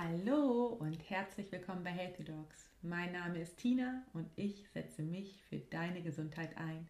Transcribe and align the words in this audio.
Hallo 0.00 0.76
und 0.78 1.10
herzlich 1.10 1.50
willkommen 1.50 1.82
bei 1.82 1.90
Healthy 1.90 2.22
Dogs. 2.22 2.70
Mein 2.82 3.10
Name 3.10 3.40
ist 3.40 3.56
Tina 3.56 4.04
und 4.12 4.30
ich 4.36 4.64
setze 4.72 5.02
mich 5.02 5.42
für 5.48 5.58
deine 5.58 6.02
Gesundheit 6.02 6.56
ein. 6.56 6.86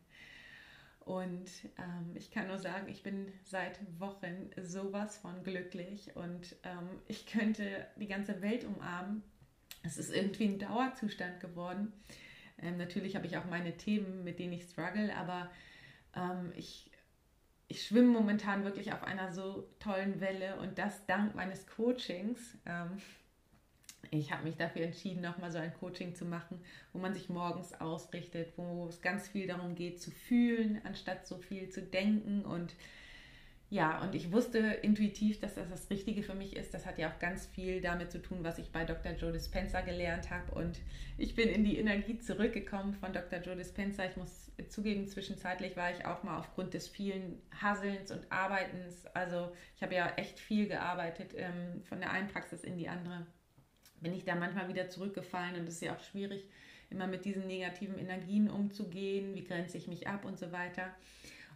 Und 1.06 1.48
ähm, 1.78 2.14
ich 2.14 2.30
kann 2.30 2.48
nur 2.48 2.58
sagen, 2.58 2.86
ich 2.90 3.02
bin 3.02 3.32
seit 3.44 3.78
Wochen 3.98 4.50
sowas 4.60 5.16
von 5.16 5.42
glücklich 5.42 6.16
und 6.16 6.54
ähm, 6.64 7.00
ich 7.06 7.24
könnte 7.24 7.86
die 7.96 8.08
ganze 8.08 8.42
Welt 8.42 8.64
umarmen. 8.64 9.22
Es 9.82 9.96
ist 9.96 10.12
irgendwie 10.12 10.44
ein 10.44 10.58
Dauerzustand 10.58 11.40
geworden. 11.40 11.94
Ähm, 12.58 12.76
natürlich 12.76 13.16
habe 13.16 13.26
ich 13.26 13.38
auch 13.38 13.46
meine 13.46 13.74
Themen, 13.78 14.22
mit 14.22 14.38
denen 14.38 14.52
ich 14.52 14.64
struggle, 14.64 15.16
aber 15.16 15.50
ähm, 16.14 16.52
ich 16.56 16.87
ich 17.68 17.86
schwimme 17.86 18.08
momentan 18.08 18.64
wirklich 18.64 18.92
auf 18.92 19.04
einer 19.04 19.32
so 19.32 19.68
tollen 19.78 20.20
Welle 20.20 20.56
und 20.56 20.78
das 20.78 21.04
dank 21.06 21.34
meines 21.34 21.66
Coachings. 21.66 22.56
Ähm, 22.64 23.00
ich 24.10 24.32
habe 24.32 24.44
mich 24.44 24.56
dafür 24.56 24.82
entschieden, 24.82 25.20
nochmal 25.20 25.52
so 25.52 25.58
ein 25.58 25.74
Coaching 25.74 26.14
zu 26.14 26.24
machen, 26.24 26.60
wo 26.92 26.98
man 26.98 27.12
sich 27.12 27.28
morgens 27.28 27.78
ausrichtet, 27.78 28.54
wo 28.56 28.86
es 28.88 29.02
ganz 29.02 29.28
viel 29.28 29.46
darum 29.46 29.74
geht, 29.74 30.00
zu 30.00 30.10
fühlen, 30.10 30.80
anstatt 30.84 31.26
so 31.26 31.36
viel 31.36 31.68
zu 31.68 31.82
denken 31.82 32.42
und 32.42 32.74
ja, 33.70 34.00
und 34.00 34.14
ich 34.14 34.32
wusste 34.32 34.58
intuitiv, 34.58 35.40
dass 35.40 35.54
das 35.54 35.68
das 35.68 35.90
Richtige 35.90 36.22
für 36.22 36.34
mich 36.34 36.56
ist. 36.56 36.72
Das 36.72 36.86
hat 36.86 36.96
ja 36.96 37.10
auch 37.10 37.18
ganz 37.18 37.44
viel 37.46 37.82
damit 37.82 38.10
zu 38.10 38.22
tun, 38.22 38.38
was 38.40 38.58
ich 38.58 38.72
bei 38.72 38.86
Dr. 38.86 39.12
Joe 39.12 39.30
Dispenza 39.30 39.82
gelernt 39.82 40.30
habe. 40.30 40.52
Und 40.52 40.80
ich 41.18 41.34
bin 41.34 41.50
in 41.50 41.64
die 41.64 41.76
Energie 41.76 42.18
zurückgekommen 42.18 42.94
von 42.94 43.12
Dr. 43.12 43.40
Joe 43.40 43.56
Dispenza. 43.56 44.06
Ich 44.06 44.16
muss 44.16 44.50
zugeben, 44.70 45.06
zwischenzeitlich 45.06 45.76
war 45.76 45.90
ich 45.90 46.06
auch 46.06 46.22
mal 46.22 46.38
aufgrund 46.38 46.72
des 46.72 46.88
vielen 46.88 47.42
Hasselns 47.60 48.10
und 48.10 48.32
Arbeitens. 48.32 49.04
Also 49.12 49.52
ich 49.76 49.82
habe 49.82 49.94
ja 49.94 50.14
echt 50.16 50.38
viel 50.38 50.66
gearbeitet, 50.66 51.34
ähm, 51.36 51.82
von 51.84 52.00
der 52.00 52.10
einen 52.10 52.28
Praxis 52.28 52.64
in 52.64 52.78
die 52.78 52.88
andere. 52.88 53.26
Bin 54.00 54.14
ich 54.14 54.24
da 54.24 54.34
manchmal 54.34 54.68
wieder 54.68 54.88
zurückgefallen 54.88 55.56
und 55.56 55.68
es 55.68 55.74
ist 55.74 55.82
ja 55.82 55.94
auch 55.94 56.00
schwierig, 56.00 56.48
immer 56.88 57.06
mit 57.06 57.26
diesen 57.26 57.46
negativen 57.46 57.98
Energien 57.98 58.48
umzugehen. 58.48 59.34
Wie 59.34 59.44
grenze 59.44 59.76
ich 59.76 59.88
mich 59.88 60.08
ab 60.08 60.24
und 60.24 60.38
so 60.38 60.52
weiter. 60.52 60.94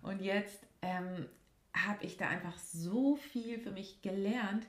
Und 0.03 0.21
jetzt 0.21 0.67
ähm, 0.83 1.27
habe 1.75 2.05
ich 2.05 2.17
da 2.17 2.29
einfach 2.29 2.59
so 2.59 3.17
viel 3.17 3.59
für 3.59 3.71
mich 3.71 4.03
gelernt. 4.03 4.67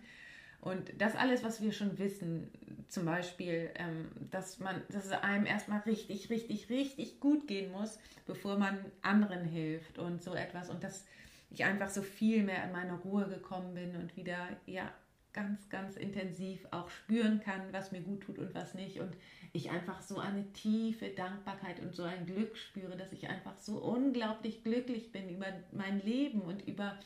Und 0.62 0.94
das 0.98 1.16
alles, 1.16 1.44
was 1.44 1.62
wir 1.62 1.74
schon 1.74 1.98
wissen, 2.00 2.50
zum 2.88 3.06
Beispiel, 3.06 3.70
ähm, 3.76 4.10
dass 4.32 4.60
man, 4.60 4.82
dass 4.90 5.06
es 5.06 5.12
einem 5.12 5.46
erstmal 5.46 5.82
richtig, 5.82 6.30
richtig, 6.30 6.70
richtig 6.70 7.20
gut 7.20 7.48
gehen 7.48 7.72
muss, 7.72 8.00
bevor 8.26 8.58
man 8.58 8.80
anderen 9.02 9.44
hilft 9.44 10.00
und 10.00 10.24
so 10.24 10.34
etwas. 10.34 10.70
Und 10.70 10.84
dass 10.84 11.06
ich 11.50 11.66
einfach 11.66 11.90
so 11.90 12.02
viel 12.02 12.44
mehr 12.44 12.64
in 12.64 12.72
meine 12.72 12.94
Ruhe 12.94 13.28
gekommen 13.28 13.74
bin 13.74 13.96
und 13.98 14.16
wieder, 14.16 14.38
ja, 14.66 14.92
ganz, 15.34 15.68
ganz 15.70 15.98
intensiv 15.98 16.66
auch 16.72 16.90
spüren 16.90 17.42
kann, 17.42 17.62
was 17.72 17.92
mir 17.92 18.02
gut 18.02 18.22
tut 18.22 18.38
und 18.38 18.54
was 18.56 18.74
nicht. 18.74 19.00
Und 19.00 19.16
ich 19.54 19.70
einfach 19.70 20.02
so 20.02 20.18
eine 20.18 20.52
tiefe 20.54 21.10
Dankbarkeit 21.10 21.80
und 21.80 21.96
so 21.96 22.04
ein 22.04 22.26
Glück 22.26 22.58
spüre, 22.58 22.98
dass 22.98 23.14
ich 23.14 23.30
einfach 23.30 23.58
so 23.60 23.78
unglaublich 23.78 24.64
glücklich 24.64 25.12
bin 25.12 25.30
über 25.30 25.46
mein 25.72 26.02
Leben 26.02 26.42
und 26.42 26.68
über 26.68 26.98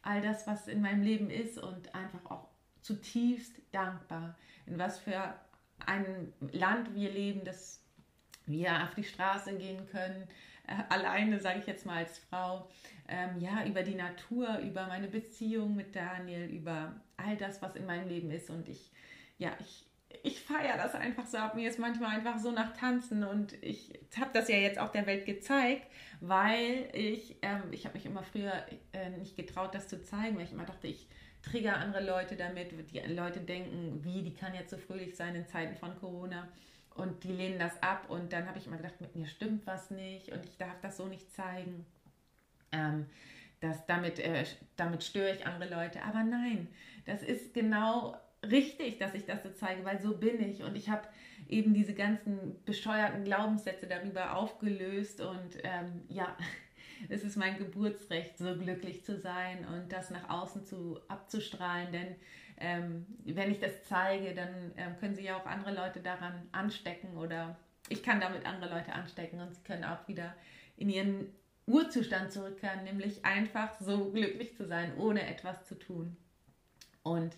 all 0.00 0.22
das, 0.22 0.46
was 0.46 0.68
in 0.68 0.80
meinem 0.80 1.02
Leben 1.02 1.30
ist 1.30 1.58
und 1.58 1.94
einfach 1.94 2.30
auch 2.30 2.48
zutiefst 2.80 3.54
dankbar, 3.72 4.36
in 4.66 4.78
was 4.78 4.98
für 4.98 5.34
ein 5.86 6.32
Land 6.50 6.94
wir 6.94 7.10
leben, 7.10 7.44
dass 7.44 7.84
wir 8.46 8.82
auf 8.82 8.94
die 8.94 9.04
Straße 9.04 9.56
gehen 9.56 9.86
können, 9.86 10.26
äh, 10.66 10.74
alleine, 10.88 11.40
sage 11.40 11.60
ich 11.60 11.66
jetzt 11.66 11.86
mal 11.86 11.98
als 11.98 12.18
Frau, 12.18 12.68
ähm, 13.08 13.38
ja, 13.38 13.64
über 13.66 13.82
die 13.82 13.94
Natur, 13.94 14.58
über 14.58 14.86
meine 14.86 15.08
Beziehung 15.08 15.76
mit 15.76 15.94
Daniel, 15.94 16.48
über 16.48 17.00
all 17.16 17.36
das, 17.36 17.60
was 17.60 17.76
in 17.76 17.86
meinem 17.86 18.08
Leben 18.08 18.30
ist. 18.30 18.48
Und 18.50 18.68
ich, 18.68 18.90
ja, 19.38 19.52
ich, 19.60 19.86
ich 20.22 20.40
feiere 20.40 20.76
das 20.76 20.94
einfach 20.94 21.26
so 21.26 21.38
ab. 21.38 21.54
Mir 21.54 21.68
ist 21.68 21.78
manchmal 21.78 22.16
einfach 22.16 22.38
so 22.38 22.50
nach 22.50 22.76
Tanzen 22.76 23.24
und 23.24 23.54
ich 23.62 23.92
habe 24.18 24.30
das 24.32 24.48
ja 24.48 24.56
jetzt 24.56 24.78
auch 24.78 24.90
der 24.90 25.06
Welt 25.06 25.26
gezeigt, 25.26 25.86
weil 26.20 26.88
ich, 26.92 27.36
ähm, 27.42 27.62
ich 27.70 27.84
habe 27.84 27.94
mich 27.94 28.06
immer 28.06 28.22
früher 28.22 28.52
äh, 28.92 29.10
nicht 29.10 29.36
getraut, 29.36 29.74
das 29.74 29.88
zu 29.88 30.02
zeigen, 30.02 30.36
weil 30.36 30.44
ich 30.44 30.52
immer 30.52 30.64
dachte, 30.64 30.88
ich 30.88 31.08
trigger 31.42 31.76
andere 31.76 32.04
Leute 32.04 32.36
damit. 32.36 32.72
Die 32.92 33.00
Leute 33.00 33.40
denken, 33.40 34.00
wie, 34.04 34.22
die 34.22 34.34
kann 34.34 34.54
jetzt 34.54 34.70
so 34.70 34.76
fröhlich 34.76 35.16
sein 35.16 35.34
in 35.34 35.46
Zeiten 35.46 35.76
von 35.76 35.98
Corona 35.98 36.48
und 36.94 37.24
die 37.24 37.32
lehnen 37.32 37.58
das 37.58 37.82
ab 37.82 38.08
und 38.08 38.32
dann 38.32 38.46
habe 38.46 38.58
ich 38.58 38.66
immer 38.66 38.76
gedacht, 38.76 39.00
mit 39.00 39.16
mir 39.16 39.26
stimmt 39.26 39.66
was 39.66 39.90
nicht 39.90 40.30
und 40.30 40.44
ich 40.44 40.56
darf 40.58 40.80
das 40.80 40.96
so 40.96 41.06
nicht 41.06 41.32
zeigen. 41.32 41.86
Ähm, 42.70 43.06
das, 43.60 43.86
damit, 43.86 44.18
äh, 44.18 44.44
damit 44.76 45.04
störe 45.04 45.32
ich 45.32 45.46
andere 45.46 45.70
Leute. 45.70 46.02
Aber 46.02 46.24
nein, 46.24 46.68
das 47.06 47.22
ist 47.22 47.54
genau 47.54 48.16
richtig, 48.48 48.98
dass 48.98 49.14
ich 49.14 49.24
das 49.24 49.42
so 49.42 49.50
zeige, 49.50 49.84
weil 49.84 50.00
so 50.00 50.16
bin 50.16 50.40
ich 50.40 50.62
und 50.62 50.76
ich 50.76 50.88
habe 50.88 51.06
eben 51.48 51.74
diese 51.74 51.94
ganzen 51.94 52.62
bescheuerten 52.64 53.24
Glaubenssätze 53.24 53.86
darüber 53.86 54.36
aufgelöst 54.36 55.20
und 55.20 55.58
ähm, 55.62 56.02
ja, 56.08 56.36
es 57.08 57.24
ist 57.24 57.36
mein 57.36 57.58
Geburtsrecht, 57.58 58.38
so 58.38 58.56
glücklich 58.56 59.04
zu 59.04 59.18
sein 59.18 59.66
und 59.66 59.92
das 59.92 60.10
nach 60.10 60.28
außen 60.28 60.64
zu 60.64 60.98
abzustrahlen, 61.08 61.92
denn 61.92 62.16
ähm, 62.58 63.06
wenn 63.24 63.50
ich 63.50 63.60
das 63.60 63.82
zeige, 63.84 64.34
dann 64.34 64.72
ähm, 64.76 64.96
können 64.98 65.14
sie 65.14 65.24
ja 65.24 65.36
auch 65.36 65.46
andere 65.46 65.74
Leute 65.74 66.00
daran 66.00 66.48
anstecken 66.52 67.16
oder 67.16 67.56
ich 67.88 68.02
kann 68.02 68.20
damit 68.20 68.46
andere 68.46 68.70
Leute 68.70 68.92
anstecken 68.92 69.40
und 69.40 69.54
sie 69.54 69.62
können 69.62 69.84
auch 69.84 70.06
wieder 70.08 70.34
in 70.76 70.88
ihren 70.88 71.26
Urzustand 71.66 72.32
zurückkehren, 72.32 72.84
nämlich 72.84 73.24
einfach 73.24 73.78
so 73.80 74.10
glücklich 74.10 74.56
zu 74.56 74.66
sein, 74.66 74.96
ohne 74.96 75.26
etwas 75.26 75.66
zu 75.66 75.78
tun. 75.78 76.16
Und 77.02 77.36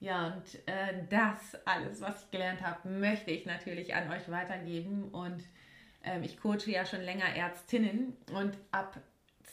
ja, 0.00 0.28
und 0.28 0.54
äh, 0.66 1.04
das 1.10 1.56
alles, 1.64 2.00
was 2.00 2.24
ich 2.24 2.30
gelernt 2.30 2.62
habe, 2.62 2.88
möchte 2.88 3.30
ich 3.30 3.46
natürlich 3.46 3.94
an 3.94 4.10
euch 4.10 4.30
weitergeben. 4.30 5.08
Und 5.08 5.42
ähm, 6.04 6.22
ich 6.22 6.38
coache 6.38 6.70
ja 6.70 6.86
schon 6.86 7.00
länger 7.00 7.34
Ärztinnen 7.34 8.16
und 8.32 8.56
ab 8.70 9.00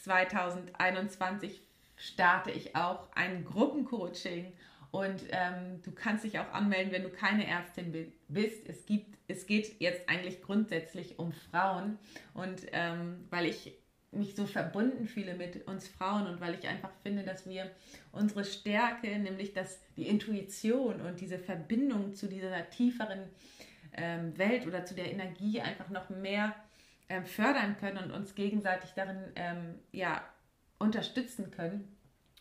2021 0.03 1.61
starte 1.95 2.51
ich 2.51 2.75
auch 2.75 3.07
ein 3.15 3.43
Gruppencoaching. 3.43 4.53
Und 4.91 5.23
ähm, 5.31 5.81
du 5.83 5.91
kannst 5.91 6.23
dich 6.23 6.39
auch 6.39 6.51
anmelden, 6.53 6.93
wenn 6.93 7.03
du 7.03 7.09
keine 7.09 7.47
Ärztin 7.47 8.13
bist. 8.29 8.69
Es, 8.69 8.85
gibt, 8.85 9.17
es 9.27 9.45
geht 9.45 9.81
jetzt 9.81 10.07
eigentlich 10.07 10.41
grundsätzlich 10.41 11.19
um 11.19 11.33
Frauen. 11.33 11.97
Und 12.33 12.61
ähm, 12.71 13.25
weil 13.29 13.47
ich 13.47 13.73
mich 14.15 14.35
so 14.35 14.45
verbunden 14.45 15.07
fühle 15.07 15.35
mit 15.35 15.67
uns 15.67 15.87
Frauen 15.87 16.27
und 16.27 16.41
weil 16.41 16.55
ich 16.55 16.67
einfach 16.67 16.91
finde, 17.03 17.23
dass 17.23 17.47
wir 17.47 17.69
unsere 18.11 18.43
Stärke, 18.43 19.07
nämlich 19.19 19.53
dass 19.53 19.79
die 19.95 20.07
Intuition 20.07 21.01
und 21.01 21.21
diese 21.21 21.39
Verbindung 21.39 22.13
zu 22.13 22.27
dieser 22.27 22.69
tieferen 22.69 23.29
ähm, 23.93 24.37
Welt 24.37 24.67
oder 24.67 24.85
zu 24.85 24.95
der 24.95 25.11
Energie 25.11 25.61
einfach 25.61 25.89
noch 25.89 26.09
mehr 26.09 26.55
ähm, 27.09 27.25
fördern 27.25 27.77
können 27.77 27.97
und 27.97 28.11
uns 28.11 28.35
gegenseitig 28.35 28.91
darin 28.95 29.17
ähm, 29.35 29.75
ja, 29.91 30.21
unterstützen 30.79 31.51
können. 31.51 31.95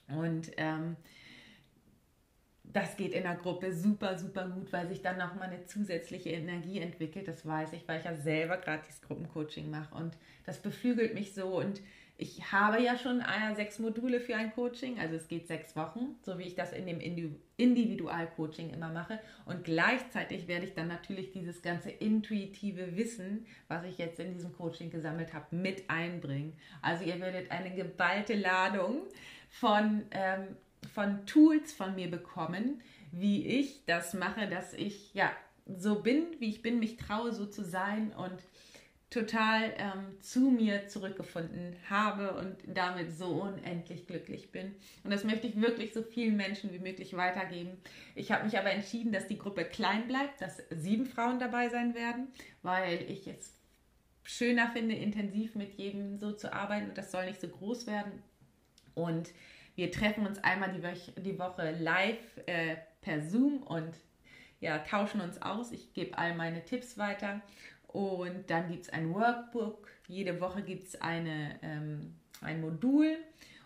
Und 0.08 0.50
ähm, 0.56 0.96
das 2.74 2.96
geht 2.96 3.12
in 3.12 3.22
der 3.22 3.36
Gruppe 3.36 3.72
super, 3.72 4.18
super 4.18 4.48
gut, 4.48 4.72
weil 4.72 4.88
sich 4.88 5.00
dann 5.00 5.16
nochmal 5.16 5.48
eine 5.48 5.64
zusätzliche 5.64 6.30
Energie 6.30 6.80
entwickelt. 6.80 7.28
Das 7.28 7.46
weiß 7.46 7.72
ich, 7.72 7.86
weil 7.86 8.00
ich 8.00 8.04
ja 8.04 8.16
selber 8.16 8.56
gerade 8.56 8.82
dieses 8.84 9.00
Gruppencoaching 9.00 9.70
mache. 9.70 9.94
Und 9.94 10.18
das 10.44 10.58
beflügelt 10.58 11.14
mich 11.14 11.34
so. 11.34 11.60
Und 11.60 11.80
ich 12.18 12.50
habe 12.50 12.82
ja 12.82 12.98
schon 12.98 13.22
sechs 13.54 13.78
Module 13.78 14.18
für 14.18 14.34
ein 14.34 14.52
Coaching. 14.52 14.98
Also 14.98 15.14
es 15.14 15.28
geht 15.28 15.46
sechs 15.46 15.76
Wochen, 15.76 16.16
so 16.22 16.36
wie 16.36 16.42
ich 16.42 16.56
das 16.56 16.72
in 16.72 16.86
dem 16.86 16.98
Individualcoaching 17.56 18.70
immer 18.70 18.88
mache. 18.88 19.20
Und 19.46 19.62
gleichzeitig 19.62 20.48
werde 20.48 20.66
ich 20.66 20.74
dann 20.74 20.88
natürlich 20.88 21.30
dieses 21.30 21.62
ganze 21.62 21.90
intuitive 21.90 22.96
Wissen, 22.96 23.46
was 23.68 23.84
ich 23.84 23.98
jetzt 23.98 24.18
in 24.18 24.32
diesem 24.32 24.52
Coaching 24.52 24.90
gesammelt 24.90 25.32
habe, 25.32 25.54
mit 25.54 25.88
einbringen. 25.88 26.54
Also 26.82 27.04
ihr 27.04 27.20
werdet 27.20 27.52
eine 27.52 27.72
geballte 27.72 28.34
Ladung 28.34 29.02
von 29.48 30.02
ähm, 30.10 30.56
von 30.92 31.26
Tools 31.26 31.72
von 31.72 31.94
mir 31.94 32.10
bekommen, 32.10 32.80
wie 33.12 33.46
ich 33.46 33.84
das 33.86 34.14
mache, 34.14 34.48
dass 34.48 34.72
ich 34.72 35.14
ja 35.14 35.30
so 35.66 36.00
bin, 36.00 36.26
wie 36.38 36.50
ich 36.50 36.62
bin, 36.62 36.78
mich 36.78 36.96
traue, 36.96 37.32
so 37.32 37.46
zu 37.46 37.64
sein 37.64 38.12
und 38.12 38.38
total 39.14 39.72
ähm, 39.78 40.20
zu 40.20 40.40
mir 40.50 40.88
zurückgefunden 40.88 41.76
habe 41.88 42.34
und 42.34 42.56
damit 42.66 43.16
so 43.16 43.28
unendlich 43.28 44.08
glücklich 44.08 44.50
bin. 44.50 44.74
Und 45.04 45.12
das 45.12 45.22
möchte 45.22 45.46
ich 45.46 45.60
wirklich 45.60 45.92
so 45.92 46.02
vielen 46.02 46.36
Menschen 46.36 46.72
wie 46.72 46.80
möglich 46.80 47.16
weitergeben. 47.16 47.78
Ich 48.16 48.32
habe 48.32 48.44
mich 48.44 48.58
aber 48.58 48.72
entschieden, 48.72 49.12
dass 49.12 49.28
die 49.28 49.38
Gruppe 49.38 49.64
klein 49.64 50.08
bleibt, 50.08 50.40
dass 50.40 50.62
sieben 50.70 51.06
Frauen 51.06 51.38
dabei 51.38 51.68
sein 51.68 51.94
werden, 51.94 52.26
weil 52.62 53.02
ich 53.08 53.28
es 53.28 53.54
schöner 54.24 54.70
finde, 54.72 54.96
intensiv 54.96 55.54
mit 55.54 55.74
jedem 55.74 56.18
so 56.18 56.32
zu 56.32 56.52
arbeiten 56.52 56.88
und 56.88 56.98
das 56.98 57.12
soll 57.12 57.26
nicht 57.26 57.40
so 57.40 57.46
groß 57.46 57.86
werden. 57.86 58.20
Und 58.94 59.30
wir 59.74 59.90
treffen 59.90 60.26
uns 60.26 60.38
einmal 60.42 60.72
die, 60.72 60.82
Wo 60.82 61.20
die 61.20 61.38
Woche 61.38 61.72
live 61.80 62.18
äh, 62.46 62.76
per 63.00 63.20
Zoom 63.22 63.62
und 63.62 63.94
ja, 64.60 64.78
tauschen 64.78 65.20
uns 65.20 65.40
aus. 65.42 65.72
Ich 65.72 65.92
gebe 65.92 66.16
all 66.16 66.34
meine 66.34 66.64
Tipps 66.64 66.96
weiter. 66.96 67.40
Und 67.88 68.50
dann 68.50 68.68
gibt 68.68 68.84
es 68.84 68.88
ein 68.88 69.12
Workbook. 69.12 69.88
Jede 70.08 70.40
Woche 70.40 70.62
gibt 70.62 70.88
es 70.88 71.00
ähm, 71.62 72.14
ein 72.40 72.60
Modul. 72.60 73.16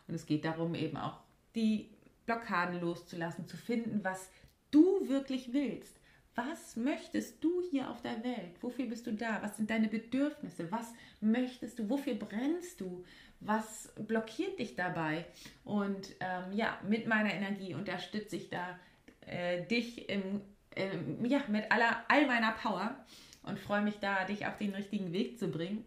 Und 0.07 0.15
es 0.15 0.27
geht 0.27 0.45
darum, 0.45 0.75
eben 0.75 0.97
auch 0.97 1.21
die 1.55 1.91
Blockaden 2.27 2.81
loszulassen, 2.81 3.47
zu 3.47 3.57
finden, 3.57 4.03
was 4.03 4.31
du 4.71 5.09
wirklich 5.09 5.53
willst. 5.53 5.99
Was 6.35 6.77
möchtest 6.77 7.43
du 7.43 7.63
hier 7.71 7.91
auf 7.91 8.01
der 8.03 8.23
Welt? 8.23 8.61
Wofür 8.61 8.87
bist 8.87 9.07
du 9.07 9.13
da? 9.13 9.43
Was 9.43 9.57
sind 9.57 9.71
deine 9.71 9.89
Bedürfnisse? 9.89 10.71
Was 10.71 10.93
möchtest 11.21 11.79
du? 11.79 11.89
Wofür 11.91 12.15
brennst 12.15 12.81
du? 12.81 13.05
Was 13.41 13.93
blockiert 13.97 14.59
dich 14.59 14.75
dabei? 14.75 15.25
Und 15.65 16.11
ähm, 16.21 16.53
ja, 16.53 16.79
mit 16.87 17.07
meiner 17.07 17.33
Energie 17.33 17.75
unterstütze 17.75 18.37
ich 18.37 18.51
da 18.51 18.79
äh, 19.27 19.63
dich 19.63 20.09
im, 20.09 20.41
ähm, 20.75 21.25
ja, 21.25 21.43
mit 21.49 21.71
aller, 21.71 22.05
all 22.09 22.27
meiner 22.27 22.53
Power 22.53 22.97
und 23.43 23.59
freue 23.59 23.83
mich 23.83 23.99
da, 24.01 24.25
dich 24.25 24.47
auf 24.47 24.59
den 24.59 24.75
richtigen 24.75 25.13
Weg 25.13 25.39
zu 25.39 25.49
bringen. 25.49 25.85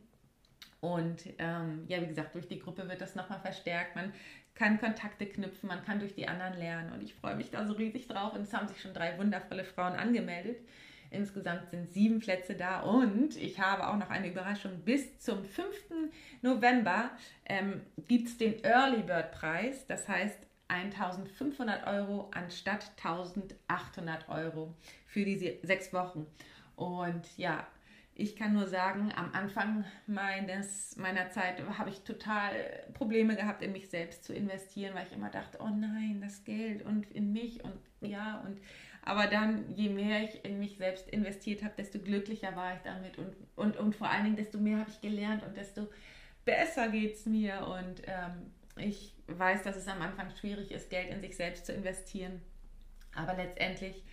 Und 0.79 1.25
ähm, 1.37 1.85
ja, 1.87 2.01
wie 2.01 2.07
gesagt, 2.07 2.33
durch 2.33 2.47
die 2.47 2.59
Gruppe 2.59 2.89
wird 2.89 3.01
das 3.01 3.15
nochmal 3.15 3.39
verstärkt. 3.39 3.95
Man 3.95 4.13
kann 4.55 4.79
Kontakte 4.79 5.27
knüpfen, 5.27 5.69
man 5.69 5.85
kann 5.85 5.99
durch 5.99 6.15
die 6.15 6.27
anderen 6.27 6.57
lernen. 6.57 6.91
Und 6.91 7.03
ich 7.03 7.13
freue 7.13 7.35
mich 7.35 7.51
da 7.51 7.65
so 7.65 7.73
riesig 7.73 8.07
drauf. 8.07 8.33
Und 8.33 8.41
es 8.41 8.53
haben 8.53 8.67
sich 8.67 8.81
schon 8.81 8.93
drei 8.93 9.17
wundervolle 9.17 9.63
Frauen 9.63 9.93
angemeldet. 9.93 10.57
Insgesamt 11.11 11.69
sind 11.69 11.93
sieben 11.93 12.19
Plätze 12.19 12.55
da 12.55 12.79
und 12.81 13.35
ich 13.35 13.59
habe 13.59 13.87
auch 13.87 13.97
noch 13.97 14.09
eine 14.09 14.29
Überraschung. 14.29 14.79
Bis 14.85 15.19
zum 15.19 15.43
5. 15.43 15.67
November 16.41 17.11
ähm, 17.45 17.81
gibt 18.07 18.29
es 18.29 18.37
den 18.37 18.63
Early 18.63 19.03
Bird 19.03 19.31
Preis. 19.33 19.85
Das 19.87 20.07
heißt 20.07 20.39
1500 20.69 21.85
Euro 21.85 22.31
anstatt 22.33 22.91
1800 23.03 24.29
Euro 24.29 24.73
für 25.05 25.25
diese 25.25 25.57
sechs 25.63 25.91
Wochen. 25.91 26.25
Und 26.77 27.37
ja, 27.37 27.67
ich 28.13 28.35
kann 28.35 28.53
nur 28.53 28.67
sagen, 28.67 29.11
am 29.15 29.33
Anfang 29.33 29.83
meines, 30.07 30.95
meiner 30.97 31.29
Zeit 31.29 31.61
habe 31.77 31.89
ich 31.89 32.01
total 32.01 32.51
Probleme 32.93 33.35
gehabt, 33.35 33.61
in 33.61 33.71
mich 33.71 33.89
selbst 33.89 34.23
zu 34.23 34.33
investieren, 34.33 34.93
weil 34.95 35.07
ich 35.07 35.13
immer 35.13 35.29
dachte, 35.29 35.57
oh 35.61 35.69
nein, 35.69 36.19
das 36.21 36.43
Geld 36.43 36.85
und 36.85 37.09
in 37.11 37.33
mich 37.33 37.63
und 37.63 37.79
ja 38.01 38.41
und 38.45 38.59
aber 39.03 39.27
dann, 39.27 39.73
je 39.75 39.89
mehr 39.89 40.23
ich 40.23 40.45
in 40.45 40.59
mich 40.59 40.77
selbst 40.77 41.09
investiert 41.09 41.63
habe, 41.63 41.73
desto 41.77 41.99
glücklicher 41.99 42.55
war 42.55 42.75
ich 42.75 42.81
damit 42.83 43.17
und, 43.17 43.35
und, 43.55 43.77
und 43.77 43.95
vor 43.95 44.09
allen 44.09 44.25
Dingen, 44.25 44.35
desto 44.35 44.59
mehr 44.59 44.77
habe 44.77 44.89
ich 44.91 45.01
gelernt 45.01 45.43
und 45.43 45.57
desto 45.57 45.87
besser 46.45 46.89
geht 46.89 47.15
es 47.15 47.25
mir. 47.25 47.65
Und 47.67 48.03
ähm, 48.05 48.51
ich 48.77 49.13
weiß, 49.27 49.63
dass 49.63 49.75
es 49.75 49.87
am 49.87 50.01
Anfang 50.01 50.29
schwierig 50.39 50.71
ist, 50.71 50.89
Geld 50.89 51.09
in 51.09 51.21
sich 51.21 51.35
selbst 51.35 51.65
zu 51.65 51.73
investieren. 51.73 52.41
Aber 53.15 53.33
letztendlich 53.33 54.03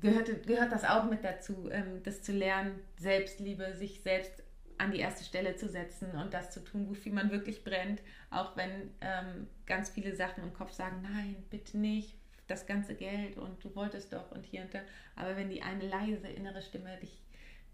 gehört, 0.00 0.46
gehört 0.46 0.72
das 0.72 0.84
auch 0.84 1.04
mit 1.04 1.24
dazu, 1.24 1.68
ähm, 1.70 2.02
das 2.04 2.22
zu 2.22 2.32
lernen, 2.32 2.78
Selbstliebe, 2.98 3.74
sich 3.74 4.02
selbst 4.02 4.42
an 4.78 4.92
die 4.92 5.00
erste 5.00 5.24
Stelle 5.24 5.56
zu 5.56 5.68
setzen 5.68 6.12
und 6.12 6.32
das 6.32 6.50
zu 6.50 6.64
tun, 6.64 6.88
wofür 6.88 7.12
man 7.12 7.30
wirklich 7.30 7.62
brennt, 7.62 8.02
auch 8.30 8.56
wenn 8.56 8.90
ähm, 9.00 9.46
ganz 9.66 9.90
viele 9.90 10.16
Sachen 10.16 10.42
im 10.42 10.54
Kopf 10.54 10.72
sagen, 10.72 11.02
nein, 11.02 11.36
bitte 11.50 11.78
nicht, 11.78 12.16
das 12.46 12.66
ganze 12.66 12.94
Geld 12.94 13.36
und 13.36 13.62
du 13.64 13.74
wolltest 13.74 14.12
doch 14.12 14.30
und 14.32 14.44
hier 14.44 14.62
und 14.62 14.74
da. 14.74 14.80
Aber 15.16 15.36
wenn 15.36 15.50
die 15.50 15.62
eine 15.62 15.86
leise 15.86 16.28
innere 16.28 16.62
Stimme 16.62 16.96
dich, 16.98 17.22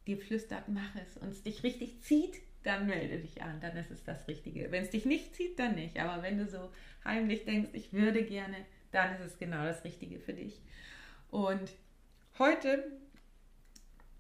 dir 0.07 0.19
flüstert, 0.19 0.69
mach 0.69 0.95
es 0.97 1.17
und 1.17 1.31
es 1.31 1.43
dich 1.43 1.63
richtig 1.63 2.01
zieht, 2.03 2.41
dann 2.63 2.87
melde 2.87 3.19
dich 3.19 3.43
an, 3.43 3.61
dann 3.61 3.77
ist 3.77 3.91
es 3.91 4.05
das 4.05 4.27
Richtige. 4.29 4.71
Wenn 4.71 4.83
es 4.83 4.91
dich 4.91 5.05
nicht 5.05 5.35
zieht, 5.35 5.59
dann 5.59 5.75
nicht. 5.75 5.99
Aber 5.99 6.23
wenn 6.23 6.39
du 6.39 6.47
so 6.47 6.71
heimlich 7.05 7.45
denkst, 7.45 7.71
ich 7.73 7.93
würde 7.93 8.25
gerne, 8.25 8.57
dann 8.91 9.15
ist 9.15 9.21
es 9.21 9.39
genau 9.39 9.65
das 9.65 9.85
Richtige 9.85 10.19
für 10.19 10.33
dich. 10.33 10.61
Und 11.31 11.73
heute, 12.39 12.91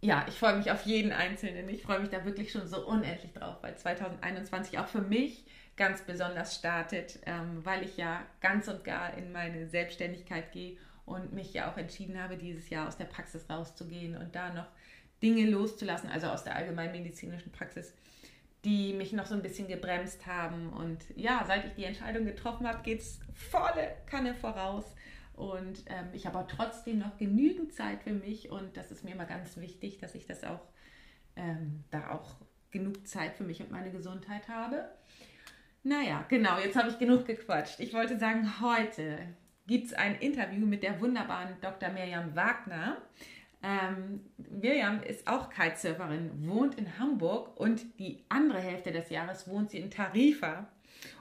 ja, 0.00 0.24
ich 0.28 0.34
freue 0.34 0.56
mich 0.56 0.70
auf 0.70 0.86
jeden 0.86 1.12
Einzelnen. 1.12 1.68
Ich 1.68 1.82
freue 1.82 2.00
mich 2.00 2.10
da 2.10 2.24
wirklich 2.24 2.52
schon 2.52 2.66
so 2.66 2.86
unendlich 2.86 3.32
drauf, 3.32 3.56
weil 3.62 3.76
2021 3.76 4.78
auch 4.78 4.88
für 4.88 5.02
mich 5.02 5.44
ganz 5.78 6.02
besonders 6.02 6.56
startet, 6.56 7.20
ähm, 7.24 7.64
weil 7.64 7.84
ich 7.84 7.96
ja 7.96 8.26
ganz 8.40 8.68
und 8.68 8.84
gar 8.84 9.16
in 9.16 9.32
meine 9.32 9.66
Selbstständigkeit 9.68 10.52
gehe 10.52 10.76
und 11.06 11.32
mich 11.32 11.54
ja 11.54 11.72
auch 11.72 11.78
entschieden 11.78 12.22
habe, 12.22 12.36
dieses 12.36 12.68
Jahr 12.68 12.86
aus 12.86 12.98
der 12.98 13.06
Praxis 13.06 13.48
rauszugehen 13.48 14.16
und 14.16 14.34
da 14.34 14.52
noch 14.52 14.66
Dinge 15.22 15.48
loszulassen, 15.48 16.10
also 16.10 16.26
aus 16.26 16.44
der 16.44 16.56
allgemeinmedizinischen 16.56 17.52
Praxis, 17.52 17.94
die 18.64 18.92
mich 18.92 19.12
noch 19.12 19.26
so 19.26 19.34
ein 19.34 19.42
bisschen 19.42 19.68
gebremst 19.68 20.26
haben. 20.26 20.70
Und 20.72 20.98
ja, 21.16 21.44
seit 21.46 21.64
ich 21.64 21.74
die 21.74 21.84
Entscheidung 21.84 22.26
getroffen 22.26 22.66
habe, 22.66 22.82
geht 22.82 23.00
es 23.00 23.20
volle 23.32 23.96
Kanne 24.06 24.34
voraus. 24.34 24.84
Und 25.34 25.84
ähm, 25.86 26.08
ich 26.12 26.26
habe 26.26 26.38
auch 26.38 26.48
trotzdem 26.48 26.98
noch 26.98 27.16
genügend 27.16 27.72
Zeit 27.72 28.02
für 28.02 28.12
mich 28.12 28.50
und 28.50 28.76
das 28.76 28.90
ist 28.90 29.04
mir 29.04 29.12
immer 29.12 29.24
ganz 29.24 29.56
wichtig, 29.56 29.98
dass 29.98 30.16
ich 30.16 30.26
das 30.26 30.42
auch 30.42 30.66
ähm, 31.36 31.84
da 31.92 32.10
auch 32.10 32.34
genug 32.72 33.06
Zeit 33.06 33.36
für 33.36 33.44
mich 33.44 33.60
und 33.60 33.70
meine 33.70 33.92
Gesundheit 33.92 34.48
habe. 34.48 34.90
Naja, 35.82 36.24
genau, 36.28 36.58
jetzt 36.58 36.76
habe 36.76 36.90
ich 36.90 36.98
genug 36.98 37.26
gequatscht. 37.26 37.80
Ich 37.80 37.94
wollte 37.94 38.18
sagen, 38.18 38.60
heute 38.60 39.18
gibt 39.66 39.86
es 39.86 39.94
ein 39.94 40.16
Interview 40.16 40.66
mit 40.66 40.82
der 40.82 41.00
wunderbaren 41.00 41.56
Dr. 41.60 41.90
Miriam 41.90 42.34
Wagner. 42.34 42.98
Ähm, 43.62 44.20
Miriam 44.36 45.02
ist 45.02 45.26
auch 45.26 45.50
Kitesurferin, 45.50 46.30
wohnt 46.48 46.76
in 46.76 46.98
Hamburg 46.98 47.58
und 47.58 47.98
die 47.98 48.24
andere 48.28 48.60
Hälfte 48.60 48.92
des 48.92 49.10
Jahres 49.10 49.48
wohnt 49.48 49.70
sie 49.70 49.78
in 49.78 49.90
Tarifa. 49.90 50.68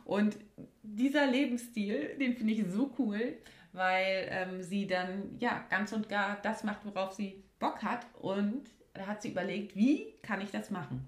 Und 0.06 0.38
dieser 0.84 1.28
Lebensstil, 1.28 2.16
den 2.20 2.36
finde 2.36 2.54
ich 2.54 2.66
so 2.68 2.94
cool 3.00 3.38
weil 3.78 4.28
ähm, 4.32 4.64
sie 4.64 4.88
dann 4.88 5.38
ja 5.40 5.66
ganz 5.70 5.94
und 5.94 6.10
gar 6.10 6.38
das 6.42 6.64
macht, 6.64 6.84
worauf 6.84 7.14
sie 7.14 7.44
Bock 7.60 7.84
hat. 7.84 8.06
Und 8.20 8.64
da 8.94 9.06
hat 9.06 9.22
sie 9.22 9.30
überlegt, 9.30 9.76
wie 9.76 10.14
kann 10.24 10.42
ich 10.42 10.52
das 10.52 10.72
machen? 10.72 11.08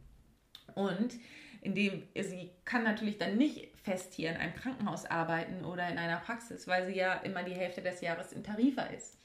Und 0.75 1.15
indem 1.61 2.03
sie 2.15 2.51
kann 2.65 2.83
natürlich 2.83 3.17
dann 3.17 3.37
nicht 3.37 3.69
fest 3.83 4.13
hier 4.13 4.29
in 4.29 4.37
einem 4.37 4.55
Krankenhaus 4.55 5.05
arbeiten 5.05 5.65
oder 5.65 5.87
in 5.89 5.97
einer 5.97 6.17
Praxis, 6.17 6.67
weil 6.67 6.87
sie 6.87 6.95
ja 6.95 7.13
immer 7.15 7.43
die 7.43 7.55
Hälfte 7.55 7.81
des 7.81 8.01
Jahres 8.01 8.31
in 8.31 8.43
Tarifa 8.43 8.83
ist. 8.83 9.17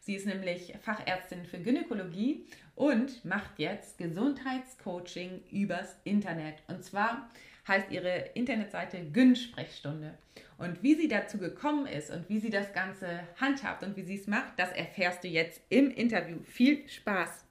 Sie 0.00 0.16
ist 0.16 0.26
nämlich 0.26 0.74
Fachärztin 0.82 1.44
für 1.44 1.58
Gynäkologie 1.58 2.44
und 2.74 3.24
macht 3.24 3.58
jetzt 3.58 3.98
Gesundheitscoaching 3.98 5.42
übers 5.52 5.96
Internet. 6.02 6.56
Und 6.66 6.84
zwar 6.84 7.30
heißt 7.68 7.90
ihre 7.92 8.30
Internetseite 8.34 8.98
Gyn-Sprechstunde. 9.12 10.18
Und 10.58 10.82
wie 10.82 10.94
sie 10.94 11.06
dazu 11.06 11.38
gekommen 11.38 11.86
ist 11.86 12.10
und 12.10 12.28
wie 12.28 12.40
sie 12.40 12.50
das 12.50 12.72
Ganze 12.72 13.20
handhabt 13.40 13.84
und 13.84 13.96
wie 13.96 14.02
sie 14.02 14.16
es 14.16 14.26
macht, 14.26 14.58
das 14.58 14.72
erfährst 14.72 15.22
du 15.22 15.28
jetzt 15.28 15.60
im 15.68 15.90
Interview. 15.90 16.38
Viel 16.44 16.88
Spaß! 16.88 17.44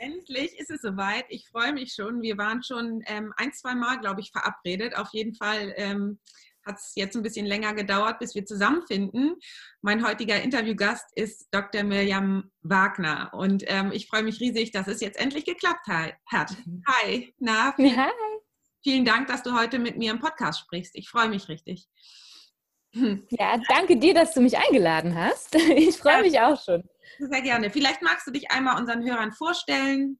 Endlich 0.00 0.58
ist 0.58 0.70
es 0.70 0.80
soweit. 0.80 1.26
Ich 1.28 1.46
freue 1.48 1.74
mich 1.74 1.92
schon. 1.92 2.22
Wir 2.22 2.38
waren 2.38 2.62
schon 2.62 3.02
ähm, 3.06 3.34
ein, 3.36 3.52
zwei 3.52 3.74
Mal, 3.74 4.00
glaube 4.00 4.22
ich, 4.22 4.30
verabredet. 4.30 4.96
Auf 4.96 5.08
jeden 5.12 5.34
Fall 5.34 5.74
ähm, 5.76 6.18
hat 6.64 6.76
es 6.76 6.92
jetzt 6.94 7.16
ein 7.16 7.22
bisschen 7.22 7.44
länger 7.44 7.74
gedauert, 7.74 8.18
bis 8.18 8.34
wir 8.34 8.46
zusammenfinden. 8.46 9.36
Mein 9.82 10.02
heutiger 10.06 10.40
Interviewgast 10.40 11.04
ist 11.16 11.48
Dr. 11.50 11.82
Mirjam 11.82 12.50
Wagner 12.62 13.30
und 13.34 13.62
ähm, 13.66 13.92
ich 13.92 14.06
freue 14.06 14.22
mich 14.22 14.40
riesig, 14.40 14.70
dass 14.70 14.88
es 14.88 15.02
jetzt 15.02 15.20
endlich 15.20 15.44
geklappt 15.44 15.86
hat. 15.86 16.56
Hi, 16.88 17.34
na? 17.38 17.76
Hi. 17.76 18.10
Vielen 18.82 19.04
Dank, 19.04 19.28
dass 19.28 19.42
du 19.42 19.52
heute 19.52 19.78
mit 19.78 19.98
mir 19.98 20.12
im 20.12 20.18
Podcast 20.18 20.60
sprichst. 20.60 20.96
Ich 20.96 21.10
freue 21.10 21.28
mich 21.28 21.48
richtig. 21.48 21.86
Ja, 22.92 23.60
danke 23.68 23.98
dir, 23.98 24.14
dass 24.14 24.32
du 24.32 24.40
mich 24.40 24.56
eingeladen 24.56 25.14
hast. 25.14 25.54
Ich 25.54 25.98
freue 25.98 26.22
mich 26.22 26.40
auch 26.40 26.60
schon. 26.60 26.88
Sehr 27.18 27.42
gerne. 27.42 27.70
Vielleicht 27.70 28.02
magst 28.02 28.26
du 28.26 28.30
dich 28.30 28.50
einmal 28.50 28.80
unseren 28.80 29.04
Hörern 29.04 29.32
vorstellen 29.32 30.18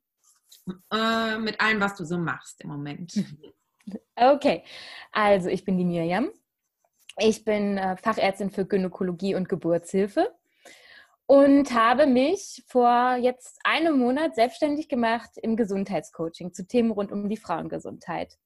äh, 0.93 1.39
mit 1.39 1.61
allem, 1.61 1.81
was 1.81 1.95
du 1.95 2.05
so 2.05 2.19
machst 2.19 2.61
im 2.63 2.71
Moment. 2.71 3.13
Okay, 4.15 4.63
also 5.11 5.49
ich 5.49 5.65
bin 5.65 5.77
die 5.77 5.85
Miriam. 5.85 6.31
Ich 7.19 7.45
bin 7.45 7.77
äh, 7.77 7.97
Fachärztin 7.97 8.51
für 8.51 8.65
Gynäkologie 8.65 9.35
und 9.35 9.49
Geburtshilfe 9.49 10.33
und 11.27 11.73
habe 11.75 12.07
mich 12.07 12.63
vor 12.69 13.17
jetzt 13.17 13.59
einem 13.65 13.99
Monat 13.99 14.37
selbstständig 14.37 14.89
gemacht 14.89 15.31
im 15.43 15.57
Gesundheitscoaching 15.57 16.53
zu 16.53 16.67
Themen 16.69 16.93
rund 16.93 17.11
um 17.11 17.29
die 17.29 17.37
Frauengesundheit 17.37 18.37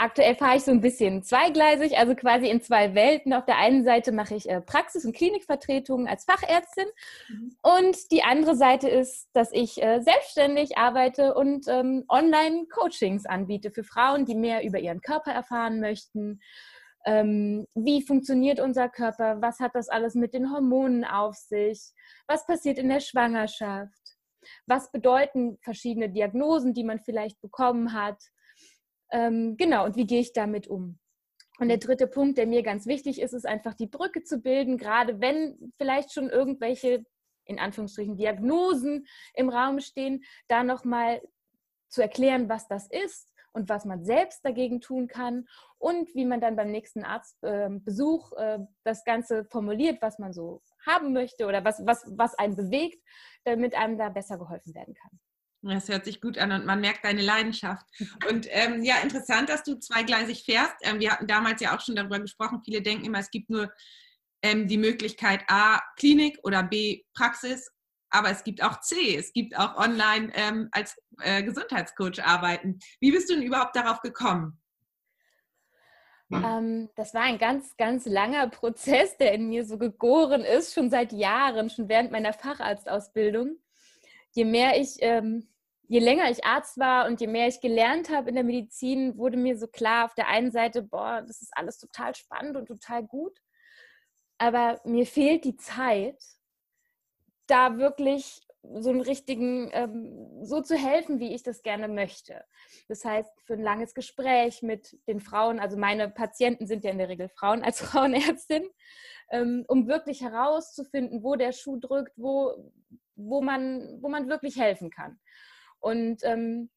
aktuell 0.00 0.34
fahre 0.34 0.56
ich 0.56 0.64
so 0.64 0.70
ein 0.70 0.80
bisschen 0.80 1.22
zweigleisig, 1.22 1.98
also 1.98 2.14
quasi 2.14 2.48
in 2.48 2.62
zwei 2.62 2.94
Welten. 2.94 3.32
Auf 3.32 3.44
der 3.44 3.58
einen 3.58 3.84
Seite 3.84 4.12
mache 4.12 4.34
ich 4.34 4.48
äh, 4.48 4.60
Praxis- 4.60 5.04
und 5.04 5.14
Klinikvertretungen 5.14 6.08
als 6.08 6.24
Fachärztin 6.24 6.86
mhm. 7.28 7.56
und 7.62 8.10
die 8.10 8.22
andere 8.22 8.56
Seite 8.56 8.88
ist, 8.88 9.28
dass 9.34 9.52
ich 9.52 9.82
äh, 9.82 10.00
selbstständig 10.00 10.78
arbeite 10.78 11.34
und 11.34 11.68
ähm, 11.68 12.04
Online-Coachings 12.08 13.26
anbiete 13.26 13.70
für 13.70 13.84
Frauen, 13.84 14.24
die 14.24 14.34
mehr 14.34 14.64
über 14.64 14.78
ihren 14.78 15.02
Körper 15.02 15.32
erfahren 15.32 15.80
möchten. 15.80 16.40
Ähm, 17.06 17.66
wie 17.74 18.02
funktioniert 18.02 18.60
unser 18.60 18.88
Körper? 18.88 19.40
Was 19.40 19.60
hat 19.60 19.74
das 19.74 19.88
alles 19.88 20.14
mit 20.14 20.34
den 20.34 20.52
Hormonen 20.52 21.04
auf 21.04 21.34
sich? 21.34 21.92
Was 22.26 22.46
passiert 22.46 22.78
in 22.78 22.88
der 22.88 23.00
Schwangerschaft? 23.00 23.90
Was 24.66 24.90
bedeuten 24.90 25.58
verschiedene 25.62 26.10
Diagnosen, 26.10 26.74
die 26.74 26.84
man 26.84 27.00
vielleicht 27.00 27.40
bekommen 27.40 27.92
hat? 27.92 28.18
Ähm, 29.10 29.56
genau, 29.56 29.84
und 29.84 29.96
wie 29.96 30.06
gehe 30.06 30.20
ich 30.20 30.32
damit 30.32 30.68
um? 30.68 30.98
Und 31.58 31.68
der 31.68 31.78
dritte 31.78 32.06
Punkt, 32.06 32.38
der 32.38 32.46
mir 32.46 32.62
ganz 32.62 32.86
wichtig 32.86 33.20
ist, 33.20 33.34
ist 33.34 33.46
einfach 33.46 33.74
die 33.74 33.86
Brücke 33.86 34.22
zu 34.22 34.38
bilden, 34.38 34.78
gerade 34.78 35.20
wenn 35.20 35.72
vielleicht 35.76 36.12
schon 36.12 36.30
irgendwelche, 36.30 37.04
in 37.44 37.58
Anführungsstrichen, 37.58 38.16
Diagnosen 38.16 39.06
im 39.34 39.50
Raum 39.50 39.80
stehen, 39.80 40.24
da 40.48 40.64
nochmal 40.64 41.20
zu 41.88 42.00
erklären, 42.00 42.48
was 42.48 42.66
das 42.68 42.88
ist 42.88 43.30
und 43.52 43.68
was 43.68 43.84
man 43.84 44.04
selbst 44.04 44.44
dagegen 44.44 44.80
tun 44.80 45.06
kann 45.06 45.46
und 45.78 46.14
wie 46.14 46.24
man 46.24 46.40
dann 46.40 46.56
beim 46.56 46.70
nächsten 46.70 47.04
Arztbesuch 47.04 48.32
äh, 48.38 48.60
das 48.84 49.04
Ganze 49.04 49.44
formuliert, 49.44 50.00
was 50.00 50.18
man 50.18 50.32
so 50.32 50.62
haben 50.86 51.12
möchte 51.12 51.46
oder 51.46 51.64
was, 51.64 51.84
was, 51.84 52.04
was 52.16 52.38
einen 52.38 52.56
bewegt, 52.56 53.02
damit 53.44 53.74
einem 53.74 53.98
da 53.98 54.08
besser 54.08 54.38
geholfen 54.38 54.74
werden 54.74 54.94
kann. 54.94 55.20
Das 55.62 55.88
hört 55.88 56.06
sich 56.06 56.20
gut 56.20 56.38
an 56.38 56.52
und 56.52 56.64
man 56.64 56.80
merkt 56.80 57.04
deine 57.04 57.20
Leidenschaft. 57.20 57.86
Und 58.30 58.46
ähm, 58.50 58.82
ja, 58.82 58.96
interessant, 59.02 59.50
dass 59.50 59.62
du 59.62 59.78
zweigleisig 59.78 60.44
fährst. 60.44 60.74
Ähm, 60.82 61.00
wir 61.00 61.12
hatten 61.12 61.26
damals 61.26 61.60
ja 61.60 61.76
auch 61.76 61.80
schon 61.80 61.96
darüber 61.96 62.18
gesprochen. 62.18 62.62
Viele 62.64 62.80
denken 62.80 63.04
immer, 63.04 63.18
es 63.18 63.30
gibt 63.30 63.50
nur 63.50 63.70
ähm, 64.42 64.68
die 64.68 64.78
Möglichkeit 64.78 65.42
A, 65.48 65.80
Klinik 65.96 66.38
oder 66.44 66.62
B, 66.62 67.02
Praxis. 67.14 67.70
Aber 68.08 68.30
es 68.30 68.42
gibt 68.42 68.62
auch 68.62 68.80
C, 68.80 69.16
es 69.16 69.32
gibt 69.32 69.56
auch 69.56 69.76
online 69.76 70.32
ähm, 70.34 70.68
als 70.72 70.96
äh, 71.20 71.44
Gesundheitscoach 71.44 72.24
arbeiten. 72.24 72.80
Wie 72.98 73.12
bist 73.12 73.30
du 73.30 73.34
denn 73.34 73.44
überhaupt 73.44 73.76
darauf 73.76 74.00
gekommen? 74.00 74.58
Ähm, 76.32 76.90
das 76.96 77.14
war 77.14 77.22
ein 77.22 77.38
ganz, 77.38 77.76
ganz 77.76 78.06
langer 78.06 78.48
Prozess, 78.48 79.16
der 79.16 79.32
in 79.32 79.48
mir 79.48 79.64
so 79.64 79.78
gegoren 79.78 80.42
ist, 80.42 80.74
schon 80.74 80.90
seit 80.90 81.12
Jahren, 81.12 81.70
schon 81.70 81.88
während 81.88 82.12
meiner 82.12 82.32
Facharztausbildung. 82.32 83.58
Je 84.32 84.44
mehr 84.44 84.80
ich 84.80 84.96
ähm, 85.00 85.50
je 85.90 85.98
länger 85.98 86.30
ich 86.30 86.44
Arzt 86.44 86.78
war 86.78 87.08
und 87.08 87.20
je 87.20 87.26
mehr 87.26 87.48
ich 87.48 87.60
gelernt 87.60 88.10
habe 88.10 88.28
in 88.28 88.36
der 88.36 88.44
Medizin, 88.44 89.18
wurde 89.18 89.36
mir 89.36 89.58
so 89.58 89.66
klar, 89.66 90.04
auf 90.04 90.14
der 90.14 90.28
einen 90.28 90.52
Seite, 90.52 90.84
boah, 90.84 91.20
das 91.26 91.42
ist 91.42 91.50
alles 91.56 91.78
total 91.78 92.14
spannend 92.14 92.56
und 92.56 92.66
total 92.66 93.02
gut, 93.02 93.36
aber 94.38 94.80
mir 94.84 95.04
fehlt 95.04 95.44
die 95.44 95.56
Zeit, 95.56 96.22
da 97.48 97.76
wirklich 97.76 98.40
so 98.62 98.90
einen 98.90 99.00
richtigen, 99.00 99.68
ähm, 99.72 100.44
so 100.44 100.60
zu 100.60 100.76
helfen, 100.76 101.18
wie 101.18 101.34
ich 101.34 101.42
das 101.42 101.62
gerne 101.62 101.88
möchte. 101.88 102.44
Das 102.86 103.04
heißt, 103.04 103.30
für 103.44 103.54
ein 103.54 103.62
langes 103.62 103.92
Gespräch 103.92 104.62
mit 104.62 104.96
den 105.08 105.18
Frauen, 105.18 105.58
also 105.58 105.76
meine 105.76 106.08
Patienten 106.08 106.68
sind 106.68 106.84
ja 106.84 106.92
in 106.92 106.98
der 106.98 107.08
Regel 107.08 107.28
Frauen 107.30 107.64
als 107.64 107.80
Frauenärztin, 107.80 108.68
ähm, 109.32 109.64
um 109.66 109.88
wirklich 109.88 110.20
herauszufinden, 110.20 111.24
wo 111.24 111.34
der 111.34 111.50
Schuh 111.50 111.80
drückt, 111.80 112.12
wo, 112.16 112.70
wo, 113.22 113.42
man, 113.42 113.98
wo 114.00 114.08
man 114.08 114.28
wirklich 114.28 114.58
helfen 114.58 114.90
kann. 114.90 115.18
Und 115.78 116.22
ähm, 116.24 116.70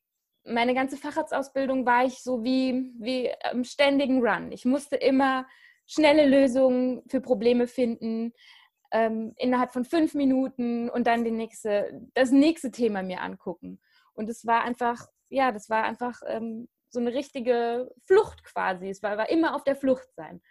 meine 0.45 0.73
ganze 0.73 0.97
Facharztausbildung 0.97 1.85
war 1.85 2.05
ich 2.05 2.21
so 2.21 2.43
wie, 2.43 2.93
wie 2.99 3.31
im 3.51 3.63
ständigen 3.63 4.25
Run. 4.25 4.51
Ich 4.51 4.65
musste 4.65 4.95
immer 4.95 5.47
schnelle 5.85 6.25
Lösungen 6.25 7.03
für 7.07 7.21
Probleme 7.21 7.67
finden, 7.67 8.33
ähm, 8.91 9.33
innerhalb 9.37 9.73
von 9.73 9.85
fünf 9.85 10.13
Minuten 10.13 10.89
und 10.89 11.07
dann 11.07 11.23
die 11.23 11.31
nächste, 11.31 12.01
das 12.13 12.31
nächste 12.31 12.71
Thema 12.71 13.03
mir 13.03 13.21
angucken. 13.21 13.79
Und 14.13 14.29
es 14.29 14.45
war 14.45 14.63
einfach, 14.63 15.07
ja, 15.29 15.51
das 15.51 15.69
war 15.69 15.83
einfach 15.83 16.21
ähm, 16.27 16.67
so 16.89 16.99
eine 16.99 17.13
richtige 17.13 17.91
Flucht 18.05 18.43
quasi. 18.43 18.89
Es 18.89 19.01
war, 19.01 19.17
war 19.17 19.29
immer 19.29 19.55
auf 19.55 19.63
der 19.63 19.75
Flucht 19.75 20.07
sein. 20.15 20.41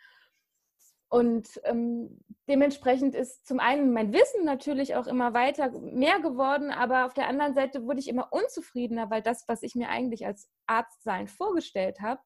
Und 1.12 1.60
ähm, 1.64 2.24
dementsprechend 2.48 3.14
ist 3.14 3.46
zum 3.46 3.60
einen 3.60 3.92
mein 3.92 4.14
Wissen 4.14 4.46
natürlich 4.46 4.94
auch 4.94 5.06
immer 5.06 5.34
weiter 5.34 5.70
mehr 5.70 6.20
geworden, 6.20 6.70
aber 6.70 7.04
auf 7.04 7.12
der 7.12 7.28
anderen 7.28 7.52
Seite 7.52 7.84
wurde 7.84 8.00
ich 8.00 8.08
immer 8.08 8.32
unzufriedener, 8.32 9.10
weil 9.10 9.20
das, 9.20 9.44
was 9.46 9.62
ich 9.62 9.74
mir 9.74 9.90
eigentlich 9.90 10.24
als 10.24 10.48
Arzt 10.66 11.02
sein 11.02 11.28
vorgestellt 11.28 12.00
habe, 12.00 12.22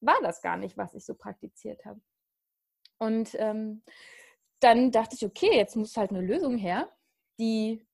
war 0.00 0.16
das 0.20 0.42
gar 0.42 0.56
nicht, 0.56 0.76
was 0.76 0.94
ich 0.94 1.06
so 1.06 1.14
praktiziert 1.14 1.84
habe. 1.84 2.00
Und 2.98 3.36
ähm, 3.38 3.84
dann 4.58 4.90
dachte 4.90 5.14
ich, 5.14 5.24
okay, 5.24 5.56
jetzt 5.56 5.76
muss 5.76 5.96
halt 5.96 6.10
eine 6.10 6.20
Lösung 6.20 6.58
her, 6.58 6.92
die 7.38 7.86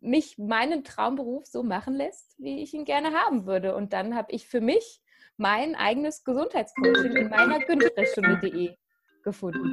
mich 0.00 0.36
meinen 0.36 0.82
Traumberuf 0.82 1.46
so 1.46 1.62
machen 1.62 1.94
lässt, 1.94 2.34
wie 2.38 2.60
ich 2.60 2.74
ihn 2.74 2.84
gerne 2.84 3.12
haben 3.12 3.46
würde. 3.46 3.76
Und 3.76 3.92
dann 3.92 4.16
habe 4.16 4.32
ich 4.32 4.48
für 4.48 4.60
mich 4.60 5.00
mein 5.36 5.76
eigenes 5.76 6.24
Gesundheitscoaching 6.24 7.14
in 7.14 7.28
meiner 7.28 7.60
Günterstunde.de 7.60 8.76
gefunden. 9.22 9.70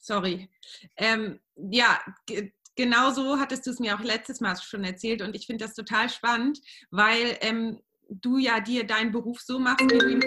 Sorry. 0.00 0.48
Ähm, 0.96 1.40
ja, 1.56 2.00
genau 2.76 3.10
so 3.12 3.38
hattest 3.38 3.66
du 3.66 3.70
es 3.70 3.78
mir 3.78 3.94
auch 3.94 4.02
letztes 4.02 4.40
Mal 4.40 4.56
schon 4.56 4.84
erzählt 4.84 5.22
und 5.22 5.36
ich 5.36 5.46
finde 5.46 5.64
das 5.64 5.74
total 5.74 6.08
spannend, 6.08 6.60
weil 6.90 7.38
ähm, 7.40 7.80
du 8.08 8.38
ja 8.38 8.60
dir 8.60 8.86
deinen 8.86 9.12
Beruf 9.12 9.40
so 9.40 9.58
machst, 9.58 9.80
wie 9.80 9.98
du 9.98 10.10
ihn, 10.10 10.20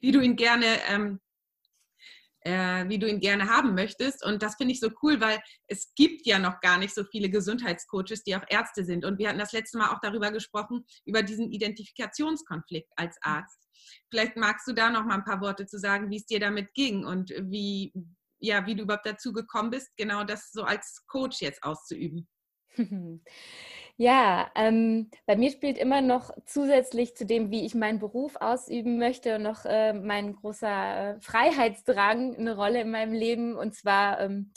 wie 0.00 0.12
du 0.12 0.20
ihn 0.20 0.36
gerne 0.36 0.66
ähm, 0.88 1.20
äh, 2.46 2.88
wie 2.88 2.98
du 2.98 3.08
ihn 3.08 3.18
gerne 3.18 3.48
haben 3.48 3.74
möchtest. 3.74 4.24
Und 4.24 4.40
das 4.40 4.54
finde 4.54 4.72
ich 4.72 4.78
so 4.78 4.90
cool, 5.02 5.20
weil 5.20 5.40
es 5.66 5.92
gibt 5.96 6.26
ja 6.26 6.38
noch 6.38 6.60
gar 6.60 6.78
nicht 6.78 6.94
so 6.94 7.02
viele 7.02 7.28
Gesundheitscoaches, 7.28 8.22
die 8.22 8.36
auch 8.36 8.44
Ärzte 8.48 8.84
sind. 8.84 9.04
Und 9.04 9.18
wir 9.18 9.28
hatten 9.28 9.40
das 9.40 9.52
letzte 9.52 9.78
Mal 9.78 9.90
auch 9.90 9.98
darüber 10.00 10.30
gesprochen, 10.30 10.86
über 11.04 11.22
diesen 11.22 11.50
Identifikationskonflikt 11.50 12.92
als 12.94 13.16
Arzt. 13.22 13.58
Vielleicht 14.10 14.36
magst 14.36 14.68
du 14.68 14.72
da 14.72 14.90
noch 14.90 15.04
mal 15.04 15.16
ein 15.16 15.24
paar 15.24 15.40
Worte 15.40 15.66
zu 15.66 15.78
sagen, 15.78 16.08
wie 16.10 16.18
es 16.18 16.26
dir 16.26 16.38
damit 16.38 16.72
ging 16.74 17.04
und 17.04 17.30
wie, 17.30 17.92
ja, 18.38 18.64
wie 18.64 18.76
du 18.76 18.84
überhaupt 18.84 19.06
dazu 19.06 19.32
gekommen 19.32 19.70
bist, 19.70 19.90
genau 19.96 20.22
das 20.22 20.52
so 20.52 20.62
als 20.62 21.02
Coach 21.08 21.40
jetzt 21.40 21.64
auszuüben. 21.64 22.28
Ja, 23.98 24.50
ähm, 24.54 25.10
bei 25.24 25.36
mir 25.36 25.50
spielt 25.50 25.78
immer 25.78 26.02
noch 26.02 26.30
zusätzlich 26.44 27.16
zu 27.16 27.24
dem, 27.24 27.50
wie 27.50 27.64
ich 27.64 27.74
meinen 27.74 27.98
Beruf 27.98 28.36
ausüben 28.36 28.98
möchte, 28.98 29.38
noch 29.38 29.64
äh, 29.64 29.94
mein 29.94 30.34
großer 30.34 31.16
äh, 31.16 31.20
Freiheitsdrang 31.22 32.36
eine 32.36 32.56
Rolle 32.56 32.82
in 32.82 32.90
meinem 32.90 33.14
Leben. 33.14 33.56
Und 33.56 33.74
zwar 33.74 34.20
ähm, 34.20 34.52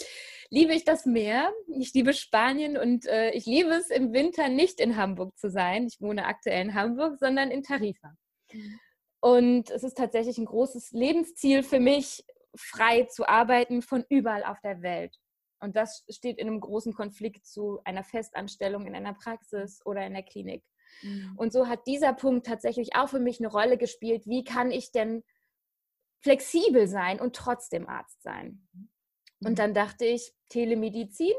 liebe 0.49 0.73
ich 0.73 0.83
das 0.83 1.05
Meer, 1.05 1.53
ich 1.69 1.93
liebe 1.93 2.13
Spanien 2.13 2.75
und 2.75 3.05
äh, 3.05 3.31
ich 3.31 3.45
liebe 3.45 3.69
es 3.69 3.89
im 3.89 4.11
Winter 4.11 4.49
nicht 4.49 4.81
in 4.81 4.97
Hamburg 4.97 5.38
zu 5.38 5.49
sein. 5.49 5.88
Ich 5.88 6.01
wohne 6.01 6.25
aktuell 6.25 6.61
in 6.61 6.73
Hamburg, 6.73 7.17
sondern 7.17 7.49
in 7.49 7.63
Tarifa. 7.63 8.13
Und 9.21 9.69
es 9.69 9.83
ist 9.83 9.97
tatsächlich 9.97 10.38
ein 10.38 10.45
großes 10.45 10.91
Lebensziel 10.91 11.63
für 11.63 11.79
mich, 11.79 12.25
frei 12.55 13.03
zu 13.03 13.25
arbeiten 13.29 13.81
von 13.81 14.03
überall 14.09 14.43
auf 14.43 14.59
der 14.59 14.81
Welt. 14.81 15.15
Und 15.60 15.75
das 15.75 16.06
steht 16.10 16.38
in 16.38 16.48
einem 16.48 16.60
großen 16.60 16.94
Konflikt 16.94 17.46
zu 17.46 17.80
einer 17.84 18.04
Festanstellung 18.04 18.88
in 18.88 18.96
einer 18.96 19.13
Praxis 19.13 19.86
oder 19.86 20.06
in 20.06 20.13
der 20.13 20.24
Klinik. 20.24 20.63
Mhm. 21.01 21.34
Und 21.38 21.54
so 21.54 21.68
hat 21.68 21.86
dieser 21.88 22.13
Punkt 22.13 22.46
tatsächlich 22.46 22.96
auch 22.96 23.10
für 23.10 23.20
mich 23.20 23.39
eine 23.39 23.50
Rolle 23.50 23.78
gespielt. 23.78 24.25
Wie 24.25 24.44
kann 24.44 24.72
ich 24.72 24.92
denn 24.92 25.24
flexibel 26.22 26.88
sein 26.88 27.20
und 27.20 27.36
trotzdem 27.36 27.88
Arzt 27.88 28.22
sein? 28.22 28.68
Mhm. 28.74 28.89
Und 29.48 29.60
dann 29.60 29.74
dachte 29.74 30.06
ich, 30.06 30.34
Telemedizin, 30.50 31.34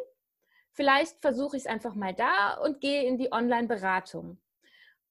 vielleicht 0.73 1.21
versuche 1.21 1.57
ich 1.57 1.65
es 1.65 1.67
einfach 1.67 1.95
mal 1.95 2.15
da 2.15 2.55
und 2.55 2.81
gehe 2.81 3.05
in 3.05 3.19
die 3.19 3.33
Online-Beratung. 3.33 4.41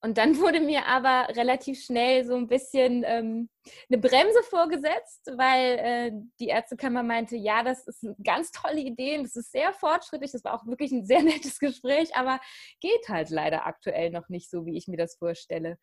Und 0.02 0.18
dann 0.18 0.38
wurde 0.40 0.60
mir 0.60 0.86
aber 0.86 1.36
relativ 1.36 1.84
schnell 1.84 2.26
so 2.26 2.36
ein 2.36 2.48
bisschen 2.48 3.04
ähm, 3.06 3.50
eine 3.90 4.00
Bremse 4.00 4.42
vorgesetzt, 4.44 5.32
weil 5.36 5.78
äh, 5.80 6.12
die 6.40 6.48
Ärztekammer 6.48 7.04
meinte, 7.04 7.36
ja, 7.36 7.64
das 7.64 7.86
ist 7.88 8.04
eine 8.04 8.16
ganz 8.24 8.52
tolle 8.52 8.80
Idee, 8.80 9.22
das 9.22 9.36
ist 9.36 9.52
sehr 9.52 9.74
fortschrittlich, 9.74 10.32
das 10.32 10.44
war 10.44 10.54
auch 10.54 10.66
wirklich 10.66 10.92
ein 10.92 11.06
sehr 11.06 11.24
nettes 11.24 11.60
Gespräch, 11.60 12.16
aber 12.16 12.40
geht 12.80 13.08
halt 13.10 13.30
leider 13.30 13.66
aktuell 13.66 14.12
noch 14.12 14.30
nicht 14.30 14.50
so, 14.50 14.66
wie 14.66 14.78
ich 14.78 14.88
mir 14.88 14.98
das 14.98 15.18
vorstelle. 15.18 15.78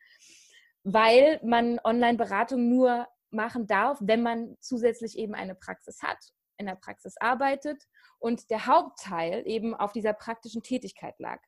Weil 0.82 1.40
man 1.42 1.80
Online-Beratung 1.82 2.68
nur 2.68 3.06
machen 3.30 3.66
darf, 3.66 3.98
wenn 4.00 4.22
man 4.22 4.56
zusätzlich 4.60 5.18
eben 5.18 5.34
eine 5.34 5.56
Praxis 5.56 6.00
hat, 6.00 6.18
in 6.58 6.66
der 6.66 6.76
Praxis 6.76 7.16
arbeitet 7.18 7.82
und 8.18 8.50
der 8.50 8.66
Hauptteil 8.66 9.42
eben 9.46 9.74
auf 9.74 9.92
dieser 9.92 10.12
praktischen 10.12 10.62
Tätigkeit 10.62 11.14
lag. 11.18 11.40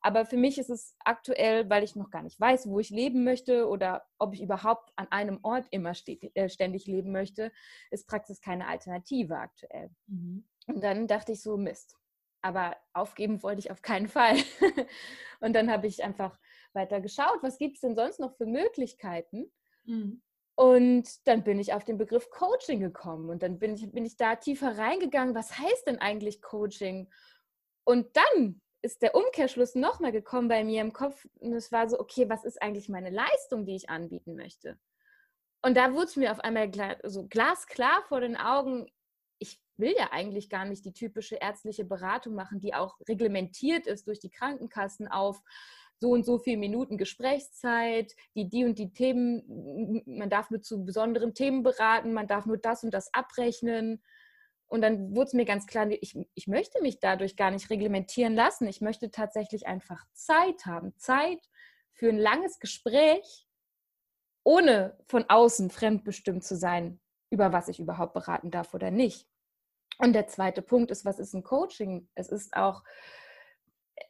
Aber 0.00 0.26
für 0.26 0.36
mich 0.36 0.58
ist 0.58 0.70
es 0.70 0.94
aktuell, 1.04 1.68
weil 1.68 1.84
ich 1.84 1.96
noch 1.96 2.10
gar 2.10 2.22
nicht 2.22 2.38
weiß, 2.38 2.68
wo 2.68 2.78
ich 2.78 2.90
leben 2.90 3.24
möchte 3.24 3.68
oder 3.68 4.06
ob 4.18 4.34
ich 4.34 4.42
überhaupt 4.42 4.92
an 4.96 5.08
einem 5.10 5.38
Ort 5.42 5.66
immer 5.70 5.92
äh, 6.34 6.48
ständig 6.48 6.86
leben 6.86 7.12
möchte, 7.12 7.52
ist 7.90 8.06
Praxis 8.06 8.40
keine 8.40 8.66
Alternative 8.66 9.36
aktuell. 9.36 9.90
Mhm. 10.06 10.46
Und 10.66 10.82
dann 10.82 11.06
dachte 11.06 11.32
ich 11.32 11.42
so, 11.42 11.56
Mist. 11.56 11.96
Aber 12.40 12.76
aufgeben 12.92 13.42
wollte 13.42 13.60
ich 13.60 13.70
auf 13.70 13.82
keinen 13.82 14.08
Fall. 14.08 14.36
und 15.40 15.54
dann 15.54 15.70
habe 15.70 15.86
ich 15.86 16.04
einfach 16.04 16.38
weiter 16.72 17.00
geschaut, 17.00 17.42
was 17.42 17.58
gibt 17.58 17.74
es 17.74 17.80
denn 17.80 17.96
sonst 17.96 18.20
noch 18.20 18.36
für 18.36 18.46
Möglichkeiten? 18.46 19.50
Mhm. 19.84 20.22
Und 20.58 21.26
dann 21.28 21.44
bin 21.44 21.60
ich 21.60 21.72
auf 21.72 21.84
den 21.84 21.98
Begriff 21.98 22.30
Coaching 22.30 22.80
gekommen 22.80 23.30
und 23.30 23.44
dann 23.44 23.60
bin 23.60 23.74
ich, 23.74 23.92
bin 23.92 24.04
ich 24.04 24.16
da 24.16 24.34
tiefer 24.34 24.76
reingegangen. 24.76 25.36
Was 25.36 25.56
heißt 25.56 25.86
denn 25.86 25.98
eigentlich 25.98 26.42
Coaching? 26.42 27.08
Und 27.84 28.08
dann 28.16 28.60
ist 28.82 29.02
der 29.02 29.14
Umkehrschluss 29.14 29.74
nochmal 29.74 30.12
gekommen 30.12 30.48
bei 30.48 30.64
mir 30.64 30.80
im 30.80 30.92
Kopf 30.92 31.26
und 31.40 31.52
es 31.52 31.72
war 31.72 31.88
so, 31.88 31.98
okay, 31.98 32.28
was 32.28 32.44
ist 32.44 32.62
eigentlich 32.62 32.88
meine 32.88 33.10
Leistung, 33.10 33.66
die 33.66 33.74
ich 33.74 33.90
anbieten 33.90 34.36
möchte? 34.36 34.78
Und 35.62 35.76
da 35.76 35.92
wurde 35.92 36.06
es 36.06 36.16
mir 36.16 36.30
auf 36.30 36.40
einmal 36.40 36.70
so 37.04 37.26
glasklar 37.26 38.02
vor 38.08 38.20
den 38.20 38.36
Augen, 38.36 38.86
ich 39.40 39.60
will 39.76 39.94
ja 39.96 40.10
eigentlich 40.12 40.48
gar 40.48 40.64
nicht 40.64 40.84
die 40.84 40.92
typische 40.92 41.36
ärztliche 41.36 41.84
Beratung 41.84 42.34
machen, 42.34 42.60
die 42.60 42.74
auch 42.74 42.96
reglementiert 43.08 43.86
ist 43.86 44.06
durch 44.06 44.20
die 44.20 44.30
Krankenkassen 44.30 45.08
auf 45.08 45.42
so 46.00 46.10
und 46.10 46.24
so 46.24 46.38
viele 46.38 46.58
Minuten 46.58 46.96
Gesprächszeit, 46.96 48.14
die 48.36 48.48
die 48.48 48.64
und 48.64 48.78
die 48.78 48.92
Themen, 48.92 50.02
man 50.06 50.30
darf 50.30 50.50
nur 50.50 50.62
zu 50.62 50.84
besonderen 50.84 51.34
Themen 51.34 51.64
beraten, 51.64 52.12
man 52.12 52.28
darf 52.28 52.46
nur 52.46 52.58
das 52.58 52.84
und 52.84 52.92
das 52.92 53.12
abrechnen. 53.12 54.02
Und 54.68 54.82
dann 54.82 55.16
wurde 55.16 55.28
es 55.28 55.32
mir 55.32 55.46
ganz 55.46 55.66
klar, 55.66 55.88
ich, 55.90 56.16
ich 56.34 56.46
möchte 56.46 56.80
mich 56.82 57.00
dadurch 57.00 57.36
gar 57.36 57.50
nicht 57.50 57.70
reglementieren 57.70 58.34
lassen. 58.34 58.68
Ich 58.68 58.80
möchte 58.82 59.10
tatsächlich 59.10 59.66
einfach 59.66 60.04
Zeit 60.12 60.66
haben. 60.66 60.94
Zeit 60.98 61.40
für 61.92 62.10
ein 62.10 62.18
langes 62.18 62.60
Gespräch, 62.60 63.46
ohne 64.44 64.96
von 65.06 65.24
außen 65.28 65.70
fremdbestimmt 65.70 66.44
zu 66.44 66.56
sein, 66.56 67.00
über 67.30 67.52
was 67.52 67.68
ich 67.68 67.80
überhaupt 67.80 68.12
beraten 68.12 68.50
darf 68.50 68.74
oder 68.74 68.90
nicht. 68.90 69.26
Und 69.98 70.12
der 70.12 70.28
zweite 70.28 70.62
Punkt 70.62 70.90
ist, 70.90 71.04
was 71.04 71.18
ist 71.18 71.34
ein 71.34 71.42
Coaching? 71.42 72.08
Es 72.14 72.28
ist 72.28 72.54
auch, 72.54 72.84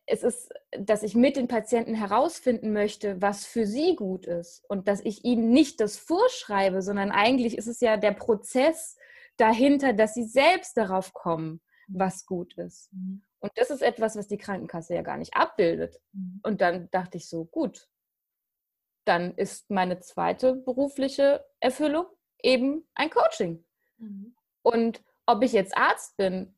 es 0.06 0.22
ist, 0.22 0.52
dass 0.78 1.02
ich 1.02 1.14
mit 1.14 1.36
den 1.36 1.48
Patienten 1.48 1.94
herausfinden 1.94 2.72
möchte, 2.72 3.22
was 3.22 3.46
für 3.46 3.64
sie 3.64 3.96
gut 3.96 4.26
ist 4.26 4.64
und 4.68 4.88
dass 4.88 5.00
ich 5.00 5.24
ihnen 5.24 5.50
nicht 5.50 5.80
das 5.80 5.96
vorschreibe, 5.96 6.82
sondern 6.82 7.10
eigentlich 7.10 7.56
ist 7.56 7.68
es 7.68 7.80
ja 7.80 7.96
der 7.96 8.12
Prozess 8.12 8.96
dahinter, 9.38 9.92
dass 9.92 10.14
sie 10.14 10.24
selbst 10.24 10.76
darauf 10.76 11.12
kommen, 11.14 11.60
was 11.88 12.26
gut 12.26 12.54
ist. 12.58 12.92
Mhm. 12.92 13.22
Und 13.40 13.52
das 13.56 13.70
ist 13.70 13.82
etwas, 13.82 14.16
was 14.16 14.28
die 14.28 14.38
Krankenkasse 14.38 14.94
ja 14.94 15.02
gar 15.02 15.16
nicht 15.16 15.34
abbildet. 15.34 16.00
Mhm. 16.12 16.40
Und 16.42 16.60
dann 16.60 16.90
dachte 16.90 17.16
ich 17.16 17.28
so, 17.28 17.44
gut, 17.46 17.88
dann 19.04 19.34
ist 19.34 19.70
meine 19.70 20.00
zweite 20.00 20.54
berufliche 20.54 21.44
Erfüllung 21.60 22.06
eben 22.42 22.86
ein 22.94 23.10
Coaching. 23.10 23.64
Mhm. 23.96 24.34
Und 24.62 25.02
ob 25.26 25.42
ich 25.42 25.52
jetzt 25.52 25.76
Arzt 25.76 26.16
bin 26.16 26.54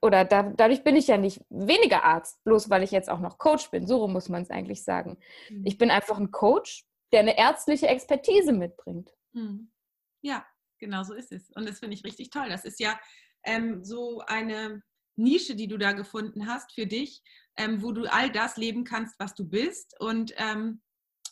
oder 0.00 0.24
da, 0.24 0.44
dadurch 0.44 0.84
bin 0.84 0.94
ich 0.94 1.08
ja 1.08 1.16
nicht 1.16 1.44
weniger 1.48 2.04
Arzt, 2.04 2.42
bloß 2.44 2.70
weil 2.70 2.84
ich 2.84 2.92
jetzt 2.92 3.10
auch 3.10 3.18
noch 3.18 3.38
Coach 3.38 3.70
bin. 3.70 3.86
So 3.86 4.06
muss 4.06 4.28
man 4.28 4.42
es 4.42 4.50
eigentlich 4.50 4.84
sagen. 4.84 5.18
Mhm. 5.50 5.64
Ich 5.66 5.78
bin 5.78 5.90
einfach 5.90 6.18
ein 6.18 6.30
Coach, 6.30 6.86
der 7.12 7.20
eine 7.20 7.36
ärztliche 7.36 7.88
Expertise 7.88 8.52
mitbringt. 8.52 9.16
Mhm. 9.32 9.72
Ja, 10.20 10.46
genau 10.78 11.02
so 11.02 11.14
ist 11.14 11.32
es. 11.32 11.50
Und 11.50 11.68
das 11.68 11.78
finde 11.80 11.94
ich 11.94 12.04
richtig 12.04 12.30
toll. 12.30 12.48
Das 12.48 12.64
ist 12.64 12.80
ja 12.80 12.98
ähm, 13.44 13.84
so 13.84 14.22
eine 14.26 14.82
Nische, 15.16 15.56
die 15.56 15.68
du 15.68 15.78
da 15.78 15.92
gefunden 15.92 16.46
hast 16.46 16.72
für 16.72 16.86
dich, 16.86 17.22
ähm, 17.56 17.82
wo 17.82 17.92
du 17.92 18.10
all 18.10 18.30
das 18.30 18.56
leben 18.56 18.84
kannst, 18.84 19.18
was 19.18 19.34
du 19.34 19.44
bist. 19.44 19.98
Und 20.00 20.32
ähm, 20.36 20.80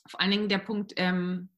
vor 0.09 0.21
allen 0.21 0.31
Dingen 0.31 0.49
der 0.49 0.59
Punkt 0.59 0.93
ähm, 0.97 1.51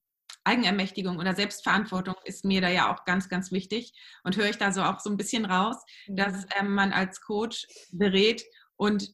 Eigenermächtigung 0.44 1.18
oder 1.18 1.34
Selbstverantwortung 1.34 2.14
ist 2.24 2.44
mir 2.44 2.60
da 2.60 2.68
ja 2.68 2.92
auch 2.92 3.04
ganz, 3.04 3.28
ganz 3.28 3.52
wichtig. 3.52 3.92
Und 4.24 4.36
höre 4.36 4.48
ich 4.48 4.58
da 4.58 4.72
so 4.72 4.82
auch 4.82 5.00
so 5.00 5.10
ein 5.10 5.16
bisschen 5.16 5.44
raus, 5.44 5.76
dass 6.06 6.46
ähm, 6.58 6.74
man 6.74 6.92
als 6.92 7.20
Coach 7.20 7.66
berät 7.92 8.42
und 8.76 9.12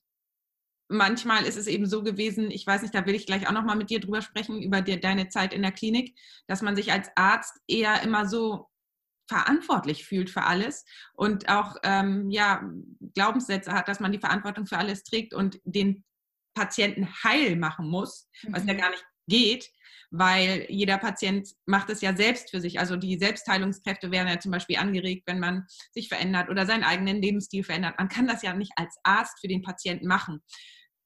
manchmal 0.94 1.44
ist 1.44 1.56
es 1.56 1.66
eben 1.66 1.86
so 1.86 2.02
gewesen, 2.02 2.50
ich 2.50 2.66
weiß 2.66 2.82
nicht, 2.82 2.94
da 2.94 3.06
will 3.06 3.14
ich 3.14 3.26
gleich 3.26 3.46
auch 3.46 3.52
nochmal 3.52 3.76
mit 3.76 3.90
dir 3.90 4.00
drüber 4.00 4.22
sprechen, 4.22 4.62
über 4.62 4.80
die, 4.80 4.98
deine 4.98 5.28
Zeit 5.28 5.52
in 5.52 5.62
der 5.62 5.72
Klinik, 5.72 6.16
dass 6.46 6.62
man 6.62 6.76
sich 6.76 6.92
als 6.92 7.10
Arzt 7.16 7.60
eher 7.66 8.02
immer 8.02 8.26
so 8.26 8.68
verantwortlich 9.28 10.04
fühlt 10.04 10.30
für 10.30 10.42
alles 10.42 10.84
und 11.14 11.48
auch 11.48 11.76
ähm, 11.82 12.30
ja, 12.30 12.62
Glaubenssätze 13.14 13.72
hat, 13.72 13.88
dass 13.88 14.00
man 14.00 14.12
die 14.12 14.18
Verantwortung 14.18 14.66
für 14.66 14.78
alles 14.78 15.02
trägt 15.02 15.34
und 15.34 15.60
den 15.64 16.04
Patienten 16.54 17.08
heil 17.24 17.56
machen 17.56 17.88
muss, 17.88 18.28
was 18.48 18.62
mhm. 18.62 18.68
ja 18.68 18.74
gar 18.74 18.90
nicht 18.90 19.04
geht, 19.26 19.70
weil 20.10 20.66
jeder 20.68 20.98
Patient 20.98 21.48
macht 21.66 21.90
es 21.90 22.00
ja 22.00 22.14
selbst 22.14 22.50
für 22.50 22.60
sich. 22.60 22.78
Also 22.78 22.96
die 22.96 23.18
Selbstheilungskräfte 23.18 24.10
werden 24.10 24.28
ja 24.28 24.38
zum 24.38 24.52
Beispiel 24.52 24.76
angeregt, 24.76 25.24
wenn 25.26 25.40
man 25.40 25.66
sich 25.92 26.08
verändert 26.08 26.50
oder 26.50 26.66
seinen 26.66 26.84
eigenen 26.84 27.20
Lebensstil 27.20 27.64
verändert. 27.64 27.94
Man 27.98 28.08
kann 28.08 28.26
das 28.26 28.42
ja 28.42 28.54
nicht 28.54 28.72
als 28.76 28.96
Arzt 29.02 29.40
für 29.40 29.48
den 29.48 29.62
Patienten 29.62 30.06
machen 30.06 30.42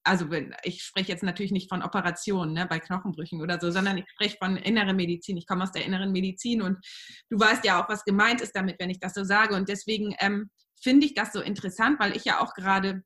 also 0.08 0.26
ich 0.62 0.82
spreche 0.82 1.12
jetzt 1.12 1.22
natürlich 1.22 1.52
nicht 1.52 1.68
von 1.68 1.82
Operationen 1.82 2.54
ne, 2.54 2.66
bei 2.66 2.78
Knochenbrüchen 2.78 3.42
oder 3.42 3.60
so, 3.60 3.70
sondern 3.70 3.98
ich 3.98 4.06
spreche 4.08 4.38
von 4.38 4.56
innerer 4.56 4.94
Medizin. 4.94 5.36
Ich 5.36 5.46
komme 5.46 5.62
aus 5.62 5.72
der 5.72 5.84
inneren 5.84 6.12
Medizin 6.12 6.62
und 6.62 6.78
du 7.28 7.38
weißt 7.38 7.64
ja 7.64 7.82
auch, 7.82 7.88
was 7.88 8.04
gemeint 8.04 8.40
ist 8.40 8.56
damit, 8.56 8.76
wenn 8.80 8.90
ich 8.90 9.00
das 9.00 9.14
so 9.14 9.22
sage. 9.24 9.54
Und 9.54 9.68
deswegen 9.68 10.14
ähm, 10.20 10.50
finde 10.82 11.06
ich 11.06 11.14
das 11.14 11.32
so 11.32 11.40
interessant, 11.40 12.00
weil 12.00 12.16
ich 12.16 12.24
ja 12.24 12.40
auch 12.40 12.54
gerade 12.54 13.02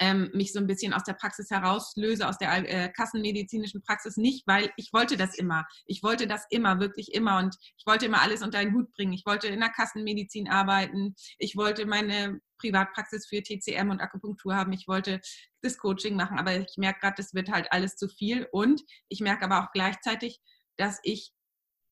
ähm, 0.00 0.30
mich 0.32 0.52
so 0.52 0.58
ein 0.58 0.66
bisschen 0.66 0.92
aus 0.92 1.04
der 1.04 1.14
Praxis 1.14 1.50
herauslöse, 1.50 2.28
aus 2.28 2.38
der 2.38 2.52
äh, 2.68 2.88
kassenmedizinischen 2.90 3.82
Praxis 3.82 4.16
nicht, 4.16 4.46
weil 4.46 4.70
ich 4.76 4.92
wollte 4.92 5.16
das 5.16 5.36
immer. 5.36 5.66
Ich 5.86 6.02
wollte 6.02 6.26
das 6.26 6.46
immer, 6.50 6.80
wirklich 6.80 7.12
immer. 7.12 7.38
Und 7.38 7.56
ich 7.76 7.86
wollte 7.86 8.06
immer 8.06 8.22
alles 8.22 8.42
unter 8.42 8.58
einen 8.58 8.74
Hut 8.74 8.92
bringen. 8.92 9.12
Ich 9.12 9.26
wollte 9.26 9.48
in 9.48 9.60
der 9.60 9.70
Kassenmedizin 9.70 10.48
arbeiten. 10.48 11.14
Ich 11.38 11.56
wollte 11.56 11.86
meine 11.86 12.40
Privatpraxis 12.58 13.26
für 13.26 13.42
TCM 13.42 13.90
und 13.90 14.00
Akupunktur 14.00 14.54
haben. 14.54 14.72
Ich 14.72 14.86
wollte 14.86 15.20
das 15.62 15.78
Coaching 15.78 16.16
machen, 16.16 16.38
aber 16.38 16.56
ich 16.56 16.76
merke 16.76 17.00
gerade, 17.00 17.16
das 17.16 17.34
wird 17.34 17.50
halt 17.50 17.72
alles 17.72 17.96
zu 17.96 18.08
viel. 18.08 18.46
Und 18.52 18.82
ich 19.08 19.20
merke 19.20 19.44
aber 19.44 19.64
auch 19.64 19.72
gleichzeitig, 19.72 20.40
dass 20.76 21.00
ich 21.02 21.32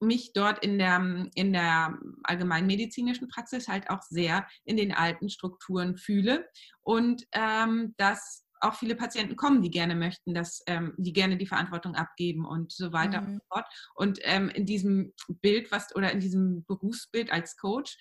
mich 0.00 0.32
dort 0.32 0.64
in 0.64 0.78
der, 0.78 1.28
in 1.34 1.52
der 1.52 1.98
allgemeinmedizinischen 2.24 3.28
Praxis 3.28 3.68
halt 3.68 3.90
auch 3.90 4.02
sehr 4.02 4.46
in 4.64 4.76
den 4.76 4.92
alten 4.92 5.28
Strukturen 5.28 5.96
fühle 5.96 6.48
und 6.82 7.26
ähm, 7.32 7.94
dass 7.96 8.46
auch 8.60 8.74
viele 8.74 8.94
Patienten 8.94 9.36
kommen, 9.36 9.62
die 9.62 9.70
gerne 9.70 9.94
möchten, 9.94 10.34
dass 10.34 10.62
ähm, 10.66 10.94
die 10.98 11.12
gerne 11.12 11.36
die 11.36 11.46
Verantwortung 11.46 11.94
abgeben 11.94 12.44
und 12.44 12.72
so 12.72 12.92
weiter 12.92 13.20
mhm. 13.20 13.26
und 13.26 13.34
so 13.34 13.40
fort. 13.48 13.66
Und 13.94 14.18
ähm, 14.22 14.50
in 14.50 14.66
diesem 14.66 15.14
Bild, 15.28 15.72
was 15.72 15.94
oder 15.96 16.12
in 16.12 16.20
diesem 16.20 16.64
Berufsbild 16.66 17.32
als 17.32 17.56
Coach, 17.56 17.96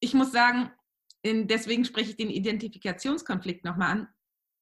ich 0.00 0.14
muss 0.14 0.30
sagen, 0.30 0.70
in, 1.22 1.48
deswegen 1.48 1.84
spreche 1.84 2.10
ich 2.10 2.16
den 2.16 2.30
Identifikationskonflikt 2.30 3.64
nochmal 3.64 3.90
an 3.90 4.08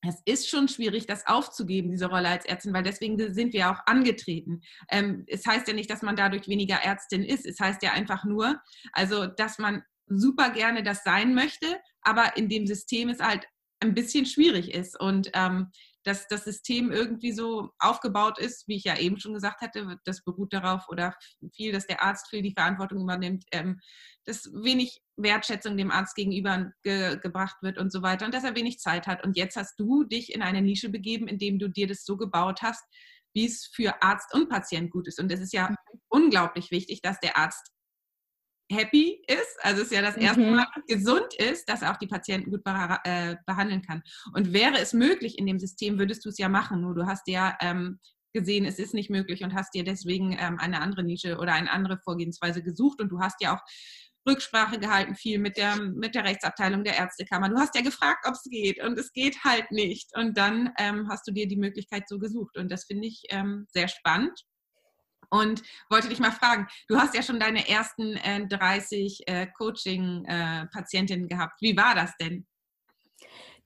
es 0.08 0.22
ist 0.24 0.48
schon 0.48 0.68
schwierig, 0.68 1.06
das 1.06 1.26
aufzugeben, 1.26 1.90
diese 1.90 2.06
Rolle 2.06 2.28
als 2.28 2.44
Ärztin, 2.44 2.72
weil 2.72 2.82
deswegen 2.82 3.18
sind 3.32 3.52
wir 3.52 3.70
auch 3.70 3.80
angetreten. 3.86 4.62
Ähm, 4.90 5.24
es 5.26 5.46
heißt 5.46 5.68
ja 5.68 5.74
nicht, 5.74 5.90
dass 5.90 6.02
man 6.02 6.16
dadurch 6.16 6.48
weniger 6.48 6.76
Ärztin 6.76 7.22
ist. 7.22 7.46
Es 7.46 7.60
heißt 7.60 7.82
ja 7.82 7.92
einfach 7.92 8.24
nur, 8.24 8.60
also, 8.92 9.26
dass 9.26 9.58
man 9.58 9.82
super 10.06 10.50
gerne 10.50 10.82
das 10.82 11.02
sein 11.02 11.34
möchte, 11.34 11.66
aber 12.02 12.36
in 12.36 12.48
dem 12.48 12.66
System 12.66 13.08
es 13.08 13.20
halt 13.20 13.46
ein 13.80 13.94
bisschen 13.94 14.26
schwierig 14.26 14.72
ist. 14.72 14.98
Und 14.98 15.30
ähm, 15.34 15.70
dass 16.04 16.28
das 16.28 16.44
System 16.44 16.92
irgendwie 16.92 17.32
so 17.32 17.70
aufgebaut 17.78 18.38
ist, 18.38 18.68
wie 18.68 18.76
ich 18.76 18.84
ja 18.84 18.98
eben 18.98 19.18
schon 19.18 19.32
gesagt 19.32 19.62
hatte, 19.62 19.98
das 20.04 20.22
beruht 20.22 20.52
darauf 20.52 20.88
oder 20.88 21.16
viel, 21.54 21.72
dass 21.72 21.86
der 21.86 22.02
Arzt 22.02 22.28
viel 22.28 22.42
die 22.42 22.52
Verantwortung 22.52 23.00
übernimmt, 23.00 23.44
ähm, 23.52 23.80
dass 24.24 24.44
wenig 24.52 25.00
Wertschätzung 25.16 25.76
dem 25.76 25.90
Arzt 25.90 26.16
gegenüber 26.16 26.72
ge 26.82 27.18
gebracht 27.20 27.56
wird 27.62 27.78
und 27.78 27.92
so 27.92 28.02
weiter 28.02 28.26
und 28.26 28.34
dass 28.34 28.44
er 28.44 28.56
wenig 28.56 28.78
Zeit 28.78 29.06
hat. 29.06 29.24
Und 29.24 29.36
jetzt 29.36 29.56
hast 29.56 29.78
du 29.78 30.04
dich 30.04 30.34
in 30.34 30.42
eine 30.42 30.62
Nische 30.62 30.88
begeben, 30.88 31.28
indem 31.28 31.58
du 31.58 31.68
dir 31.68 31.86
das 31.86 32.04
so 32.04 32.16
gebaut 32.16 32.62
hast, 32.62 32.84
wie 33.34 33.46
es 33.46 33.66
für 33.66 34.02
Arzt 34.02 34.32
und 34.34 34.48
Patient 34.48 34.90
gut 34.90 35.08
ist. 35.08 35.20
Und 35.20 35.30
es 35.30 35.40
ist 35.40 35.52
ja 35.52 35.70
mhm. 35.70 35.76
unglaublich 36.08 36.70
wichtig, 36.70 37.02
dass 37.02 37.20
der 37.20 37.36
Arzt 37.36 37.70
happy 38.70 39.22
ist, 39.26 39.58
also 39.60 39.82
es 39.82 39.88
ist 39.88 39.94
ja 39.94 40.00
das 40.02 40.16
erste 40.16 40.40
mhm. 40.40 40.56
Mal 40.56 40.66
gesund 40.88 41.34
ist, 41.34 41.68
dass 41.68 41.82
er 41.82 41.92
auch 41.92 41.98
die 41.98 42.06
Patienten 42.06 42.50
gut 42.50 42.62
äh, 42.64 43.36
behandeln 43.46 43.82
kann. 43.82 44.02
Und 44.32 44.52
wäre 44.52 44.78
es 44.78 44.92
möglich 44.92 45.38
in 45.38 45.46
dem 45.46 45.58
System, 45.58 45.98
würdest 45.98 46.24
du 46.24 46.30
es 46.30 46.38
ja 46.38 46.48
machen. 46.48 46.80
Nur 46.80 46.94
du 46.94 47.06
hast 47.06 47.28
ja 47.28 47.56
ähm, 47.60 47.98
gesehen, 48.32 48.64
es 48.64 48.78
ist 48.78 48.94
nicht 48.94 49.10
möglich 49.10 49.44
und 49.44 49.54
hast 49.54 49.74
dir 49.74 49.84
deswegen 49.84 50.32
ähm, 50.38 50.58
eine 50.58 50.80
andere 50.80 51.04
Nische 51.04 51.38
oder 51.38 51.52
eine 51.52 51.70
andere 51.70 51.98
Vorgehensweise 51.98 52.62
gesucht. 52.62 53.00
Und 53.00 53.10
du 53.10 53.20
hast 53.20 53.40
ja 53.40 53.54
auch 53.54 53.62
Rücksprache 54.26 54.78
gehalten, 54.78 55.14
viel 55.14 55.38
mit 55.38 55.56
der, 55.56 55.76
mit 55.76 56.14
der 56.14 56.24
Rechtsabteilung 56.24 56.84
der 56.84 56.96
Ärztekammer. 56.96 57.48
Du 57.48 57.56
hast 57.56 57.74
ja 57.74 57.82
gefragt, 57.82 58.26
ob 58.26 58.34
es 58.34 58.42
geht 58.44 58.82
und 58.82 58.98
es 58.98 59.12
geht 59.12 59.44
halt 59.44 59.70
nicht. 59.70 60.16
Und 60.16 60.36
dann 60.38 60.72
ähm, 60.78 61.08
hast 61.10 61.26
du 61.26 61.32
dir 61.32 61.46
die 61.46 61.56
Möglichkeit 61.56 62.08
so 62.08 62.18
gesucht. 62.18 62.56
Und 62.56 62.70
das 62.70 62.84
finde 62.84 63.06
ich 63.06 63.22
ähm, 63.30 63.66
sehr 63.70 63.88
spannend 63.88 64.44
und 65.30 65.62
wollte 65.90 66.08
dich 66.08 66.20
mal 66.20 66.30
fragen, 66.30 66.68
du 66.88 66.98
hast 66.98 67.14
ja 67.14 67.22
schon 67.22 67.40
deine 67.40 67.68
ersten 67.68 68.16
äh, 68.16 68.46
30 68.46 69.22
äh, 69.26 69.46
Coaching-Patientinnen 69.58 71.26
äh, 71.26 71.28
gehabt. 71.28 71.60
Wie 71.60 71.76
war 71.76 71.94
das 71.94 72.16
denn? 72.18 72.46